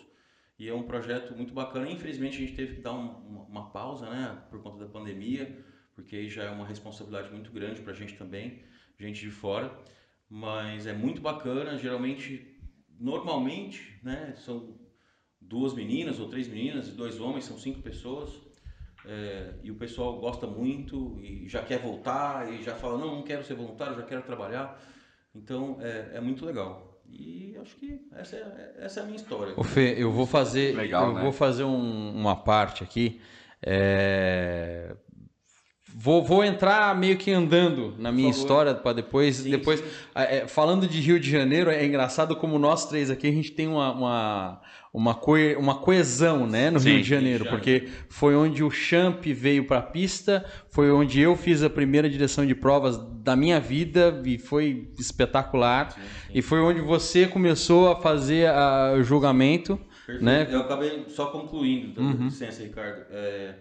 E 0.60 0.68
é 0.68 0.74
um 0.74 0.84
projeto 0.84 1.34
muito 1.34 1.54
bacana. 1.54 1.90
Infelizmente 1.90 2.36
a 2.36 2.40
gente 2.42 2.54
teve 2.54 2.76
que 2.76 2.82
dar 2.82 2.92
um, 2.92 3.12
uma, 3.12 3.42
uma, 3.44 3.70
pausa, 3.70 4.10
né, 4.10 4.44
por 4.50 4.62
conta 4.62 4.84
da 4.84 4.92
pandemia, 4.92 5.58
porque 5.96 6.18
aí 6.18 6.30
já 6.30 6.44
é 6.44 6.50
uma 6.50 6.68
responsabilidade 6.68 7.32
muito 7.32 7.52
grande 7.52 7.80
para 7.80 7.94
a 7.94 7.96
gente 7.96 8.16
também, 8.16 8.62
gente 9.00 9.22
de 9.22 9.32
fora. 9.32 9.74
Mas 10.30 10.86
é 10.86 10.92
muito 10.92 11.22
bacana. 11.22 11.78
Geralmente, 11.78 12.60
normalmente, 13.00 13.98
né, 14.04 14.34
são 14.36 14.78
duas 15.40 15.74
meninas 15.74 16.20
ou 16.20 16.28
três 16.28 16.50
meninas 16.50 16.90
e 16.90 16.92
dois 16.92 17.22
homens, 17.22 17.46
são 17.46 17.58
cinco 17.58 17.82
pessoas 17.82 18.44
é, 19.08 19.54
e 19.64 19.72
o 19.72 19.76
pessoal 19.76 20.20
gosta 20.20 20.48
muito 20.48 21.20
e 21.22 21.48
já 21.48 21.62
quer 21.62 21.80
voltar 21.80 22.52
e 22.52 22.64
já 22.64 22.76
fala, 22.76 22.98
não, 22.98 23.16
não 23.16 23.24
quero 23.24 23.44
ser 23.44 23.54
voluntário, 23.54 23.96
já 23.96 24.04
quero 24.04 24.22
trabalhar. 24.24 24.82
Então 25.34 25.78
é, 25.82 26.12
é 26.16 26.22
muito 26.22 26.46
legal. 26.46 27.02
E 27.08 27.56
acho 27.62 27.76
que 27.76 28.02
essa 28.14 28.36
é, 28.36 28.76
essa 28.80 29.00
é 29.00 29.04
a 29.04 29.06
minha 29.06 29.16
história. 29.16 29.54
O 29.58 29.64
Fê, 29.64 29.96
eu 29.98 30.12
vou 30.12 30.26
fazer, 30.26 30.76
legal, 30.76 31.10
eu 31.10 31.14
né? 31.14 31.22
vou 31.22 31.32
fazer 31.32 31.64
um, 31.64 32.16
uma 32.16 32.36
parte 32.36 32.84
aqui. 32.84 33.22
É, 33.62 34.96
Vou, 35.98 36.22
vou 36.22 36.44
entrar 36.44 36.94
meio 36.94 37.16
que 37.16 37.32
andando 37.32 37.96
na 37.98 38.12
minha 38.12 38.30
história 38.30 38.76
para 38.76 38.92
depois. 38.92 39.38
Sim, 39.38 39.52
depois 39.52 39.80
sim. 39.80 39.86
É, 40.14 40.46
falando 40.46 40.86
de 40.90 41.00
Rio 41.00 41.18
de 41.18 41.32
Janeiro, 41.32 41.70
é 41.70 41.86
engraçado 41.86 42.36
como 42.36 42.60
nós 42.60 42.86
três 42.86 43.10
aqui 43.10 43.26
a 43.28 43.32
gente 43.32 43.54
tem 43.54 43.66
uma, 43.66 43.94
uma, 43.94 44.62
uma, 44.94 45.16
co 45.16 45.38
uma 45.58 45.76
coesão 45.76 46.46
né, 46.46 46.70
no 46.70 46.82
sim, 46.82 46.90
Rio 46.90 47.02
de 47.02 47.08
Janeiro, 47.08 47.46
porque 47.46 47.88
foi 48.10 48.36
onde 48.36 48.62
o 48.62 48.70
Champ 48.70 49.24
veio 49.26 49.68
para 49.68 49.78
a 49.78 49.82
pista, 49.82 50.44
foi 50.70 50.92
onde 50.92 51.22
eu 51.22 51.34
fiz 51.38 51.64
a 51.64 51.70
primeira 51.70 52.10
direção 52.10 52.46
de 52.46 52.54
provas 52.54 52.98
da 53.24 53.34
minha 53.38 53.62
vida 53.62 54.22
e 54.26 54.38
foi 54.38 54.90
espetacular. 55.00 55.96
E 56.34 56.42
foi 56.42 56.60
onde 56.60 56.82
você 56.82 57.26
começou 57.26 57.90
a 57.90 57.96
fazer 57.96 58.50
o 59.00 59.02
julgamento. 59.02 59.80
Né? 60.22 60.48
Eu 60.52 60.60
acabei 60.60 61.06
só 61.08 61.28
concluindo, 61.28 61.94
tá? 61.94 62.02
uhum. 62.02 62.26
licença, 62.26 62.62
Ricardo. 62.62 63.06
É, 63.10 63.56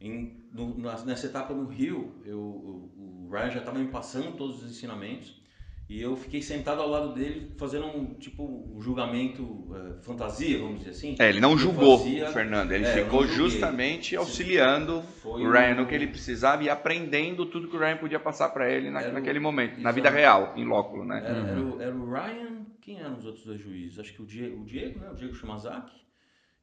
em 0.00 0.44
no, 0.52 0.76
nessa 1.04 1.26
etapa 1.26 1.52
no 1.52 1.66
Rio, 1.66 2.14
eu, 2.24 2.38
o, 2.38 3.26
o 3.26 3.30
Ryan 3.30 3.50
já 3.50 3.58
estava 3.60 3.78
me 3.78 3.88
passando 3.88 4.36
todos 4.36 4.62
os 4.62 4.70
ensinamentos 4.70 5.40
e 5.88 6.02
eu 6.02 6.16
fiquei 6.16 6.42
sentado 6.42 6.82
ao 6.82 6.88
lado 6.88 7.14
dele 7.14 7.52
fazendo 7.56 7.86
um 7.86 8.14
tipo 8.14 8.42
um 8.42 8.80
julgamento 8.80 9.68
é, 9.72 10.02
fantasia, 10.02 10.58
vamos 10.58 10.80
dizer 10.80 10.90
assim. 10.90 11.14
É, 11.18 11.28
ele 11.28 11.40
não 11.40 11.56
julgou 11.56 11.98
fazia, 11.98 12.28
Fernando, 12.32 12.72
ele 12.72 12.84
é, 12.84 13.04
ficou 13.04 13.24
justamente 13.26 14.16
auxiliando 14.16 15.04
o 15.24 15.48
Ryan 15.48 15.74
no 15.76 15.86
que 15.86 15.94
ele 15.94 16.08
precisava 16.08 16.64
e 16.64 16.68
aprendendo 16.68 17.46
tudo 17.46 17.68
que 17.68 17.76
o 17.76 17.78
Ryan 17.78 17.98
podia 17.98 18.18
passar 18.18 18.48
para 18.48 18.68
ele 18.68 18.90
na, 18.90 19.12
naquele 19.12 19.38
momento, 19.38 19.80
na 19.80 19.92
vida 19.92 20.10
real, 20.10 20.54
em 20.56 20.64
loco, 20.64 21.04
né? 21.04 21.22
Era, 21.24 21.38
era, 21.38 21.60
o, 21.60 21.80
era, 21.80 21.94
o, 21.94 22.10
Ryan, 22.10 22.66
quem 22.80 22.98
eram 22.98 23.16
os 23.16 23.24
outros 23.24 23.44
dois 23.44 23.60
juízes? 23.60 24.00
Acho 24.00 24.12
que 24.12 24.22
o 24.22 24.26
Diego, 24.26 24.62
o 24.62 24.64
Diego, 24.64 24.98
né? 24.98 25.10
O 25.10 25.14
Diego 25.14 25.34
Shimazaki. 25.34 25.94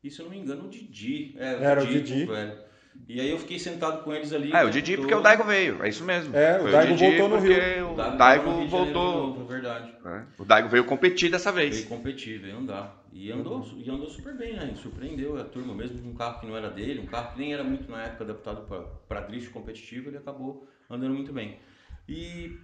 E 0.04 0.12
se 0.12 0.20
eu 0.20 0.26
não 0.26 0.34
me 0.34 0.40
engano, 0.40 0.66
o 0.66 0.70
Didi. 0.70 1.34
É, 1.38 1.56
o 1.56 1.64
era 1.64 1.86
Didi, 1.86 1.98
o 1.98 2.04
Didi. 2.04 2.26
Velho. 2.26 2.73
E 3.08 3.20
aí 3.20 3.30
eu 3.30 3.38
fiquei 3.38 3.60
sentado 3.60 4.04
com 4.04 4.14
eles 4.14 4.32
ali. 4.32 4.52
Ah, 4.54 4.64
o 4.64 4.70
Didi 4.70 4.98
porque 4.98 5.14
o 5.14 5.22
Daigo 5.22 5.44
veio, 5.44 5.84
é 5.84 5.90
isso 5.90 6.04
mesmo. 6.04 6.36
É, 6.36 6.62
o 6.62 6.72
Daigo 6.72 6.96
voltou 6.96 7.30
no 7.30 7.38
Rio. 7.38 7.92
O 7.92 7.96
Daigo, 7.96 8.68
voltou. 8.68 9.28
Novo, 9.28 9.44
é 9.44 9.54
verdade. 9.54 9.94
É. 10.06 10.24
O 10.38 10.46
Daigo 10.46 10.70
veio 10.70 10.86
competir 10.86 11.30
dessa 11.30 11.52
vez. 11.52 11.76
Veio 11.76 11.90
competir, 11.90 12.40
veio 12.40 12.58
andar. 12.58 13.04
E 13.12 13.32
andou, 13.32 13.64
e 13.78 13.90
andou 13.90 14.10
super 14.10 14.36
bem, 14.36 14.54
né? 14.54 14.74
surpreendeu 14.76 15.40
a 15.40 15.44
turma, 15.44 15.74
mesmo 15.76 16.02
com 16.02 16.10
um 16.10 16.16
carro 16.16 16.40
que 16.40 16.48
não 16.48 16.58
era 16.58 16.72
dele, 16.72 17.00
um 17.00 17.06
carro 17.06 17.34
que 17.34 17.40
nem 17.40 17.54
era 17.54 17.64
muito 17.64 17.92
na 17.92 18.04
época 18.04 18.24
adaptado 18.24 18.66
para 19.08 19.22
drift 19.22 19.52
competitivo, 19.52 20.10
ele 20.10 20.18
acabou 20.18 20.68
andando 20.90 21.14
muito 21.14 21.32
bem. 21.32 21.60
E 22.08 22.58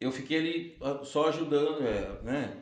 eu 0.00 0.10
fiquei 0.10 0.38
ali 0.38 0.78
ah, 0.82 1.04
só 1.04 1.28
ajudando, 1.28 1.82
é, 1.82 2.22
né? 2.24 2.56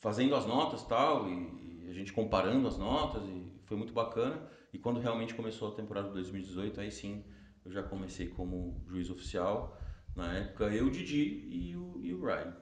Fazendo 0.00 0.34
as 0.34 0.46
notas 0.46 0.82
tal, 0.84 1.28
e, 1.28 1.84
e 1.84 1.90
a 1.90 1.92
gente 1.92 2.12
comparando 2.12 2.66
as 2.66 2.78
notas, 2.78 3.22
e 3.24 3.52
foi 3.66 3.76
muito 3.76 3.92
bacana. 3.92 4.48
E 4.72 4.78
quando 4.78 5.00
realmente 5.00 5.34
começou 5.34 5.68
a 5.68 5.74
temporada 5.74 6.08
de 6.08 6.14
2018, 6.14 6.80
aí 6.80 6.90
sim 6.90 7.24
eu 7.64 7.70
já 7.70 7.82
comecei 7.82 8.26
como 8.26 8.82
juiz 8.88 9.10
oficial. 9.10 9.78
Na 10.16 10.32
época, 10.34 10.64
eu, 10.64 10.86
o 10.86 10.90
Didi 10.90 11.46
e 11.50 11.76
o, 11.76 12.00
e 12.02 12.14
o 12.14 12.24
Ryan. 12.24 12.54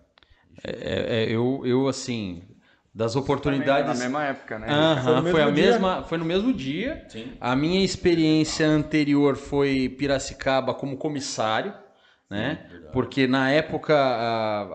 É, 0.65 0.71
é, 0.71 1.23
é, 1.23 1.31
eu, 1.31 1.63
eu, 1.65 1.89
assim, 1.89 2.43
das 2.95 3.17
oportunidades. 3.17 3.87
Na 3.99 4.05
mesma 4.05 4.25
época, 4.25 4.59
né? 4.59 4.69
Aham, 4.69 5.23
foi, 5.23 5.31
foi, 5.33 5.43
a 5.43 5.51
mesma, 5.51 6.03
foi 6.03 6.19
no 6.19 6.25
mesmo 6.25 6.53
dia. 6.53 7.05
Sim. 7.09 7.33
A 7.41 7.57
minha 7.57 7.85
experiência 7.85 8.67
anterior 8.67 9.37
foi 9.37 9.89
Piracicaba 9.89 10.75
como 10.75 10.97
comissário, 10.97 11.73
né? 12.29 12.67
Sim, 12.71 12.81
Porque 12.93 13.27
na 13.27 13.51
época, 13.51 13.95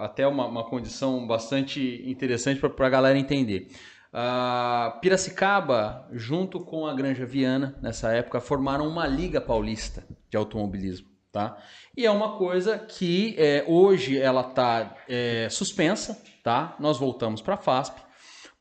até 0.01 0.25
uma, 0.25 0.47
uma 0.47 0.63
condição 0.63 1.27
bastante 1.27 2.01
interessante 2.05 2.59
para 2.59 2.87
a 2.87 2.89
galera 2.89 3.19
entender. 3.19 3.69
Uh, 4.15 4.97
Piracicaba, 5.01 6.07
junto 6.13 6.61
com 6.61 6.87
a 6.87 6.93
Granja 6.93 7.25
Viana, 7.25 7.77
nessa 7.81 8.13
época, 8.13 8.39
formaram 8.39 8.87
uma 8.87 9.05
liga 9.05 9.41
paulista 9.41 10.07
de 10.29 10.37
automobilismo. 10.37 11.09
Tá? 11.33 11.57
E 11.97 12.05
é 12.05 12.11
uma 12.11 12.37
coisa 12.37 12.79
que 12.79 13.35
é, 13.37 13.65
hoje 13.67 14.17
ela 14.17 14.39
está 14.39 14.95
é, 15.09 15.49
suspensa, 15.49 16.17
tá? 16.41 16.77
Nós 16.79 16.97
voltamos 16.97 17.41
para 17.41 17.55
a 17.55 17.57
FASP, 17.57 18.01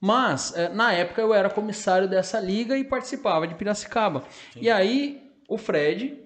mas 0.01 0.53
é, 0.57 0.69
na 0.71 0.93
época 0.93 1.23
eu 1.23 1.33
era 1.33 1.49
comissário 1.49 2.09
dessa 2.09 2.41
liga 2.41 2.77
e 2.77 2.83
participava 2.83 3.47
de 3.47 3.55
Piracicaba. 3.55 4.25
Sim. 4.53 4.59
E 4.63 4.69
aí 4.69 5.31
o 5.49 5.57
Fred, 5.57 6.21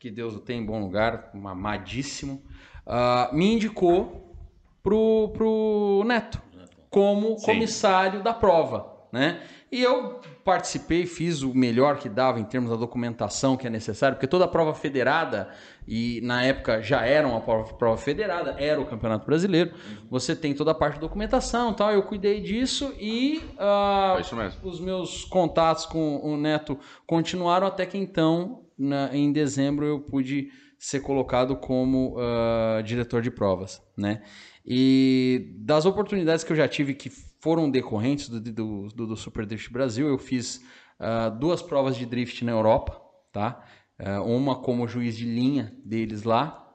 que 0.00 0.10
Deus 0.10 0.34
o 0.34 0.40
tem 0.40 0.58
em 0.58 0.66
bom 0.66 0.80
lugar, 0.80 1.30
um 1.32 1.46
amadíssimo, 1.46 2.42
uh, 2.84 3.32
me 3.32 3.52
indicou 3.54 4.36
pro, 4.82 5.28
pro 5.32 6.02
Neto 6.04 6.42
como 6.90 7.38
Sim. 7.38 7.46
comissário 7.46 8.22
da 8.22 8.32
prova, 8.32 8.92
né? 9.12 9.40
E 9.70 9.82
eu 9.82 10.18
participei, 10.42 11.04
fiz 11.04 11.42
o 11.42 11.54
melhor 11.54 11.98
que 11.98 12.08
dava 12.08 12.40
em 12.40 12.44
termos 12.44 12.70
da 12.70 12.76
documentação 12.76 13.54
que 13.54 13.66
é 13.66 13.70
necessário, 13.70 14.16
porque 14.16 14.26
toda 14.26 14.46
a 14.46 14.48
prova 14.48 14.72
federada, 14.72 15.50
e 15.86 16.22
na 16.22 16.42
época 16.42 16.80
já 16.80 17.04
era 17.04 17.28
uma 17.28 17.42
prova, 17.42 17.74
prova 17.74 17.98
federada, 17.98 18.56
era 18.58 18.80
o 18.80 18.86
Campeonato 18.86 19.26
Brasileiro, 19.26 19.72
você 20.10 20.34
tem 20.34 20.54
toda 20.54 20.70
a 20.70 20.74
parte 20.74 20.94
de 20.94 21.00
documentação 21.00 21.74
tal, 21.74 21.92
eu 21.92 22.02
cuidei 22.02 22.40
disso 22.40 22.94
e 22.98 23.42
uh, 23.58 24.66
os 24.66 24.80
meus 24.80 25.24
contatos 25.26 25.84
com 25.84 26.16
o 26.22 26.38
Neto 26.38 26.78
continuaram 27.06 27.66
até 27.66 27.84
que 27.84 27.98
então, 27.98 28.62
na, 28.78 29.14
em 29.14 29.30
dezembro, 29.30 29.84
eu 29.84 30.00
pude 30.00 30.48
ser 30.78 31.00
colocado 31.00 31.56
como 31.56 32.16
uh, 32.16 32.82
diretor 32.82 33.20
de 33.20 33.30
provas, 33.30 33.82
né? 33.96 34.22
E 34.70 35.54
das 35.60 35.86
oportunidades 35.86 36.44
que 36.44 36.52
eu 36.52 36.56
já 36.56 36.68
tive 36.68 36.92
que 36.92 37.08
foram 37.08 37.70
decorrentes 37.70 38.28
do, 38.28 38.38
do, 38.38 38.88
do, 38.88 39.06
do 39.06 39.16
Super 39.16 39.46
Drift 39.46 39.72
Brasil, 39.72 40.06
eu 40.06 40.18
fiz 40.18 40.62
uh, 41.00 41.30
duas 41.38 41.62
provas 41.62 41.96
de 41.96 42.04
drift 42.04 42.44
na 42.44 42.52
Europa, 42.52 43.00
tá? 43.32 43.64
Uh, 43.98 44.22
uma 44.24 44.56
como 44.56 44.86
juiz 44.86 45.16
de 45.16 45.24
linha 45.24 45.74
deles 45.82 46.22
lá, 46.22 46.70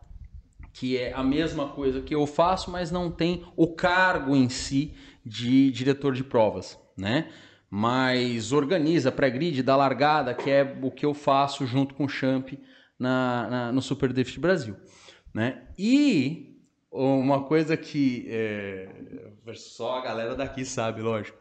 que 0.73 0.97
é 0.97 1.13
a 1.13 1.23
mesma 1.23 1.67
coisa 1.67 2.01
que 2.01 2.15
eu 2.15 2.25
faço, 2.25 2.71
mas 2.71 2.89
não 2.89 3.11
tem 3.11 3.45
o 3.55 3.67
cargo 3.75 4.35
em 4.35 4.49
si 4.49 4.95
de 5.23 5.69
diretor 5.69 6.15
de 6.15 6.23
provas, 6.23 6.79
né? 6.97 7.31
Mas 7.69 8.51
organiza 8.51 9.11
pré-grid, 9.11 9.61
da 9.61 9.75
largada, 9.75 10.33
que 10.33 10.49
é 10.49 10.79
o 10.81 10.89
que 10.89 11.05
eu 11.05 11.13
faço 11.13 11.67
junto 11.67 11.93
com 11.93 12.05
o 12.05 12.09
Champ 12.09 12.53
na, 12.97 13.47
na, 13.49 13.71
no 13.71 13.83
Super 13.83 14.11
Drift 14.11 14.39
Brasil. 14.39 14.75
né? 15.33 15.67
E 15.77 16.52
uma 16.93 17.43
coisa 17.43 17.75
que 17.75 18.25
é, 18.29 18.87
só 19.55 19.97
a 19.97 20.01
galera 20.01 20.35
daqui 20.35 20.63
sabe, 20.63 21.01
lógico. 21.01 21.37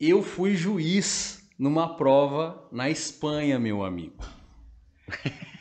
Eu 0.00 0.22
fui 0.22 0.56
juiz 0.56 1.48
numa 1.58 1.96
prova 1.96 2.66
na 2.72 2.90
Espanha, 2.90 3.58
meu 3.58 3.84
amigo. 3.84 4.24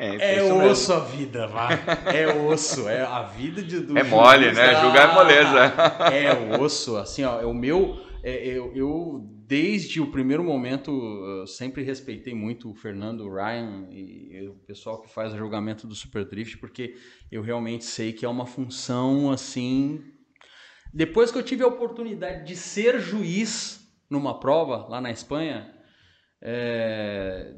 É, 0.00 0.36
É 0.36 0.42
mesmo. 0.42 0.64
osso 0.64 0.92
a 0.92 1.00
vida, 1.00 1.48
vá. 1.48 1.70
É 2.14 2.28
osso. 2.28 2.88
É 2.88 3.02
a 3.02 3.22
vida 3.22 3.60
de, 3.60 3.80
do 3.80 3.98
É 3.98 4.04
mole, 4.04 4.52
né? 4.52 4.80
Julgar 4.80 5.10
é 5.10 5.14
moleza. 5.14 5.58
É 6.12 6.56
osso, 6.56 6.96
assim, 6.96 7.24
ó. 7.24 7.40
É 7.40 7.44
o 7.44 7.52
meu. 7.52 7.98
é, 8.22 8.46
eu, 8.46 8.72
eu, 8.76 9.28
desde 9.48 9.98
o 9.98 10.10
primeiro 10.10 10.44
momento, 10.44 10.90
eu 10.90 11.46
sempre 11.46 11.82
respeitei 11.82 12.34
muito 12.34 12.70
o 12.70 12.74
Fernando, 12.74 13.22
o 13.22 13.34
Ryan 13.34 13.88
e, 13.90 14.46
o 14.46 14.54
pessoal 14.66 15.00
que 15.00 15.08
faz 15.08 15.32
o 15.32 15.38
julgamento 15.38 15.86
do 15.86 15.94
Super 15.94 16.26
Drift, 16.26 16.58
porque 16.58 16.94
eu 17.32 17.40
realmente 17.40 17.86
sei 17.86 18.12
que 18.12 18.26
é 18.26 18.28
uma 18.28 18.44
função 18.44 19.30
assim. 19.30 20.04
Depois 20.92 21.30
que 21.32 21.38
eu 21.38 21.42
tive 21.42 21.62
a 21.62 21.66
oportunidade 21.66 22.46
de 22.46 22.54
ser 22.54 23.00
juiz 23.00 23.90
numa 24.10 24.38
prova 24.38 24.86
lá 24.86 25.00
na 25.00 25.10
Espanha, 25.10 25.74
é, 26.42 27.54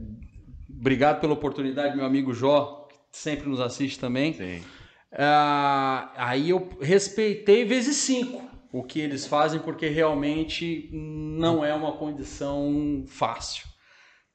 Obrigado 0.78 1.20
pela 1.20 1.34
oportunidade, 1.34 1.96
meu 1.96 2.06
amigo 2.06 2.32
Jó, 2.32 2.88
que 3.12 3.18
sempre 3.18 3.48
nos 3.48 3.60
assiste 3.60 3.98
também. 3.98 4.32
Sim. 4.32 4.62
Ah, 5.12 6.12
aí 6.16 6.50
eu 6.50 6.70
respeitei 6.80 7.64
vezes 7.64 7.96
cinco 7.96 8.49
o 8.72 8.82
que 8.84 9.00
eles 9.00 9.26
fazem, 9.26 9.60
porque 9.60 9.88
realmente 9.88 10.88
não 10.92 11.64
é 11.64 11.74
uma 11.74 11.92
condição 11.92 13.04
fácil, 13.06 13.66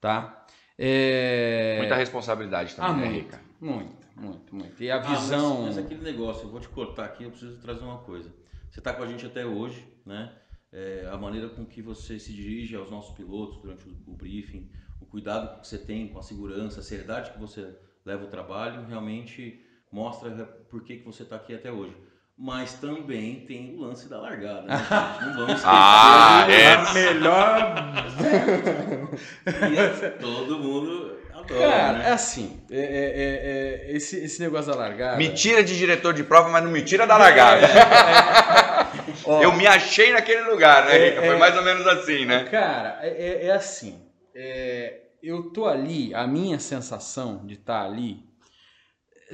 tá? 0.02 0.46
É... 0.78 1.76
Muita 1.80 1.96
responsabilidade 1.96 2.76
Ah, 2.78 2.88
também, 2.88 2.96
né, 2.96 3.10
muito, 3.12 3.24
Rica? 3.24 3.42
muito, 3.62 4.08
muito, 4.16 4.56
muito. 4.56 4.84
E 4.84 4.92
a 4.92 4.98
Ah, 4.98 5.04
mas- 5.10 5.20
visão... 5.22 5.62
mas, 5.64 5.78
aquele 5.78 6.02
negócio, 6.02 6.44
eu 6.44 6.50
vou 6.50 6.60
te 6.60 6.68
cortar 6.68 7.06
aqui, 7.06 7.24
eu 7.24 7.32
preciso 7.32 7.58
trazer 7.62 7.84
uma 7.84 8.00
coisa. 8.00 8.30
Você 8.70 8.80
está 8.82 8.94
com 8.94 9.04
a 9.04 9.08
gente 9.08 9.26
até 9.26 9.46
hoje, 9.46 9.88
né? 10.06 10.34
É, 10.72 11.08
a 11.10 11.16
maneira 11.16 11.48
com 11.48 11.66
que 11.66 11.82
você 11.82 12.20
se 12.20 12.34
dirige 12.34 12.76
aos 12.76 12.92
nossos 12.92 13.16
pilotos 13.16 13.62
durante 13.62 13.88
o, 13.88 13.96
o 14.08 14.14
briefing, 14.14 14.70
o 15.00 15.06
cuidado 15.06 15.62
que 15.62 15.66
você 15.68 15.78
tem 15.78 16.10
com 16.10 16.20
a 16.20 16.24
segurança, 16.24 16.82
a 16.82 16.84
seriedade 16.84 17.32
que 17.32 17.40
você 17.40 17.74
leva 18.06 18.26
o 18.26 18.28
trabalho, 18.28 18.86
realmente 18.86 19.64
mostra 19.90 20.30
por 20.70 20.84
que, 20.84 20.98
que 20.98 21.06
você 21.06 21.24
está 21.24 21.38
aqui 21.38 21.56
até 21.56 21.72
hoje. 21.72 21.96
Mas 22.38 22.74
também 22.74 23.46
tem 23.48 23.74
o 23.76 23.80
lance 23.82 24.10
da 24.10 24.20
largada, 24.20 24.64
né, 24.64 24.76
gente? 24.78 25.26
Não 25.26 25.34
vamos 25.34 25.52
esquecer. 25.56 25.64
Ah, 25.66 26.46
é. 26.50 26.74
A 26.74 26.94
melhor. 26.94 27.76
E 29.48 30.10
todo 30.20 30.60
mundo 30.60 31.18
adora, 31.34 31.46
Cara, 31.48 31.98
é 32.00 32.04
né? 32.04 32.12
assim, 32.12 32.62
é- 32.70 32.76
é- 32.78 32.82
é- 32.82 33.92
é- 33.92 33.96
esse, 33.96 34.18
esse 34.18 34.42
negócio 34.42 34.72
da 34.72 34.78
largada... 34.78 35.16
Me 35.18 35.30
tira 35.30 35.64
de 35.64 35.78
diretor 35.78 36.14
de 36.14 36.24
prova, 36.24 36.50
mas 36.50 36.62
não 36.64 36.72
me 36.72 36.82
tira 36.84 37.08
da 37.08 37.16
largada. 37.18 37.68
Ó, 39.26 39.42
Eu 39.42 39.54
me 39.54 39.66
achei 39.66 40.12
naquele 40.12 40.42
lugar, 40.50 40.86
né, 40.86 40.98
É, 40.98 41.10
Rica? 41.10 41.22
Foi 41.22 41.36
é. 41.36 41.40
mais 41.40 41.56
ou 41.56 41.64
menos 41.64 41.88
assim, 41.88 42.26
né? 42.26 42.44
Cara, 42.52 43.00
é, 43.02 43.08
é- 43.10 43.46
é 43.48 43.52
assim. 43.52 44.02
é, 44.36 45.00
eu 45.24 45.44
tô 45.52 45.66
ali, 45.68 46.14
a 46.14 46.28
minha 46.28 46.60
sensação 46.60 47.46
de 47.46 47.54
estar 47.56 47.84
ali. 47.86 48.24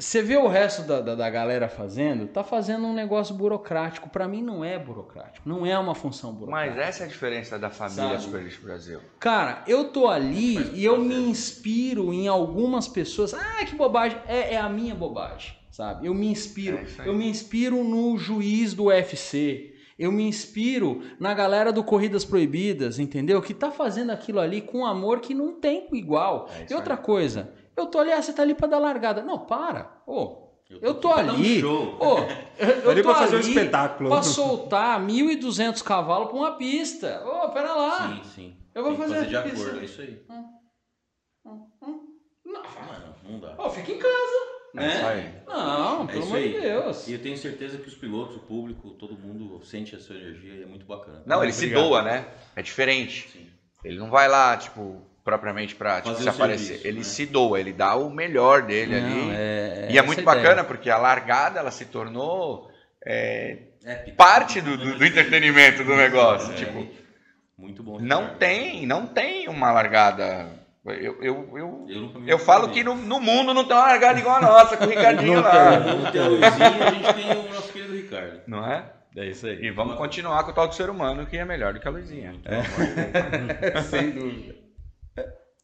Você 0.01 0.23
vê 0.23 0.35
o 0.35 0.47
resto 0.47 0.81
da, 0.81 0.99
da, 0.99 1.13
da 1.13 1.29
galera 1.29 1.69
fazendo, 1.69 2.25
tá 2.25 2.43
fazendo 2.43 2.87
um 2.87 2.93
negócio 2.93 3.35
burocrático. 3.35 4.09
Pra 4.09 4.27
mim 4.27 4.41
não 4.41 4.65
é 4.65 4.79
burocrático, 4.79 5.47
não 5.47 5.63
é 5.63 5.77
uma 5.77 5.93
função 5.93 6.31
Mas 6.31 6.39
burocrática. 6.39 6.81
essa 6.81 7.03
é 7.03 7.05
a 7.05 7.09
diferença 7.09 7.59
da 7.59 7.69
família 7.69 8.09
Sabe? 8.09 8.23
Super 8.23 8.41
Lixo 8.41 8.61
Brasil. 8.63 8.99
Cara, 9.19 9.63
eu 9.67 9.89
tô 9.89 10.07
ali 10.07 10.57
e 10.73 10.83
eu 10.83 10.97
me 10.97 11.13
inspiro 11.13 12.11
em 12.11 12.27
algumas 12.27 12.87
pessoas. 12.87 13.35
Ah, 13.35 13.63
que 13.63 13.75
bobagem. 13.75 14.17
É, 14.27 14.55
é 14.55 14.57
a 14.57 14.67
minha 14.67 14.95
bobagem, 14.95 15.55
sabe? 15.69 16.07
Eu 16.07 16.15
me 16.15 16.25
inspiro. 16.25 16.79
É 16.79 17.07
eu 17.07 17.13
me 17.13 17.29
inspiro 17.29 17.83
no 17.83 18.17
juiz 18.17 18.73
do 18.73 18.85
UFC. 18.85 19.71
Eu 19.99 20.11
me 20.11 20.23
inspiro 20.23 21.03
na 21.19 21.31
galera 21.31 21.71
do 21.71 21.83
Corridas 21.83 22.25
Proibidas, 22.25 22.97
entendeu? 22.97 23.39
Que 23.39 23.53
tá 23.53 23.69
fazendo 23.69 24.09
aquilo 24.09 24.39
ali 24.39 24.59
com 24.59 24.83
amor 24.83 25.19
que 25.19 25.35
não 25.35 25.53
tem 25.59 25.87
igual. 25.93 26.49
É 26.59 26.65
e 26.71 26.73
outra 26.73 26.97
coisa, 26.97 27.53
eu 27.75 27.85
tô 27.87 27.99
ali, 27.99 28.11
ah, 28.11 28.21
você 28.21 28.33
tá 28.33 28.41
ali 28.41 28.53
pra 28.55 28.67
dar 28.67 28.79
largada. 28.79 29.21
Não, 29.23 29.39
para. 29.39 30.01
Ô, 30.05 30.49
eu 30.81 30.93
tô 30.95 31.09
um 31.09 31.13
ali. 31.13 31.59
show. 31.59 31.97
Ô, 31.99 32.17
eu 32.59 32.91
ali 32.91 33.01
tô 33.01 33.09
pra 33.09 33.19
fazer 33.19 33.35
um 33.35 33.39
ali 33.39 33.49
espetáculo. 33.49 34.09
Pra 34.09 34.23
soltar 34.23 34.99
1.200 35.01 35.81
cavalos 35.83 36.27
pra 36.29 36.37
uma 36.37 36.55
pista. 36.57 37.21
Ô, 37.25 37.49
pera 37.49 37.73
lá. 37.73 38.07
Sim, 38.07 38.23
sim. 38.23 38.57
Eu 38.73 38.83
vou 38.83 38.95
fazer 38.95 39.15
fazer 39.15 39.27
de 39.27 39.35
aqui, 39.35 39.49
acordo, 39.49 39.69
isso. 39.69 39.79
é 39.79 39.83
isso 39.85 40.01
aí. 40.01 40.21
Não, 41.43 42.61
Mano, 42.63 43.15
não 43.23 43.39
dá. 43.39 43.55
Ó, 43.57 43.69
fica 43.69 43.91
em 43.91 43.97
casa. 43.97 44.51
Né? 44.73 45.43
Não, 45.45 46.03
É 46.03 46.07
pelo 46.07 46.23
amor 46.23 46.39
de. 46.39 46.61
Deus. 46.61 47.07
E 47.07 47.13
eu 47.13 47.21
tenho 47.21 47.37
certeza 47.37 47.77
que 47.77 47.87
os 47.89 47.95
pilotos, 47.95 48.37
o 48.37 48.39
público, 48.39 48.91
todo 48.91 49.17
mundo 49.17 49.61
sente 49.65 49.95
essa 49.95 50.13
energia 50.13 50.53
e 50.53 50.63
é 50.63 50.65
muito 50.65 50.85
bacana. 50.85 51.21
Não, 51.25 51.43
ele 51.43 51.51
se 51.51 51.65
Obrigado. 51.65 51.83
doa, 51.89 52.01
né? 52.01 52.25
É 52.55 52.61
diferente. 52.61 53.29
Sim. 53.29 53.49
Ele 53.83 53.97
não 53.97 54.09
vai 54.09 54.27
lá, 54.27 54.55
tipo, 54.57 55.01
propriamente 55.23 55.75
pra 55.75 56.01
tipo, 56.01 56.15
se 56.15 56.29
aparecer. 56.29 56.65
serviço, 56.65 56.87
ele 56.87 56.97
né? 56.99 57.03
se 57.03 57.25
doa, 57.25 57.59
ele 57.59 57.73
dá 57.73 57.95
o 57.95 58.09
melhor 58.09 58.61
dele 58.63 58.99
Não, 58.99 59.07
ali. 59.07 59.31
é- 59.35 59.87
e 59.91 59.97
é 59.97 60.01
muito 60.01 60.21
ideia. 60.21 60.35
bacana, 60.37 60.63
porque 60.63 60.89
a 60.89 60.97
largada 60.97 61.59
ela 61.59 61.71
se 61.71 61.85
tornou 61.85 62.69
é, 63.05 63.57
parte 64.15 64.61
do, 64.61 64.77
do- 64.77 64.97
do 64.99 65.05
entretenimento 65.05 65.83
do 65.83 65.95
negócio. 65.95 66.51
É, 66.53 66.55
Tipo, 66.55 66.87
muito 67.57 67.81
bom. 67.83 67.99
não 67.99 68.35
tem, 68.35 68.85
não 68.85 69.07
tem 69.07 69.47
uma 69.49 69.71
largada. 69.71 70.49
Eu, 70.85 71.23
eu, 71.23 71.57
eu, 71.57 71.85
Eu, 71.89 72.23
eu 72.27 72.39
falo 72.39 72.69
que 72.69 72.83
no, 72.83 72.95
no 72.95 73.19
mundo 73.19 73.53
não 73.53 73.63
tem 73.63 73.75
uma 73.75 73.85
largada 73.87 74.19
igual 74.19 74.35
a 74.37 74.41
nossa, 74.41 74.77
com 74.77 74.85
o 74.85 74.89
Ricardinho 74.89 75.41
lá. 75.41 75.75
A 75.75 75.77
Luizinha, 75.77 76.87
a 76.87 76.91
gente 76.91 77.13
tem 77.13 77.31
o 77.37 77.53
nosso 77.53 77.71
querido 77.71 77.93
Ricardo. 77.93 78.41
Não 78.47 78.65
é? 78.71 78.83
É 79.15 79.25
isso 79.25 79.45
aí. 79.45 79.65
E 79.65 79.71
vamos 79.71 79.95
continuar 79.95 80.43
com 80.43 80.51
o 80.51 80.53
tal 80.53 80.67
do 80.67 80.75
ser 80.75 80.89
humano, 80.89 81.25
que 81.25 81.37
é 81.37 81.43
melhor 81.45 81.73
do 81.73 81.79
que 81.79 81.87
a 81.87 81.91
Luizinha. 81.91 82.33
Sem 83.89 84.11
dúvida. 84.11 84.55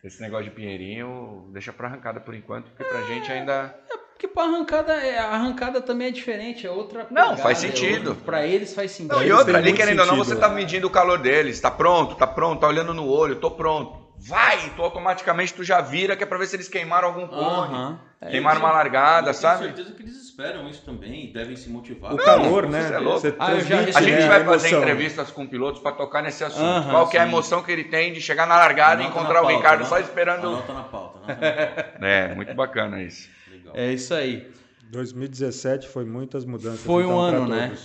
Esse 0.04 0.22
negócio 0.22 0.46
de 0.46 0.52
Pinheirinho 0.52 1.50
deixa 1.52 1.74
pra 1.74 1.88
arrancada 1.88 2.20
por 2.20 2.34
enquanto, 2.36 2.70
porque 2.70 2.84
pra 2.84 3.02
gente 3.04 3.32
ainda. 3.32 3.76
Porque 4.14 4.28
pra 4.28 4.44
arrancada, 4.44 4.94
é- 4.94 5.18
a 5.20 5.28
arrancada 5.30 5.82
também 5.82 6.08
é 6.08 6.12
diferente, 6.12 6.66
é 6.66 6.72
outra 6.72 7.08
Não, 7.10 7.22
pegada, 7.32 7.38
faz 7.38 7.64
é 7.64 7.68
sentido. 7.68 8.10
outra- 8.10 8.24
Pra 8.26 8.46
eles 8.46 8.74
faz 8.74 8.92
sentido. 8.92 9.16
Não, 9.16 9.24
e 9.24 9.32
outra, 9.32 9.58
ali 9.58 9.74
querendo 9.74 10.00
ou 10.00 10.06
não, 10.06 10.16
você 10.18 10.36
tá 10.36 10.50
medindo 10.50 10.88
o 10.88 10.90
calor 10.90 11.20
deles. 11.20 11.60
Tá 11.60 11.70
pronto, 11.72 12.16
tá 12.16 12.26
pronto, 12.28 12.60
tá 12.62 12.68
olhando 12.68 12.94
no 12.94 13.08
olho, 13.08 13.36
tô 13.38 13.52
pronto. 13.52 14.07
Vai, 14.20 14.72
tu 14.76 14.82
automaticamente 14.82 15.54
tu 15.54 15.64
já 15.64 15.80
vira, 15.80 16.16
que 16.16 16.24
é 16.24 16.26
pra 16.26 16.38
ver 16.38 16.48
se 16.48 16.56
eles 16.56 16.68
queimaram 16.68 17.08
algum 17.10 17.28
cone. 17.28 17.74
Aham. 17.76 18.00
É 18.20 18.32
queimaram 18.32 18.60
uma 18.62 18.72
largada, 18.72 19.30
Eu 19.30 19.34
sabe? 19.36 19.60
tenho 19.66 19.76
certeza 19.76 19.96
que 19.96 20.02
eles 20.02 20.16
esperam 20.18 20.68
isso 20.68 20.84
também 20.84 21.26
e 21.30 21.34
devem 21.34 21.56
se 21.56 21.70
motivar. 21.70 22.14
O 22.14 22.18
calor, 22.18 22.66
você 22.66 22.72
né? 22.90 22.96
é 22.96 22.98
louco. 22.98 23.28
Ah, 23.38 23.52
eu 23.52 23.58
A 23.58 23.60
gente 23.62 24.12
né, 24.12 24.28
vai 24.28 24.44
fazer 24.44 24.68
emoção. 24.70 24.80
entrevistas 24.82 25.30
com 25.30 25.46
pilotos 25.46 25.80
pra 25.82 25.92
tocar 25.92 26.24
nesse 26.24 26.44
assunto. 26.44 26.90
Qual 26.90 27.08
que 27.08 27.16
é 27.16 27.22
a 27.22 27.28
emoção 27.28 27.62
que 27.62 27.72
ele 27.72 27.84
tem 27.84 28.12
de 28.12 28.20
chegar 28.20 28.48
na 28.48 28.56
largada 28.56 29.04
e 29.04 29.06
Anota 29.06 29.20
encontrar 29.20 29.36
na 29.36 29.40
o 29.42 29.44
pauta, 29.44 29.58
Ricardo 29.58 29.82
anota- 29.82 29.90
só 29.90 30.00
esperando. 30.00 30.48
Anota 30.48 30.74
na 30.74 30.84
pauta. 30.84 31.18
Anota 31.20 31.36
na 31.36 31.52
pauta. 31.52 31.94
É, 32.02 32.34
muito 32.34 32.54
bacana 32.56 33.04
isso. 33.04 33.30
Legal. 33.52 33.74
É 33.78 33.92
isso 33.94 34.14
aí. 34.16 34.50
2017 34.90 35.88
foi 35.88 36.06
muitas 36.06 36.44
mudanças. 36.44 36.82
Foi 36.82 37.04
um 37.06 37.10
então, 37.10 37.20
ano, 37.20 37.48
né? 37.48 37.78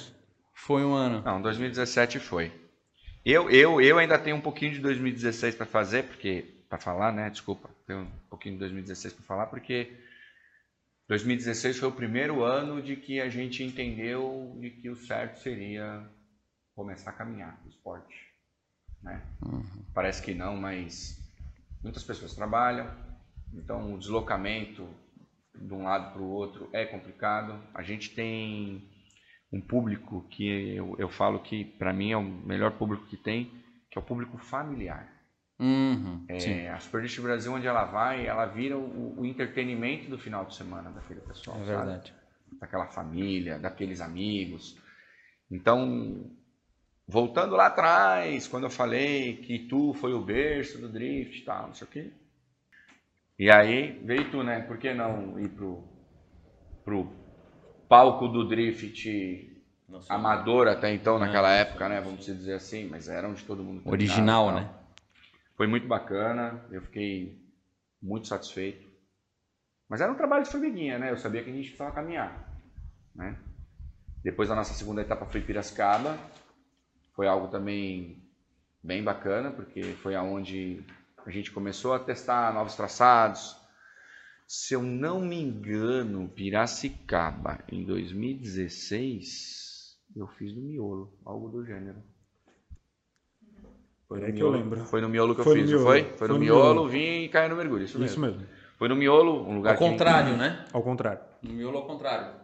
Foi 0.55 0.83
um 0.83 0.95
ano. 0.95 1.21
Não, 1.25 1.43
2017 1.43 2.19
foi. 2.19 2.53
Eu, 3.25 3.49
eu, 3.51 3.81
eu 3.81 3.99
ainda 3.99 4.19
tenho 4.19 4.37
um 4.37 4.41
pouquinho 4.41 4.73
de 4.73 4.81
2016 4.81 5.55
para 5.55 5.67
fazer, 5.67 6.05
porque 6.05 6.45
para 6.69 6.79
falar, 6.79 7.13
né? 7.13 7.31
Desculpa, 7.31 7.71
tenho 7.87 8.01
um 8.01 8.11
pouquinho 8.29 8.55
de 8.55 8.61
2016 8.61 9.15
para 9.15 9.25
falar, 9.25 9.47
porque 9.47 9.97
2016 11.09 11.79
foi 11.79 11.89
o 11.89 11.93
primeiro 11.93 12.43
ano 12.43 12.83
de 12.83 12.97
que 12.97 13.21
a 13.21 13.29
gente 13.29 13.63
entendeu 13.63 14.57
de 14.61 14.71
que 14.71 14.91
o 14.91 14.97
certo 14.97 15.39
seria 15.41 16.05
começar 16.75 17.11
a 17.11 17.15
caminhar 17.15 17.61
no 17.63 17.71
esporte, 17.71 18.17
né? 19.01 19.23
Parece 19.95 20.21
que 20.21 20.35
não, 20.35 20.57
mas 20.57 21.17
muitas 21.81 22.03
pessoas 22.03 22.35
trabalham, 22.35 22.91
então 23.53 23.95
o 23.95 23.99
deslocamento 23.99 24.89
de 25.55 25.73
um 25.73 25.85
lado 25.85 26.13
para 26.13 26.23
o 26.23 26.31
outro 26.31 26.69
é 26.73 26.85
complicado. 26.87 27.63
A 27.73 27.83
gente 27.83 28.11
tem 28.11 28.91
um 29.53 29.61
público 29.61 30.27
que 30.31 30.75
eu, 30.75 30.97
eu 30.99 31.09
falo 31.09 31.41
que 31.41 31.65
para 31.65 31.93
mim 31.93 32.13
é 32.13 32.17
o 32.17 32.23
melhor 32.23 32.73
público 32.73 33.07
que 33.07 33.17
tem, 33.17 33.51
que 33.91 33.99
é 33.99 34.01
o 34.01 34.05
público 34.05 34.39
familiar. 34.39 35.13
Uhum. 35.61 36.25
É, 36.29 36.71
a 36.71 36.79
Brasil, 37.21 37.53
onde 37.53 37.67
ela 37.67 37.85
vai, 37.85 38.27
ela 38.27 38.47
vira 38.47 38.77
o, 38.77 39.21
o 39.21 39.27
entretenimento 39.27 40.09
do 40.11 40.19
final 40.19 40.45
de 40.47 40.57
semana 40.57 40.91
daquele 40.91 41.21
pessoal, 41.21 41.57
É 41.59 41.67
sabe? 41.67 41.77
verdade. 41.77 42.15
Daquela 42.59 42.87
família, 42.87 43.59
daqueles 43.59 44.01
amigos. 44.01 44.77
Então, 45.51 46.31
voltando 47.07 47.55
lá 47.55 47.67
atrás, 47.67 48.49
quando 48.49 48.65
eu 48.65 48.71
falei 48.71 49.37
que 49.37 49.61
tu 49.69 49.93
foi 49.95 50.15
o 50.15 50.25
berço 50.25 50.81
do 50.81 50.89
drift 50.89 51.39
e 51.39 51.45
tal, 51.45 51.69
não 51.69 51.75
sei 51.75 51.87
o 51.87 51.91
quê. 51.91 52.13
E 53.39 53.51
aí 53.51 54.01
veio 54.05 54.31
tu, 54.31 54.43
né? 54.43 54.61
Por 54.61 54.79
que 54.79 54.93
não 54.95 55.39
ir 55.39 55.49
pro, 55.51 55.85
pro 56.85 57.22
palco 57.93 58.27
do 58.27 58.49
drift 58.49 59.63
Nossa, 59.87 60.15
amador 60.15 60.67
até 60.67 60.95
então, 60.95 61.19
naquela 61.19 61.51
Ah, 61.51 61.57
época, 61.57 61.91
né? 61.91 62.01
Vamos 62.01 62.25
dizer 62.25 62.55
assim, 62.55 62.89
mas 62.89 63.07
era 63.07 63.29
onde 63.29 63.45
todo 63.45 63.63
mundo 63.63 63.83
Original, 63.85 64.51
né? 64.51 64.71
Foi 65.59 65.67
muito 65.67 65.87
bacana, 65.87 66.65
eu 66.71 66.81
fiquei 66.81 67.39
muito 68.03 68.29
satisfeito. 68.29 68.91
Mas 69.91 70.01
era 70.01 70.11
um 70.11 70.15
trabalho 70.15 70.43
de 70.43 70.51
formiguinha, 70.51 70.99
né? 70.99 71.11
Eu 71.11 71.19
sabia 71.19 71.45
que 71.45 71.51
a 71.51 71.53
gente 71.53 71.67
precisava 71.67 71.95
caminhar, 71.95 72.33
né? 73.15 73.37
Depois 74.25 74.51
a 74.51 74.55
nossa 74.55 74.73
segunda 74.73 75.03
etapa 75.03 75.27
foi 75.27 75.43
Piracicaba. 75.43 76.17
Foi 77.15 77.27
algo 77.27 77.49
também 77.49 78.23
bem 78.83 79.05
bacana, 79.05 79.51
porque 79.51 79.83
foi 79.83 80.15
aonde 80.15 80.83
a 81.27 81.31
gente 81.31 81.51
começou 81.51 81.93
a 81.93 81.99
testar 81.99 82.55
novos 82.55 82.75
traçados. 82.75 83.55
Se 84.55 84.75
eu 84.75 84.83
não 84.83 85.19
me 85.19 85.41
engano, 85.41 86.29
Piracicaba, 86.29 87.65
em 87.73 87.87
2016, 87.87 89.97
eu 90.15 90.27
fiz 90.29 90.55
no 90.55 90.61
miolo, 90.61 91.19
algo 91.25 91.49
do 91.49 91.65
gênero. 91.65 92.03
Foi 94.07 94.21
no 94.21 94.27
É 94.27 94.33
que 94.33 94.43
eu 94.43 94.51
miolo, 94.51 94.63
lembro. 94.63 94.85
Foi 94.85 95.01
no 95.01 95.09
miolo 95.09 95.35
que 95.35 95.41
eu 95.41 95.45
Foi 95.45 95.55
no 95.55 95.61
fiz, 95.63 95.71
não 95.71 95.79
miolo. 95.81 95.91
foi? 95.91 96.03
Foi 96.05 96.19
Foi 96.19 96.29
no 96.29 96.35
no 96.35 96.41
miolo, 96.41 96.75
miolo. 96.75 96.89
vim 96.91 97.23
e 97.23 97.29
caí 97.31 97.49
no 97.49 97.57
mergulho, 97.57 97.85
isso 97.85 97.99
mesmo. 97.99 98.13
Isso 98.13 98.21
mesmo. 98.21 98.47
Foi 98.77 98.89
no 98.89 98.97
miolo, 98.97 99.43
um 99.49 99.57
lugar 99.57 99.71
Ao 99.73 99.79
que- 99.79 99.85
contrário, 99.85 100.37
né? 100.37 100.67
Ao 100.71 100.83
contrário. 100.83 101.23
No 101.43 101.55
miolo 101.55 101.79
ao 101.79 101.87
contrário. 101.87 102.39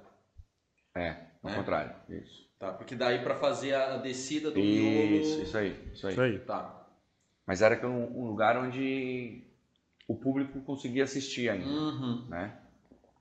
É, 0.96 1.14
ao 1.42 1.50
É? 1.50 1.54
contrário. 1.56 1.94
Isso. 2.08 2.48
Tá, 2.58 2.72
porque 2.72 2.96
daí 2.96 3.18
pra 3.22 3.34
fazer 3.36 3.74
a 3.74 3.98
descida 3.98 4.50
do 4.50 4.58
Isso, 4.58 4.82
miolo... 4.82 5.42
isso 5.42 5.58
aí, 5.58 5.76
isso 5.92 6.06
aí. 6.06 6.12
Isso 6.14 6.22
aí. 6.22 6.38
Tá. 6.38 6.86
Mas 7.46 7.60
era 7.60 7.76
que 7.76 7.84
um 7.84 8.26
lugar 8.26 8.56
onde 8.56 9.44
o 10.08 10.16
público 10.16 10.60
conseguia 10.62 11.04
assistir 11.04 11.48
ainda, 11.48 11.68
Uhum. 11.68 12.26
né? 12.28 12.56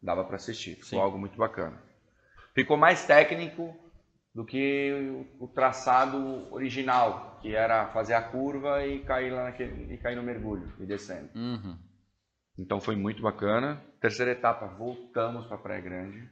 Dava 0.01 0.23
para 0.23 0.37
assistir, 0.37 0.71
ficou 0.75 0.87
Sim. 0.89 0.99
algo 0.99 1.19
muito 1.19 1.37
bacana. 1.37 1.77
Ficou 2.55 2.77
mais 2.77 3.05
técnico 3.05 3.75
do 4.33 4.45
que 4.45 5.25
o, 5.39 5.47
traçado 5.47 6.47
original, 6.51 7.37
que 7.41 7.53
era 7.55 7.87
fazer 7.87 8.13
a 8.13 8.21
curva 8.21 8.85
e 8.85 8.99
cair 9.03 9.31
lá 9.31 9.43
naquele, 9.45 9.93
e 9.93 9.97
cair 9.97 10.15
no 10.15 10.23
mergulho 10.23 10.71
e 10.79 10.85
descendo. 10.85 11.29
Uhum. 11.35 11.77
Então 12.57 12.79
foi 12.79 12.95
muito 12.95 13.21
bacana. 13.21 13.81
Terceira 13.99 14.31
etapa, 14.31 14.65
voltamos 14.67 15.45
para 15.47 15.57
Praia 15.57 15.81
Grande. 15.81 16.29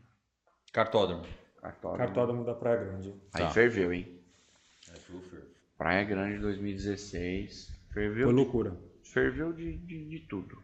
Cartódromo. 0.72 1.24
Cartódromo. 1.62 1.98
Cartódromo 2.06 2.46
da 2.46 2.54
Praia 2.54 2.78
Grande. 2.78 3.14
Aí 3.34 3.44
Tá. 3.44 3.50
ferveu, 3.50 3.92
hein? 3.94 4.20
É. 4.90 5.00
Praia 5.78 6.04
Grande 6.04 6.40
2016. 6.40 7.72
Ferveu, 7.92 8.26
Foi 8.28 8.34
loucura. 8.36 8.76
Ferveu 9.06 9.54
de, 9.54 9.78
de, 9.78 10.06
de 10.10 10.20
tudo. 10.20 10.58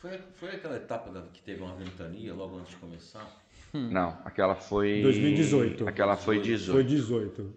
Foi, 0.00 0.18
foi 0.34 0.50
aquela 0.50 0.76
etapa 0.76 1.10
da- 1.10 1.22
que 1.22 1.42
teve 1.42 1.62
uma 1.62 1.74
ventania 1.74 2.32
logo 2.34 2.56
antes 2.58 2.70
de 2.70 2.76
começar? 2.76 3.44
Não, 3.72 4.10
aquela 4.24 4.54
foi. 4.54 5.02
2018. 5.02 5.86
Aquela 5.88 6.16
foi 6.16 6.40
18. 6.40 6.72
Foi 6.72 6.84
18. 6.84 7.56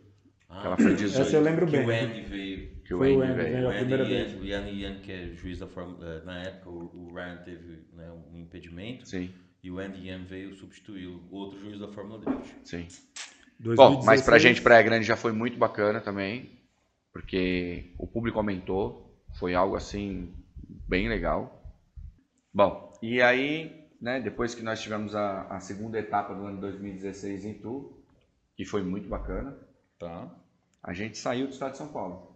Ah, 0.50 0.60
Aquela 0.60 0.78
foi 0.78 0.96
18. 0.96 1.22
Essa 1.22 1.36
eu 1.38 1.42
lembro 1.42 1.66
que 1.66 1.72
bem. 1.72 1.86
o 1.86 1.90
Andy 1.90 2.22
veio. 2.24 2.76
Que 2.84 2.94
o 2.94 2.98
Foi 2.98 3.16
o 3.16 3.22
Andy 3.22 3.32
Andy, 3.32 3.42
veio. 3.42 3.54
veio. 3.54 3.66
O 3.68 3.70
a 3.70 3.74
primeira 3.76 4.04
Andy, 4.04 4.14
vez. 4.14 4.42
O 4.42 4.44
Ian 4.46 4.68
Ian, 4.70 5.00
que 5.00 5.12
é 5.12 5.28
juiz 5.36 5.60
da 5.60 5.68
Fórmula. 5.68 6.06
eh, 6.06 6.26
Na 6.26 6.42
época, 6.42 6.70
o, 6.70 7.14
Ryan 7.14 7.38
teve 7.46 7.84
né, 7.94 8.12
um 8.12 8.38
impedimento. 8.38 9.08
Sim, 9.08 9.32
E 9.64 9.72
o 9.72 9.80
Andy 9.80 10.08
Ian 10.08 10.24
veio 10.26 10.54
substituir 10.56 11.08
o 11.08 11.24
outro 11.32 11.58
juiz 11.60 11.80
da 11.80 11.88
Fórmula 11.88 12.20
Drift. 12.20 12.56
sim. 12.66 12.88
2016, 13.60 13.76
Bom, 13.78 14.04
mas 14.04 14.22
pra 14.24 14.40
gente, 14.40 14.60
Praia 14.62 14.82
Grande 14.82 15.06
já 15.06 15.16
foi 15.16 15.32
muito 15.32 15.56
bacana 15.58 16.02
também, 16.02 16.60
porque 17.14 17.94
o 17.98 18.08
público 18.08 18.40
aumentou, 18.40 19.11
foi 19.34 19.56
algo 19.56 19.76
assim, 19.76 20.34
bem 20.88 21.08
legal. 21.08 21.62
Bom, 22.54 22.94
e 23.02 23.22
aí, 23.22 23.90
né, 24.02 24.20
depois 24.20 24.54
que 24.54 24.62
nós 24.62 24.82
tivemos 24.82 25.16
a, 25.16 25.44
a 25.44 25.60
segunda 25.60 25.98
etapa 26.00 26.34
do 26.34 26.46
ano 26.46 26.60
2016 26.60 27.46
em 27.46 27.54
Tu, 27.56 28.04
que 28.56 28.66
foi 28.66 28.84
muito 28.84 29.08
bacana, 29.08 29.58
Tá. 29.98 30.36
a 30.82 30.94
gente 30.94 31.18
saiu 31.18 31.46
do 31.48 31.54
estado 31.54 31.74
de 31.74 31.78
São 31.78 31.88
Paulo. 31.90 32.36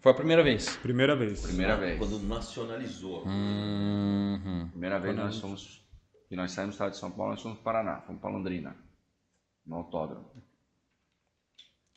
Foi 0.00 0.12
a 0.12 0.14
primeira 0.14 0.42
vez. 0.42 0.76
Primeira 0.76 1.16
vez. 1.16 1.40
Primeira 1.46 1.78
vez. 1.78 1.98
Quando 1.98 2.18
nacionalizou. 2.20 3.24
Uhum. 3.26 4.68
Primeira 4.70 5.00
vez 5.00 5.14
Quando 5.14 5.24
nós 5.24 5.40
fomos, 5.40 5.82
que 6.28 6.36
nós 6.36 6.52
saímos 6.52 6.74
do 6.74 6.76
estado 6.76 6.90
de 6.90 6.98
São 6.98 7.10
Paulo, 7.10 7.32
nós 7.32 7.40
fomos 7.40 7.58
para 7.60 7.82
Paraná, 7.82 8.02
fomos 8.02 8.20
para 8.20 8.30
Londrina, 8.30 8.76
no 9.66 9.76
autódromo. 9.76 10.30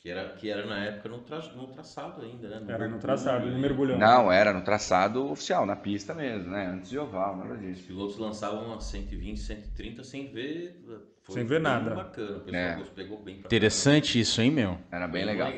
Que, 0.00 0.10
era, 0.10 0.28
que 0.36 0.48
era 0.48 0.64
na 0.64 0.84
época 0.84 1.08
no, 1.08 1.18
tra, 1.18 1.38
no 1.54 1.66
traçado 1.66 2.22
ainda, 2.22 2.48
né? 2.60 2.72
Era 2.72 2.86
no 2.86 3.00
traçado, 3.00 3.46
no 3.50 3.58
mergulhão. 3.58 3.98
Não, 3.98 4.30
era 4.30 4.52
no 4.52 4.62
traçado 4.62 5.28
oficial, 5.28 5.66
na 5.66 5.74
pista 5.74 6.14
mesmo, 6.14 6.50
né? 6.52 6.66
Antes 6.68 6.88
de 6.88 6.96
oval, 6.98 7.36
nada 7.36 7.54
Os 7.54 7.60
disso. 7.60 7.86
pilotos 7.88 8.16
lançavam 8.16 8.72
a 8.72 8.80
120, 8.80 9.36
130 9.40 10.04
sem 10.04 10.32
ver. 10.32 10.80
Foi 11.24 11.34
Sem 11.34 11.44
ver 11.44 11.56
bem 11.56 11.62
nada. 11.64 11.94
bacana. 11.96 12.36
O 12.38 12.40
pessoal 12.42 12.62
É. 12.62 12.84
pegou 12.94 13.22
bem 13.22 13.38
pra 13.38 13.46
Interessante 13.46 14.20
isso, 14.20 14.40
hein, 14.40 14.52
meu? 14.52 14.78
Era 14.90 15.08
bem 15.08 15.24
legal. 15.24 15.48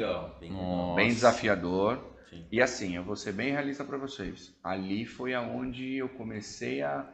bem 0.40 0.50
Nossa. 0.50 0.64
legal. 0.64 0.94
Bem 0.96 1.08
desafiador. 1.08 2.02
Sim. 2.30 2.46
E 2.50 2.62
assim, 2.62 2.96
eu 2.96 3.04
vou 3.04 3.16
ser 3.16 3.32
bem 3.32 3.52
realista 3.52 3.84
para 3.84 3.98
vocês. 3.98 4.54
Ali 4.64 5.04
foi 5.04 5.34
aonde 5.34 5.96
eu 5.96 6.08
comecei 6.08 6.80
a 6.80 7.06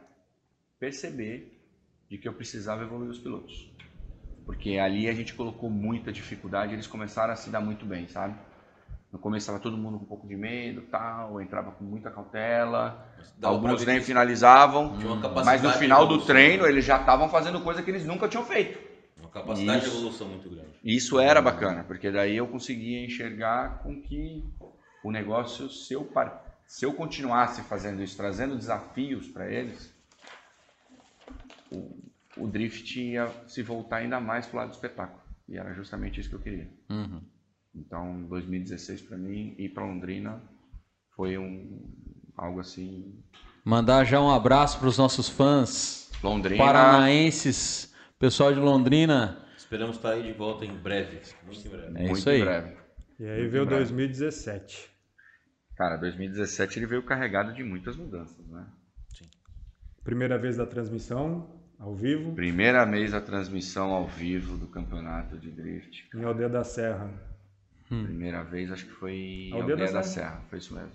perceber 0.79 1.59
de 2.09 2.17
que 2.17 2.27
eu 2.27 2.33
precisava 2.33 2.83
evoluir 2.83 3.11
os 3.11 3.19
pilotos. 3.19 3.69
Porque 4.47 4.77
ali 4.77 5.09
a 5.09 5.13
gente 5.13 5.33
colocou 5.33 5.69
muita 5.69 6.09
dificuldade, 6.11 6.73
eles 6.73 6.87
começaram 6.87 7.33
a 7.33 7.35
se 7.35 7.49
dar 7.49 7.59
muito 7.59 7.85
bem, 7.85 8.07
sabe? 8.07 8.33
No 9.11 9.19
começo 9.19 9.43
estava 9.43 9.59
todo 9.59 9.77
mundo 9.77 9.97
com 9.99 10.05
um 10.05 10.07
pouco 10.07 10.25
de 10.25 10.37
medo, 10.37 10.83
tal, 10.83 11.41
entrava 11.41 11.71
com 11.71 11.83
muita 11.83 12.09
cautela. 12.09 13.05
Pra 13.41 13.49
Alguns 13.49 13.85
nem 13.85 14.01
finalizavam, 14.01 14.89
capacidade 15.21 15.45
mas 15.45 15.61
no 15.61 15.71
final 15.73 16.07
do 16.07 16.25
treino 16.25 16.65
eles 16.65 16.85
já 16.85 16.97
estavam 16.97 17.27
fazendo 17.27 17.59
coisa 17.59 17.83
que 17.83 17.91
eles 17.91 18.05
nunca 18.05 18.27
tinham 18.29 18.45
feito. 18.45 18.79
Uma 19.19 19.29
capacidade 19.29 19.79
Isso. 19.83 19.91
de 19.91 19.97
evolução 19.97 20.27
muito 20.29 20.49
grande. 20.49 20.69
Isso 20.81 21.19
era 21.19 21.41
bacana, 21.41 21.83
porque 21.83 22.09
daí 22.09 22.37
eu 22.37 22.47
conseguia 22.47 23.03
enxergar 23.03 23.79
com 23.83 24.01
que 24.01 24.45
o 25.03 25.11
negócio, 25.11 25.69
se 25.69 25.93
eu, 25.93 26.05
par- 26.05 26.41
se 26.65 26.85
eu 26.85 26.93
continuasse 26.93 27.61
fazendo 27.63 28.01
isso, 28.01 28.15
trazendo 28.15 28.55
desafios 28.55 29.27
para 29.27 29.51
eles, 29.51 29.93
o, 31.71 32.06
o 32.39 32.47
drift 32.47 32.99
ia 32.99 33.31
se 33.47 33.61
voltar 33.61 33.97
ainda 33.97 34.19
mais 34.19 34.45
para 34.45 34.55
o 34.55 34.59
lado 34.59 34.69
do 34.69 34.73
espetáculo. 34.73 35.21
E 35.47 35.57
era 35.57 35.73
justamente 35.73 36.19
isso 36.19 36.29
que 36.29 36.35
eu 36.35 36.39
queria. 36.39 36.69
Uhum. 36.89 37.21
Então, 37.73 38.23
2016 38.23 39.01
para 39.01 39.17
mim 39.17 39.55
ir 39.57 39.69
para 39.69 39.85
Londrina 39.85 40.41
foi 41.15 41.37
um 41.37 41.81
algo 42.35 42.59
assim. 42.59 43.23
Mandar 43.63 44.03
já 44.05 44.21
um 44.21 44.31
abraço 44.31 44.79
para 44.79 44.87
os 44.87 44.97
nossos 44.97 45.29
fãs 45.29 46.09
Londrina. 46.23 46.63
paranaenses, 46.63 47.93
pessoal 48.17 48.53
de 48.53 48.59
Londrina. 48.59 49.43
Esperamos 49.57 49.97
estar 49.97 50.11
aí 50.11 50.23
de 50.23 50.33
volta 50.33 50.65
em 50.65 50.75
breve. 50.75 51.21
Muito 51.43 51.67
em 51.67 51.69
breve. 51.69 51.87
É 51.87 52.03
muito 52.03 52.17
isso 52.17 52.29
aí. 52.29 52.41
em 52.41 52.43
breve. 52.43 52.77
E 53.19 53.25
aí 53.25 53.39
Muito 53.39 53.51
veio 53.51 53.65
bravo. 53.65 53.81
2017. 53.81 54.89
Cara, 55.75 55.97
2017 55.97 56.79
ele 56.79 56.85
veio 56.85 57.03
carregado 57.03 57.53
de 57.53 57.63
muitas 57.63 57.95
mudanças, 57.95 58.47
né? 58.47 58.65
Primeira 60.03 60.37
vez 60.37 60.55
da 60.55 60.65
transmissão, 60.65 61.56
ao 61.79 61.95
vivo, 61.95 62.33
Primeira 62.33 62.85
vez 62.85 63.13
a 63.13 63.21
transmissão 63.21 63.91
ao 63.91 64.07
vivo 64.07 64.57
do 64.57 64.67
campeonato 64.67 65.37
de 65.37 65.51
drift. 65.51 66.09
em 66.13 66.23
Aldeia 66.23 66.49
da 66.49 66.63
Serra. 66.63 67.09
Primeira 67.87 68.43
vez, 68.43 68.71
acho 68.71 68.85
que 68.85 68.91
foi 68.91 69.49
Aldeia 69.53 69.73
Aldeia, 69.73 69.77
da 69.93 69.99
da, 69.99 70.03
Serra. 70.03 70.31
Serra. 70.31 70.41
foi 70.49 70.59
isso 70.59 70.73
mesmo. 70.73 70.91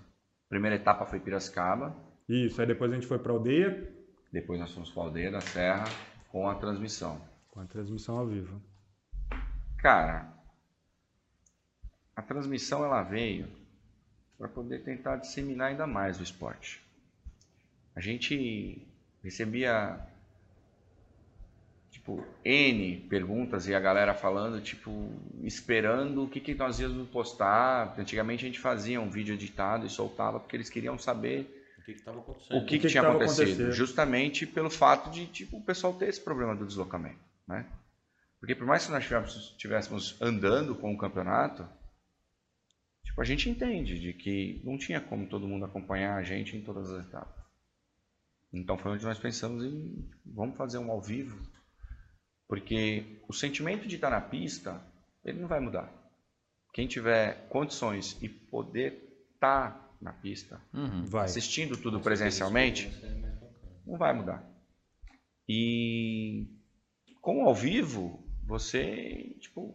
Primeira 0.49 0.77
etapa 0.77 1.07
foi 1.07 1.19
Piracicaba, 1.21 1.97
Isso, 2.29 2.61
aí 2.61 2.67
depois 2.67 2.91
a 2.91 2.95
gente 2.95 3.07
foi 3.07 3.19
pra 3.19 3.33
Aldeia, 3.33 3.91
depois 4.33 4.61
nós 4.61 4.71
fomos 4.73 4.91
para 4.91 5.03
Aldeia 5.05 5.31
da 5.31 5.41
Serra 5.41 5.85
com 6.31 6.49
a 6.49 6.55
transmissão. 6.55 7.21
com 7.51 7.61
a 7.61 7.65
transmissão 7.67 8.19
ao 8.19 8.27
vivo. 8.27 8.61
Cara, 9.79 10.33
a 12.15 12.23
transmissão 12.23 12.85
ela 12.85 13.03
veio 13.03 13.49
para 14.39 14.49
poder 14.49 14.83
tentar 14.83 15.17
disseminar 15.17 15.69
ainda 15.71 15.87
mais 15.87 16.19
o 16.21 16.23
esporte. 16.23 16.83
A 17.95 18.01
gente 18.01 18.87
recebia 19.23 19.99
tipo 21.93 22.25
N 22.43 22.97
perguntas 23.09 23.69
e 23.69 23.75
a 23.75 23.79
galera 23.79 24.15
falando, 24.15 24.61
tipo, 24.61 25.13
esperando 25.43 26.25
o 26.25 26.29
que, 26.29 26.41
que 26.41 26.55
nós 26.55 26.81
íamos 26.81 27.09
postar. 27.11 27.95
Antigamente 27.99 28.45
a 28.45 28.49
gente 28.49 28.59
fazia 28.59 29.01
um 29.01 29.11
vídeo 29.11 29.35
editado 29.35 29.87
e 29.87 29.91
soltava 29.91 30.41
porque 30.41 30.57
eles 30.57 30.71
queriam 30.71 30.99
saber 30.99 31.47
O 31.79 31.83
que 31.85 31.93
estava 31.93 32.19
acontecendo? 32.19 32.57
o 32.57 32.61
que, 32.65 32.79
que 32.79 32.79
que 32.81 32.89
tinha 32.89 33.03
tava 33.03 33.17
acontecido, 33.17 33.71
justamente 33.71 34.47
pelo 34.47 34.71
fato 34.71 35.11
de 35.11 35.27
tipo, 35.27 35.59
o 35.59 35.63
pessoal 35.63 35.93
ter 35.93 36.09
esse 36.09 36.21
problema 36.21 36.57
do 36.57 36.67
deslocamento, 36.67 37.21
né? 37.47 37.67
Porque 38.41 38.55
por 38.55 38.67
mais 38.67 38.85
que 38.87 38.91
nós 38.91 39.03
estivéssemos, 39.03 39.51
estivéssemos 39.51 40.17
andando 40.21 40.75
com 40.75 40.93
o 40.93 40.99
campeonato, 40.99 41.69
tipo, 43.05 43.21
a 43.21 43.25
gente 43.25 43.49
entende 43.51 44.01
de 44.01 44.15
que 44.15 44.61
não 44.65 44.79
tinha 44.79 45.01
como 45.01 45.27
todo 45.29 45.47
mundo 45.47 45.67
acompanhar 45.67 46.17
a 46.17 46.23
gente 46.23 46.57
em 46.57 46.63
todas 46.63 46.91
as 46.91 47.07
etapas. 47.07 47.45
Então 48.51 48.79
foi 48.79 48.93
onde 48.93 49.05
nós 49.05 49.19
pensamos 49.19 49.63
em 49.63 50.11
vamos 50.25 50.57
fazer 50.57 50.79
um 50.79 50.91
ao 50.91 51.01
vivo, 51.01 51.39
porque 52.53 53.03
o 53.27 53.33
sentimento 53.33 53.89
de 53.89 53.95
estar 53.95 54.11
na 54.11 54.21
pista, 54.21 54.79
ele 55.25 55.41
não 55.41 55.49
vai 55.49 55.59
mudar. 55.59 55.91
Quem 56.75 56.87
tiver 56.87 57.49
condições 57.49 58.19
e 58.21 58.29
poder 58.29 59.03
estar 59.33 59.91
na 59.99 60.13
pista, 60.13 60.61
Uhum. 60.75 61.07
Vai. 61.07 61.25
assistindo 61.25 61.79
tudo 61.79 61.99
presencialmente, 61.99 62.93
não 63.87 63.97
vai 63.97 64.13
mudar. 64.13 64.45
E 65.49 66.47
com 67.23 67.43
o 67.43 67.49
ao 67.49 67.55
vivo, 67.55 68.23
você, 68.45 69.35
tipo, 69.41 69.75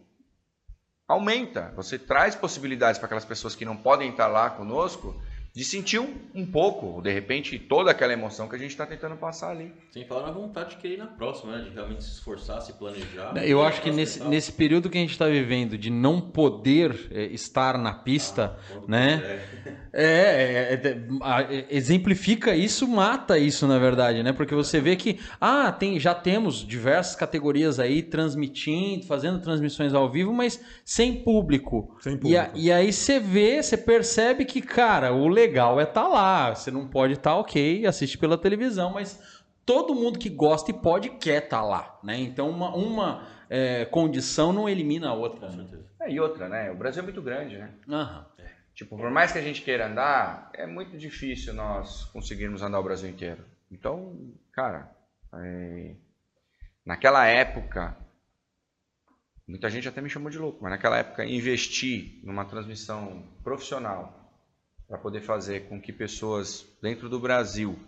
aumenta, 1.08 1.72
você 1.74 1.98
traz 1.98 2.36
possibilidades 2.36 2.96
para 3.00 3.06
aquelas 3.06 3.24
pessoas 3.24 3.56
que 3.56 3.64
não 3.64 3.76
podem 3.76 4.10
estar 4.10 4.28
lá 4.28 4.50
conosco 4.50 5.20
de 5.54 5.64
sentir 5.64 5.98
um, 5.98 6.14
um 6.34 6.46
pouco, 6.46 7.00
de 7.02 7.12
repente, 7.12 7.58
toda 7.58 7.90
aquela 7.90 8.12
emoção 8.12 8.48
que 8.48 8.54
a 8.54 8.58
gente 8.58 8.70
está 8.70 8.86
tentando 8.86 9.16
passar 9.16 9.50
ali. 9.50 9.72
Sem 9.90 10.04
falar 10.04 10.26
na 10.26 10.32
vontade 10.32 10.70
de 10.70 10.76
querer 10.76 10.94
ir 10.94 10.98
na 10.98 11.06
próxima, 11.06 11.56
né? 11.56 11.64
De 11.64 11.70
realmente 11.70 12.04
se 12.04 12.12
esforçar, 12.12 12.60
se 12.62 12.72
planejar. 12.74 13.34
Eu 13.44 13.62
acho 13.62 13.82
que 13.82 13.90
nesse, 13.90 14.22
nesse 14.22 14.52
período 14.52 14.88
que 14.88 14.96
a 14.96 15.00
gente 15.00 15.10
está 15.12 15.26
vivendo 15.26 15.76
de 15.76 15.90
não 15.90 16.20
poder 16.20 17.08
é, 17.10 17.24
estar 17.24 17.76
na 17.78 17.92
pista, 17.92 18.56
Quando 18.70 18.88
né? 18.88 19.40
É, 19.92 20.04
é, 20.04 20.74
é, 20.74 21.54
é, 21.54 21.66
exemplifica 21.70 22.54
isso, 22.54 22.86
mata 22.86 23.38
isso, 23.38 23.66
na 23.66 23.78
verdade, 23.78 24.22
né? 24.22 24.32
Porque 24.32 24.54
você 24.54 24.80
vê 24.80 24.94
que, 24.96 25.18
ah, 25.40 25.72
tem, 25.72 25.98
já 25.98 26.14
temos 26.14 26.64
diversas 26.64 27.16
categorias 27.16 27.80
aí 27.80 28.02
transmitindo, 28.02 29.06
fazendo 29.06 29.40
transmissões 29.40 29.94
ao 29.94 30.10
vivo, 30.10 30.32
mas 30.32 30.60
sem 30.84 31.22
público. 31.22 31.96
Sem 32.00 32.18
E, 32.24 32.36
a- 32.36 32.44
público. 32.44 32.58
e 32.66 32.70
aí 32.70 32.92
você 32.92 33.18
vê, 33.18 33.62
você 33.62 33.76
percebe 33.76 34.44
que, 34.44 34.60
cara, 34.60 35.12
o 35.12 35.28
legal 35.38 35.80
é 35.80 35.84
estar 35.84 36.08
lá. 36.08 36.54
Você 36.54 36.70
não 36.70 36.86
pode 36.88 37.14
estar, 37.14 37.36
ok, 37.36 37.86
assiste 37.86 38.18
pela 38.18 38.36
televisão, 38.36 38.92
mas 38.92 39.20
todo 39.64 39.94
mundo 39.94 40.18
que 40.18 40.28
gosta 40.28 40.70
e 40.70 40.74
pode 40.74 41.10
quer 41.10 41.44
estar 41.44 41.62
lá, 41.62 41.98
né? 42.02 42.18
Então 42.18 42.48
uma, 42.50 42.74
uma 42.74 43.28
é, 43.48 43.84
condição 43.84 44.52
não 44.52 44.68
elimina 44.68 45.10
a 45.10 45.14
outra. 45.14 45.48
né? 45.50 45.66
É, 46.00 46.10
e 46.10 46.20
outra, 46.20 46.48
né? 46.48 46.70
O 46.70 46.74
Brasil 46.74 47.02
é 47.02 47.04
muito 47.04 47.22
grande, 47.22 47.56
né? 47.56 47.72
Aham. 47.88 48.26
Tipo, 48.74 48.96
por 48.96 49.10
mais 49.10 49.32
que 49.32 49.38
a 49.38 49.42
gente 49.42 49.62
queira 49.62 49.88
andar, 49.88 50.50
é 50.54 50.64
muito 50.64 50.96
difícil 50.96 51.52
nós 51.52 52.04
conseguirmos 52.06 52.62
andar 52.62 52.78
o 52.78 52.82
Brasil 52.82 53.10
inteiro. 53.10 53.44
Então, 53.70 54.16
cara, 54.52 54.90
é, 55.34 55.96
naquela 56.86 57.26
época, 57.26 57.96
muita 59.46 59.68
gente 59.68 59.88
até 59.88 60.00
me 60.00 60.08
chamou 60.08 60.30
de 60.30 60.38
louco, 60.38 60.60
mas 60.62 60.70
naquela 60.70 60.96
época, 60.96 61.24
investir 61.24 62.20
numa 62.22 62.44
transmissão 62.44 63.24
profissional 63.42 64.17
para 64.88 64.96
poder 64.98 65.20
fazer 65.20 65.68
com 65.68 65.80
que 65.80 65.92
pessoas 65.92 66.66
dentro 66.82 67.08
do 67.08 67.20
Brasil, 67.20 67.78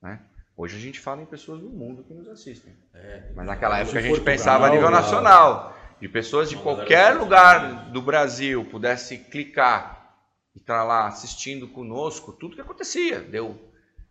né? 0.00 0.20
Hoje 0.56 0.76
a 0.76 0.80
gente 0.80 0.98
fala 0.98 1.22
em 1.22 1.26
pessoas 1.26 1.60
do 1.60 1.68
mundo 1.68 2.02
que 2.02 2.12
nos 2.12 2.28
assistem. 2.28 2.74
É, 2.94 3.30
Mas 3.34 3.46
naquela 3.46 3.78
época 3.78 3.98
a 3.98 4.02
gente 4.02 4.10
Portugal, 4.10 4.34
pensava 4.34 4.66
a 4.66 4.70
nível 4.70 4.90
lá. 4.90 5.00
nacional. 5.00 5.78
De 6.00 6.08
pessoas 6.08 6.48
de 6.48 6.56
qualquer 6.56 7.16
lugar 7.16 7.64
Unidos. 7.64 7.92
do 7.92 8.02
Brasil 8.02 8.64
pudesse 8.64 9.18
clicar 9.18 10.16
e 10.54 10.58
estar 10.58 10.82
lá 10.84 11.06
assistindo 11.06 11.68
conosco 11.68 12.32
tudo 12.32 12.54
que 12.56 12.60
acontecia. 12.60 13.20
Deu, 13.20 13.56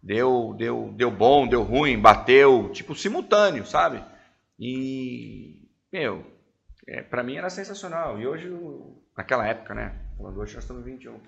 deu, 0.01 0.53
deu, 0.57 0.93
deu 0.95 1.11
bom, 1.11 1.47
deu 1.47 1.63
ruim, 1.63 1.99
bateu, 1.99 2.69
tipo 2.71 2.95
simultâneo, 2.95 3.65
sabe? 3.65 4.03
E, 4.57 5.61
meu, 5.91 6.25
é, 6.87 7.01
para 7.01 7.23
mim 7.23 7.35
era 7.35 7.49
sensacional. 7.49 8.19
E 8.19 8.27
hoje, 8.27 8.49
naquela 9.17 9.45
época, 9.45 9.73
né? 9.73 9.95
Falando 10.17 10.39
hoje 10.39 10.55
nós 10.55 10.63
estamos 10.63 10.87
em 10.87 10.91
21. 10.91 11.19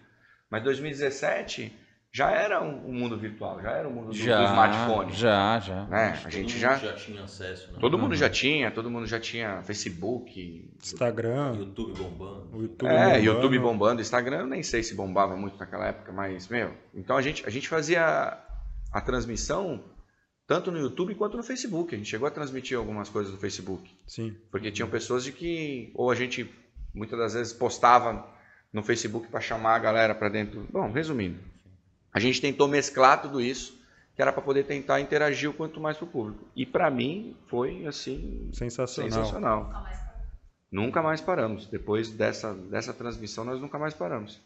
Mas 0.50 0.64
2017 0.64 1.72
já 2.12 2.32
era 2.32 2.62
um, 2.62 2.90
um 2.90 2.94
mundo 2.94 3.16
virtual, 3.18 3.62
já 3.62 3.72
era 3.72 3.88
um 3.88 3.92
mundo 3.92 4.08
do, 4.08 4.14
do 4.14 4.18
smartphone. 4.18 5.12
já, 5.14 5.60
já. 5.60 5.86
Né? 5.86 6.20
A 6.26 6.30
gente 6.30 6.54
mundo 6.54 6.60
já. 6.60 6.76
já 6.78 6.94
tinha 6.94 7.24
acesso, 7.24 7.72
né? 7.72 7.78
Todo 7.80 7.98
mundo 8.00 8.16
já 8.16 8.30
tinha, 8.30 8.72
todo 8.72 8.90
mundo 8.90 9.06
já 9.06 9.20
tinha 9.20 9.62
Facebook. 9.62 10.72
Instagram, 10.82 11.56
YouTube 11.56 11.94
bombando. 11.94 12.62
YouTube. 12.62 12.90
é, 12.90 12.98
bombando. 12.98 13.24
YouTube 13.24 13.60
bombando, 13.60 14.02
Instagram, 14.02 14.40
eu 14.40 14.48
nem 14.48 14.64
sei 14.64 14.82
se 14.82 14.96
bombava 14.96 15.36
muito 15.36 15.58
naquela 15.60 15.88
época, 15.88 16.12
mas, 16.12 16.48
meu, 16.48 16.74
então 16.96 17.16
a 17.16 17.22
gente, 17.22 17.46
a 17.46 17.50
gente 17.52 17.68
fazia 17.70 18.38
a 18.92 19.02
transmissão 19.02 19.84
tanto 20.48 20.72
no 20.72 20.80
YouTube 20.80 21.14
quanto 21.14 21.38
no 21.38 21.44
Facebook. 21.44 21.94
A 21.94 21.98
gente 22.00 22.10
chegou 22.10 22.28
a 22.28 22.32
transmitir 22.32 22.76
algumas 22.76 23.08
coisas 23.08 23.32
no 23.32 23.38
Facebook. 23.38 23.96
Sim. 24.08 24.36
Porque 24.50 24.72
tinham 24.72 24.90
pessoas 24.90 25.24
de 25.24 25.32
que, 25.32 25.92
ou 25.94 26.10
a 26.10 26.16
gente 26.16 26.50
muitas 26.92 27.20
das 27.20 27.34
vezes 27.36 27.54
postava 27.54 28.28
no 28.72 28.84
Facebook 28.84 29.28
para 29.28 29.42
chamar 29.42 29.76
a 29.76 29.80
galera 29.80 30.14
para 30.16 30.30
dentro. 30.30 30.68
Bom, 30.72 30.92
resumindo, 30.92 31.40
a 32.14 32.20
gente 32.20 32.40
tentou 32.42 32.68
mesclar 32.68 33.22
tudo 33.22 33.42
isso, 33.42 33.80
que 34.16 34.22
era 34.22 34.32
para 34.34 34.42
poder 34.42 34.64
tentar 34.66 35.00
interagir 35.00 35.50
o 35.50 35.54
quanto 35.54 35.80
mais 35.80 35.98
com 35.98 36.06
o 36.06 36.08
público. 36.08 36.46
E 36.56 36.66
para 36.66 36.90
mim 36.92 37.36
foi 37.48 37.86
assim 37.86 38.50
Sensacional. 38.54 39.12
sensacional. 39.12 39.86
Nunca 40.72 41.02
mais 41.02 41.20
paramos. 41.22 41.66
Depois 41.68 42.10
dessa, 42.12 42.54
dessa 42.54 42.94
transmissão, 42.94 43.44
nós 43.44 43.60
nunca 43.60 43.80
mais 43.80 43.94
paramos. 43.94 44.40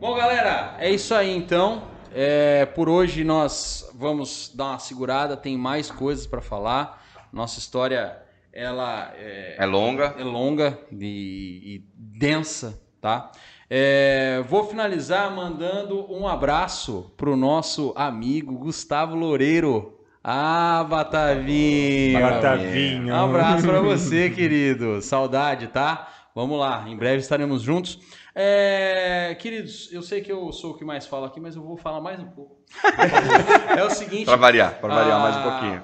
Bom, 0.00 0.14
galera, 0.16 0.76
é 0.78 0.90
isso 0.90 1.14
aí 1.14 1.34
então. 1.34 1.88
É, 2.12 2.64
por 2.64 2.88
hoje 2.88 3.24
nós 3.24 3.90
vamos 3.94 4.52
dar 4.54 4.66
uma 4.66 4.78
segurada, 4.78 5.36
tem 5.36 5.58
mais 5.58 5.90
coisas 5.90 6.26
para 6.26 6.40
falar. 6.40 7.02
Nossa 7.32 7.58
história 7.58 8.16
ela 8.52 9.12
é, 9.16 9.56
É 9.58 9.66
longa. 9.66 10.14
é 10.16 10.22
longa 10.22 10.78
e, 10.92 11.74
e 11.76 11.84
densa, 11.96 12.80
tá? 13.00 13.32
É, 13.76 14.40
vou 14.48 14.64
finalizar 14.68 15.34
mandando 15.34 16.06
um 16.08 16.28
abraço 16.28 17.12
pro 17.16 17.34
nosso 17.34 17.92
amigo 17.96 18.56
Gustavo 18.56 19.16
Loureiro. 19.16 19.98
Ah, 20.22 20.86
Batavinho! 20.88 22.20
Batavinho. 22.20 23.12
Um 23.12 23.24
abraço 23.24 23.66
pra 23.66 23.80
você, 23.80 24.30
querido. 24.30 25.02
Saudade, 25.02 25.66
tá? 25.66 26.08
Vamos 26.36 26.56
lá, 26.56 26.88
em 26.88 26.96
breve 26.96 27.18
estaremos 27.18 27.62
juntos. 27.62 27.98
É, 28.32 29.36
queridos, 29.40 29.92
eu 29.92 30.02
sei 30.02 30.20
que 30.20 30.30
eu 30.30 30.52
sou 30.52 30.70
o 30.70 30.76
que 30.76 30.84
mais 30.84 31.04
falo 31.08 31.24
aqui, 31.24 31.40
mas 31.40 31.56
eu 31.56 31.62
vou 31.64 31.76
falar 31.76 32.00
mais 32.00 32.20
um 32.20 32.30
pouco. 32.30 32.58
é 33.76 33.82
o 33.82 33.90
seguinte. 33.90 34.26
Para 34.26 34.36
variar, 34.36 34.78
para 34.80 34.94
variar 34.94 35.18
mais 35.18 35.36
um 35.36 35.42
pouquinho. 35.42 35.82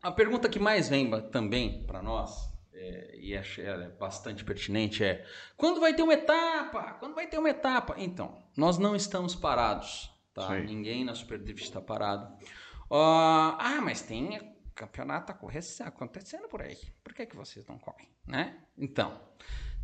A 0.00 0.12
pergunta 0.12 0.48
que 0.48 0.60
mais 0.60 0.88
vem 0.88 1.10
também 1.32 1.82
para 1.88 2.00
nós, 2.00 2.53
é, 2.84 3.16
e 3.16 3.36
acho 3.36 3.60
ela 3.60 3.84
é 3.84 3.88
bastante 3.88 4.44
pertinente, 4.44 5.02
é: 5.02 5.24
quando 5.56 5.80
vai 5.80 5.94
ter 5.94 6.02
uma 6.02 6.14
etapa? 6.14 6.94
Quando 6.94 7.14
vai 7.14 7.26
ter 7.26 7.38
uma 7.38 7.48
etapa? 7.48 7.94
Então, 7.96 8.42
nós 8.56 8.76
não 8.76 8.94
estamos 8.94 9.34
parados, 9.34 10.10
tá? 10.34 10.48
Sim. 10.48 10.66
Ninguém 10.66 11.04
na 11.04 11.14
Superdrift 11.14 11.64
está 11.64 11.80
parado. 11.80 12.36
Ah, 12.90 13.56
ah, 13.58 13.80
mas 13.80 14.02
tem 14.02 14.54
campeonato 14.74 15.32
acontecendo 15.32 16.48
por 16.48 16.60
aí. 16.60 16.76
Por 17.02 17.14
que, 17.14 17.26
que 17.26 17.36
vocês 17.36 17.66
não 17.66 17.78
correm, 17.78 18.08
né? 18.26 18.58
Então, 18.76 19.20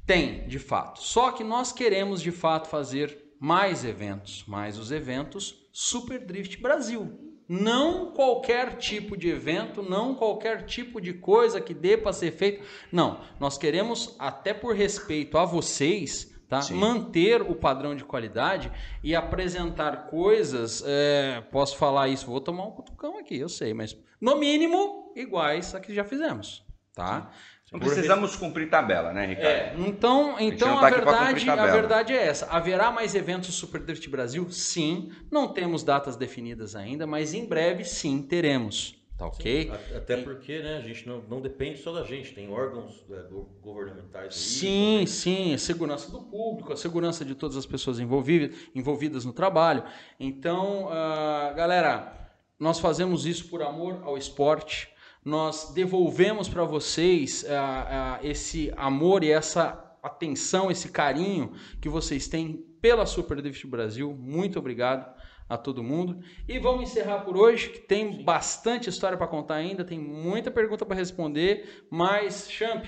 tem, 0.06 0.46
de 0.46 0.58
fato. 0.58 1.00
Só 1.00 1.32
que 1.32 1.44
nós 1.44 1.72
queremos, 1.72 2.20
de 2.20 2.32
fato, 2.32 2.68
fazer 2.68 3.34
mais 3.40 3.84
eventos. 3.84 4.44
Mais 4.44 4.76
os 4.76 4.90
eventos 4.90 5.68
Super 5.72 6.18
Drift 6.24 6.60
Brasil. 6.60 7.29
Não 7.52 8.12
qualquer 8.12 8.76
tipo 8.76 9.16
de 9.16 9.28
evento, 9.28 9.82
não 9.82 10.14
qualquer 10.14 10.66
tipo 10.66 11.00
de 11.00 11.12
coisa 11.12 11.60
que 11.60 11.74
dê 11.74 11.96
para 11.96 12.12
ser 12.12 12.30
feito. 12.30 12.64
Não, 12.92 13.18
nós 13.40 13.58
queremos, 13.58 14.14
até 14.20 14.54
por 14.54 14.72
respeito 14.72 15.36
a 15.36 15.44
vocês, 15.44 16.32
tá? 16.48 16.62
Sim. 16.62 16.74
manter 16.74 17.42
o 17.42 17.56
padrão 17.56 17.96
de 17.96 18.04
qualidade 18.04 18.70
e 19.02 19.16
apresentar 19.16 20.06
coisas. 20.06 20.84
é, 20.86 21.42
posso 21.50 21.76
falar 21.76 22.06
isso, 22.06 22.24
vou 22.24 22.40
tomar 22.40 22.68
um 22.68 22.70
cutucão 22.70 23.18
aqui, 23.18 23.36
eu 23.38 23.48
sei, 23.48 23.74
mas 23.74 23.98
no 24.20 24.36
mínimo 24.36 25.12
iguais 25.16 25.74
a 25.74 25.80
que 25.80 25.92
já 25.92 26.04
fizemos. 26.04 26.64
Tá? 26.94 27.32
Não 27.72 27.78
precisamos 27.78 28.34
cumprir 28.34 28.68
tabela, 28.68 29.12
né, 29.12 29.26
Ricardo? 29.26 29.46
é, 29.48 29.74
então, 29.88 30.36
então 30.40 30.78
a, 30.78 30.80
tá 30.80 30.88
pra 30.88 30.96
verdade, 31.12 31.50
a 31.50 31.56
tabela. 31.56 31.72
verdade 31.80 32.12
é 32.12 32.26
essa. 32.26 32.46
Haverá 32.46 32.90
mais 32.90 33.14
eventos 33.14 33.54
Super 33.54 33.80
Drift 33.80 34.08
Brasil? 34.08 34.50
Sim. 34.50 35.12
Não 35.30 35.48
temos 35.48 35.84
datas 35.84 36.16
definidas 36.16 36.74
ainda, 36.74 37.06
mas 37.06 37.32
em 37.32 37.44
breve 37.46 37.84
sim 37.84 38.22
teremos. 38.22 38.98
Tá 39.16 39.26
ok? 39.26 39.70
A- 39.70 39.98
Até 39.98 40.16
porque, 40.16 40.60
né, 40.60 40.78
a 40.78 40.80
gente 40.80 41.06
não, 41.06 41.22
não 41.28 41.40
depende 41.42 41.78
só 41.80 41.92
da 41.92 42.02
gente, 42.04 42.32
tem 42.34 42.50
órgãos 42.50 43.04
é, 43.10 43.22
go- 43.28 43.48
governamentais 43.62 44.34
aí. 44.34 44.40
Sim, 44.40 44.92
também. 44.94 45.06
sim, 45.06 45.54
a 45.54 45.58
segurança 45.58 46.10
do 46.10 46.22
público, 46.22 46.72
a 46.72 46.76
segurança 46.76 47.22
de 47.24 47.34
todas 47.34 47.56
as 47.56 47.66
pessoas 47.66 48.00
envolvidas, 48.00 48.56
envolvidas 48.74 49.24
no 49.26 49.32
trabalho. 49.34 49.84
Então, 50.18 50.88
ah, 50.90 51.52
galera, 51.54 52.30
nós 52.58 52.80
fazemos 52.80 53.26
isso 53.26 53.48
por 53.48 53.62
amor 53.62 54.00
ao 54.02 54.16
esporte. 54.18 54.88
Nós 55.24 55.72
devolvemos 55.74 56.48
para 56.48 56.64
vocês 56.64 57.44
ah, 57.48 58.18
ah, 58.18 58.26
esse 58.26 58.72
amor 58.76 59.22
e 59.22 59.30
essa 59.30 59.98
atenção, 60.02 60.70
esse 60.70 60.88
carinho 60.88 61.52
que 61.80 61.88
vocês 61.88 62.26
têm 62.26 62.64
pela 62.80 63.04
Super 63.04 63.42
Drift 63.42 63.66
Brasil. 63.66 64.16
Muito 64.18 64.58
obrigado 64.58 65.14
a 65.48 65.58
todo 65.58 65.82
mundo. 65.82 66.22
E 66.48 66.58
vamos 66.58 66.82
encerrar 66.82 67.18
por 67.20 67.36
hoje, 67.36 67.68
que 67.70 67.80
tem 67.80 68.24
bastante 68.24 68.88
história 68.88 69.18
para 69.18 69.26
contar 69.26 69.56
ainda, 69.56 69.84
tem 69.84 69.98
muita 69.98 70.50
pergunta 70.50 70.86
para 70.86 70.96
responder, 70.96 71.84
mas 71.90 72.50
Champ, 72.50 72.84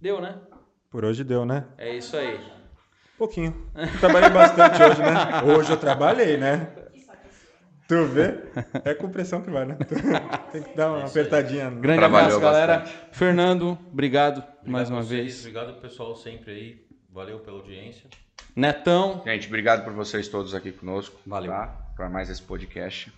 deu, 0.00 0.20
né? 0.20 0.40
Por 0.90 1.04
hoje 1.04 1.24
deu, 1.24 1.44
né? 1.44 1.66
É 1.76 1.94
isso 1.96 2.16
aí. 2.16 2.40
Pouquinho. 3.18 3.70
Eu 3.74 4.00
trabalhei 4.00 4.30
bastante 4.30 4.82
hoje, 4.82 5.00
né? 5.00 5.42
Hoje 5.56 5.70
eu 5.70 5.76
trabalhei, 5.76 6.36
né? 6.36 6.83
Tu 7.86 8.06
vê? 8.06 8.34
É 8.84 8.94
com 8.94 9.10
pressão 9.10 9.42
que 9.42 9.50
vai, 9.50 9.66
né? 9.66 9.76
Tem 10.50 10.62
que 10.62 10.74
dar 10.74 10.90
uma 10.92 11.04
apertadinha. 11.06 11.68
Grande 11.70 11.98
Trabalhou 11.98 12.36
abraço, 12.38 12.40
galera. 12.40 12.78
bastante. 12.78 12.98
Fernando, 13.12 13.78
obrigado, 13.92 14.42
mais 14.66 14.88
uma 14.88 15.02
vocês, 15.02 15.20
vez. 15.20 15.40
Obrigado 15.40 15.80
pessoal 15.80 16.16
sempre 16.16 16.50
aí. 16.52 16.86
Valeu 17.10 17.40
pela 17.40 17.58
audiência. 17.58 18.08
Netão, 18.56 19.22
Gente, 19.24 19.46
obrigado 19.48 19.84
por 19.84 19.92
vocês 19.92 20.28
todos 20.28 20.54
aqui 20.54 20.72
conosco. 20.72 21.20
Valeu. 21.26 21.50
Tá? 21.50 21.66
Para 21.94 22.08
mais 22.08 22.30
esse 22.30 22.42
podcast. 22.42 23.12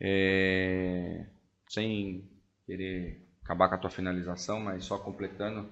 É, 0.00 1.24
Sem 1.68 2.28
querer 2.66 3.26
acabar 3.42 3.68
com 3.68 3.74
a 3.74 3.78
tua 3.78 3.90
finalização, 3.90 4.60
mas 4.60 4.84
só 4.84 4.98
completando. 4.98 5.68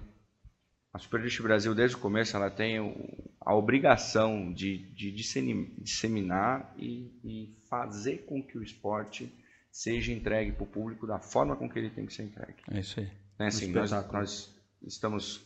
A 0.93 0.99
Super 0.99 1.21
Brasil, 1.41 1.73
desde 1.73 1.95
o 1.97 1.99
começo, 1.99 2.35
ela 2.37 2.49
tem 2.49 2.79
o- 2.79 3.31
a 3.45 3.53
obrigação 3.53 4.53
de, 4.53 4.89
de 4.93 5.11
disseminar 5.11 6.73
e, 6.77 7.11
e, 7.23 7.57
fazer 7.69 8.19
com 8.25 8.41
que 8.41 8.57
o 8.57 8.63
esporte 8.63 9.31
seja 9.71 10.13
entregue 10.13 10.51
para 10.51 10.63
o 10.63 10.67
público 10.67 11.05
da 11.05 11.19
forma 11.19 11.55
com 11.55 11.69
que 11.69 11.77
ele 11.77 11.89
tem 11.89 12.05
que 12.05 12.13
ser 12.13 12.23
entregue. 12.23 12.61
É 12.71 12.79
isso 12.79 12.99
aí. 12.99 13.11
É 13.39 13.47
assim, 13.47 13.71
nós, 13.71 13.91
nós, 13.91 14.55
estamos 14.81 15.45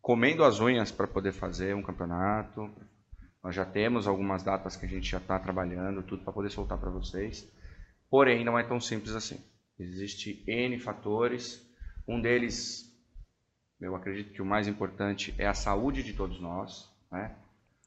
comendo 0.00 0.42
as 0.42 0.60
unhas 0.60 0.90
para 0.90 1.06
poder 1.06 1.32
fazer 1.32 1.74
um 1.74 1.82
campeonato. 1.82 2.70
Nós 3.42 3.54
já 3.54 3.64
temos 3.64 4.08
algumas 4.08 4.42
datas 4.42 4.74
que 4.74 4.86
a 4.86 4.88
gente 4.88 5.08
já 5.08 5.18
está 5.18 5.38
trabalhando, 5.38 6.02
tudo 6.02 6.24
para 6.24 6.32
poder 6.32 6.50
soltar 6.50 6.78
para 6.78 6.90
vocês. 6.90 7.48
Porém, 8.10 8.44
não 8.44 8.58
é 8.58 8.64
tão 8.64 8.80
simples 8.80 9.14
assim. 9.14 9.38
Existe 9.78 10.42
N 10.46 10.78
fatores. 10.78 11.64
Um 12.08 12.20
deles, 12.20 12.90
eu 13.80 13.94
acredito 13.94 14.32
que 14.32 14.42
o 14.42 14.46
mais 14.46 14.66
importante 14.66 15.34
é 15.38 15.46
a 15.46 15.54
saúde 15.54 16.02
de 16.02 16.12
todos 16.12 16.40
nós. 16.40 16.90
Né? 17.10 17.34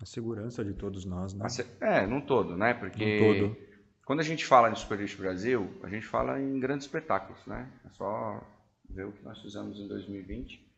A 0.01 0.05
segurança 0.05 0.63
de 0.63 0.73
todos 0.73 1.05
nós, 1.05 1.33
né? 1.33 1.45
É, 1.81 2.07
não 2.07 2.21
todo, 2.21 2.55
né? 2.55 2.73
Porque 2.73 3.19
todo. 3.19 3.57
quando 4.05 4.19
a 4.21 4.23
gente 4.23 4.45
fala 4.45 4.69
de 4.69 4.79
Super 4.79 4.99
Lixo 4.99 5.17
Brasil, 5.17 5.69
a 5.83 5.89
gente 5.89 6.05
fala 6.05 6.39
em 6.41 6.59
grandes 6.59 6.85
espetáculos, 6.85 7.45
né? 7.45 7.69
É 7.85 7.89
só 7.89 8.41
ver 8.89 9.05
o 9.05 9.11
que 9.11 9.23
nós 9.23 9.39
fizemos 9.41 9.77
em 9.77 9.87
2020 9.87 10.69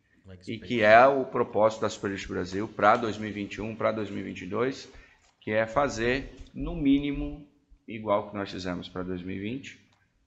e 0.47 0.57
que 0.57 0.81
é 0.81 1.05
o 1.07 1.25
propósito 1.25 1.81
da 1.81 1.89
Super 1.89 2.11
Lixo 2.11 2.29
Brasil 2.29 2.67
para 2.67 2.97
2021, 2.97 3.75
para 3.75 3.91
2022, 3.91 4.91
que 5.39 5.51
é 5.51 5.65
fazer 5.65 6.35
no 6.53 6.75
mínimo 6.75 7.47
igual 7.87 8.29
que 8.29 8.35
nós 8.35 8.51
fizemos 8.51 8.87
para 8.87 9.03
2020. 9.03 9.79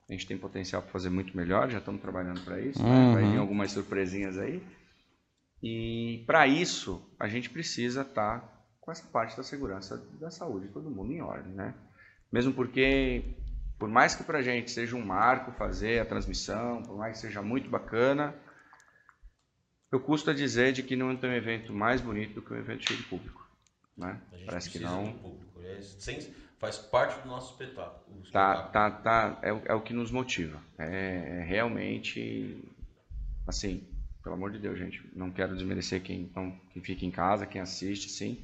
A 0.08 0.12
gente 0.12 0.26
tem 0.26 0.36
potencial 0.36 0.82
para 0.82 0.90
fazer 0.90 1.08
muito 1.08 1.36
melhor, 1.36 1.70
já 1.70 1.78
estamos 1.78 2.00
trabalhando 2.00 2.42
para 2.44 2.60
isso. 2.60 2.82
Uhum. 2.82 3.14
Vai 3.14 3.30
vir 3.30 3.38
algumas 3.38 3.70
surpresinhas 3.72 4.36
aí. 4.36 4.62
E 5.66 6.22
para 6.26 6.46
isso, 6.46 7.02
a 7.18 7.26
gente 7.26 7.48
precisa 7.48 8.02
estar 8.02 8.40
tá 8.40 8.48
com 8.82 8.92
essa 8.92 9.06
parte 9.06 9.34
da 9.34 9.42
segurança 9.42 9.96
da 10.20 10.30
saúde 10.30 10.66
de 10.66 10.74
todo 10.74 10.90
mundo 10.90 11.10
em 11.10 11.22
ordem, 11.22 11.54
né? 11.54 11.72
Mesmo 12.30 12.52
porque, 12.52 13.34
por 13.78 13.88
mais 13.88 14.14
que 14.14 14.22
para 14.22 14.40
a 14.40 14.42
gente 14.42 14.70
seja 14.70 14.94
um 14.94 15.02
marco 15.02 15.52
fazer 15.52 16.00
a 16.00 16.04
transmissão, 16.04 16.82
por 16.82 16.98
mais 16.98 17.14
que 17.14 17.26
seja 17.26 17.40
muito 17.40 17.70
bacana, 17.70 18.34
eu 19.90 19.98
custo 19.98 20.28
a 20.28 20.34
dizer 20.34 20.74
de 20.74 20.82
que 20.82 20.96
não 20.96 21.16
tem 21.16 21.30
um 21.30 21.34
evento 21.34 21.72
mais 21.72 22.02
bonito 22.02 22.34
do 22.34 22.42
que 22.42 22.52
um 22.52 22.58
evento 22.58 22.86
cheio 22.86 23.00
de 23.00 23.06
público. 23.06 23.48
Né? 23.96 24.20
Parece 24.44 24.68
que 24.68 24.78
não. 24.78 25.14
Público. 25.14 25.62
É, 25.62 25.80
sem, 25.80 26.20
faz 26.58 26.76
parte 26.76 27.22
do 27.22 27.28
nosso 27.28 27.52
espetáculo. 27.52 28.22
Tá, 28.30 28.64
tá, 28.64 28.90
tá. 28.90 29.38
É, 29.42 29.48
é 29.48 29.74
o 29.74 29.80
que 29.80 29.94
nos 29.94 30.10
motiva. 30.10 30.60
É, 30.76 31.38
é 31.38 31.42
realmente, 31.42 32.62
assim, 33.46 33.88
pelo 34.24 34.36
amor 34.36 34.50
de 34.50 34.58
Deus, 34.58 34.78
gente, 34.78 35.02
não 35.14 35.30
quero 35.30 35.54
desmerecer 35.54 36.02
quem, 36.02 36.30
não, 36.34 36.50
quem 36.72 36.82
fica 36.82 37.04
em 37.04 37.10
casa, 37.10 37.46
quem 37.46 37.60
assiste, 37.60 38.08
sim. 38.08 38.42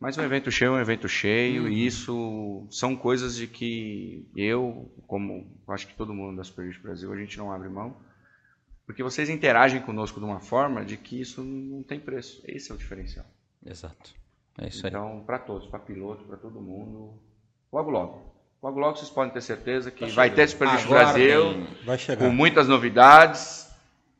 Mas 0.00 0.16
um 0.16 0.22
evento 0.22 0.50
cheio 0.50 0.70
é 0.70 0.72
um 0.72 0.80
evento 0.80 1.06
cheio, 1.06 1.64
uhum. 1.64 1.68
e 1.68 1.86
isso 1.86 2.66
são 2.70 2.96
coisas 2.96 3.36
de 3.36 3.46
que 3.46 4.26
eu, 4.34 4.90
como 5.06 5.46
acho 5.68 5.86
que 5.86 5.94
todo 5.94 6.14
mundo 6.14 6.38
da 6.38 6.42
Super 6.42 6.76
Brasil, 6.80 7.12
a 7.12 7.16
gente 7.16 7.36
não 7.36 7.52
abre 7.52 7.68
mão. 7.68 7.94
Porque 8.86 9.02
vocês 9.02 9.28
interagem 9.28 9.80
conosco 9.82 10.18
de 10.18 10.26
uma 10.26 10.40
forma 10.40 10.84
de 10.84 10.96
que 10.96 11.20
isso 11.20 11.44
não 11.44 11.84
tem 11.84 12.00
preço. 12.00 12.42
Esse 12.48 12.72
é 12.72 12.74
o 12.74 12.78
diferencial. 12.78 13.24
Exato. 13.64 14.12
É 14.58 14.66
isso 14.66 14.84
então, 14.84 15.04
aí. 15.04 15.12
Então, 15.12 15.24
para 15.24 15.38
todos, 15.38 15.68
para 15.68 15.78
piloto, 15.78 16.24
para 16.24 16.36
todo 16.36 16.60
mundo, 16.60 17.14
logo 17.72 17.90
logo. 17.90 18.32
Logo 18.62 18.80
logo 18.80 18.96
vocês 18.96 19.10
podem 19.10 19.32
ter 19.32 19.40
certeza 19.40 19.90
que 19.90 20.06
tá 20.06 20.12
vai 20.12 20.30
ter 20.30 20.48
Super 20.48 20.68
Brasil, 20.88 21.66
vai 21.84 21.98
chegar. 21.98 22.24
com 22.24 22.32
muitas 22.32 22.66
novidades 22.66 23.68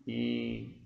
e 0.07 0.82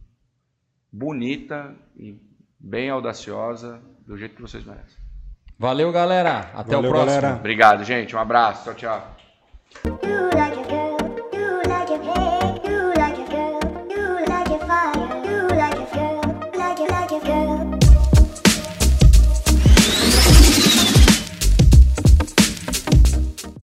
bonita 0.93 1.75
e 1.97 2.21
bem 2.59 2.91
audaciosa 2.91 3.81
do 4.07 4.17
jeito 4.17 4.37
que 4.37 4.43
vocês 4.43 4.65
merecem. 4.65 4.99
Valeu, 5.59 5.91
galera. 5.91 6.51
Até 6.55 6.75
Valeu, 6.75 6.91
o 6.91 6.93
próximo. 6.93 7.21
Galera. 7.21 7.37
Obrigado, 7.37 7.85
gente. 7.85 8.15
Um 8.15 8.19
abraço. 8.19 8.75
Tchau, 8.75 9.15
tchau. 9.83 10.36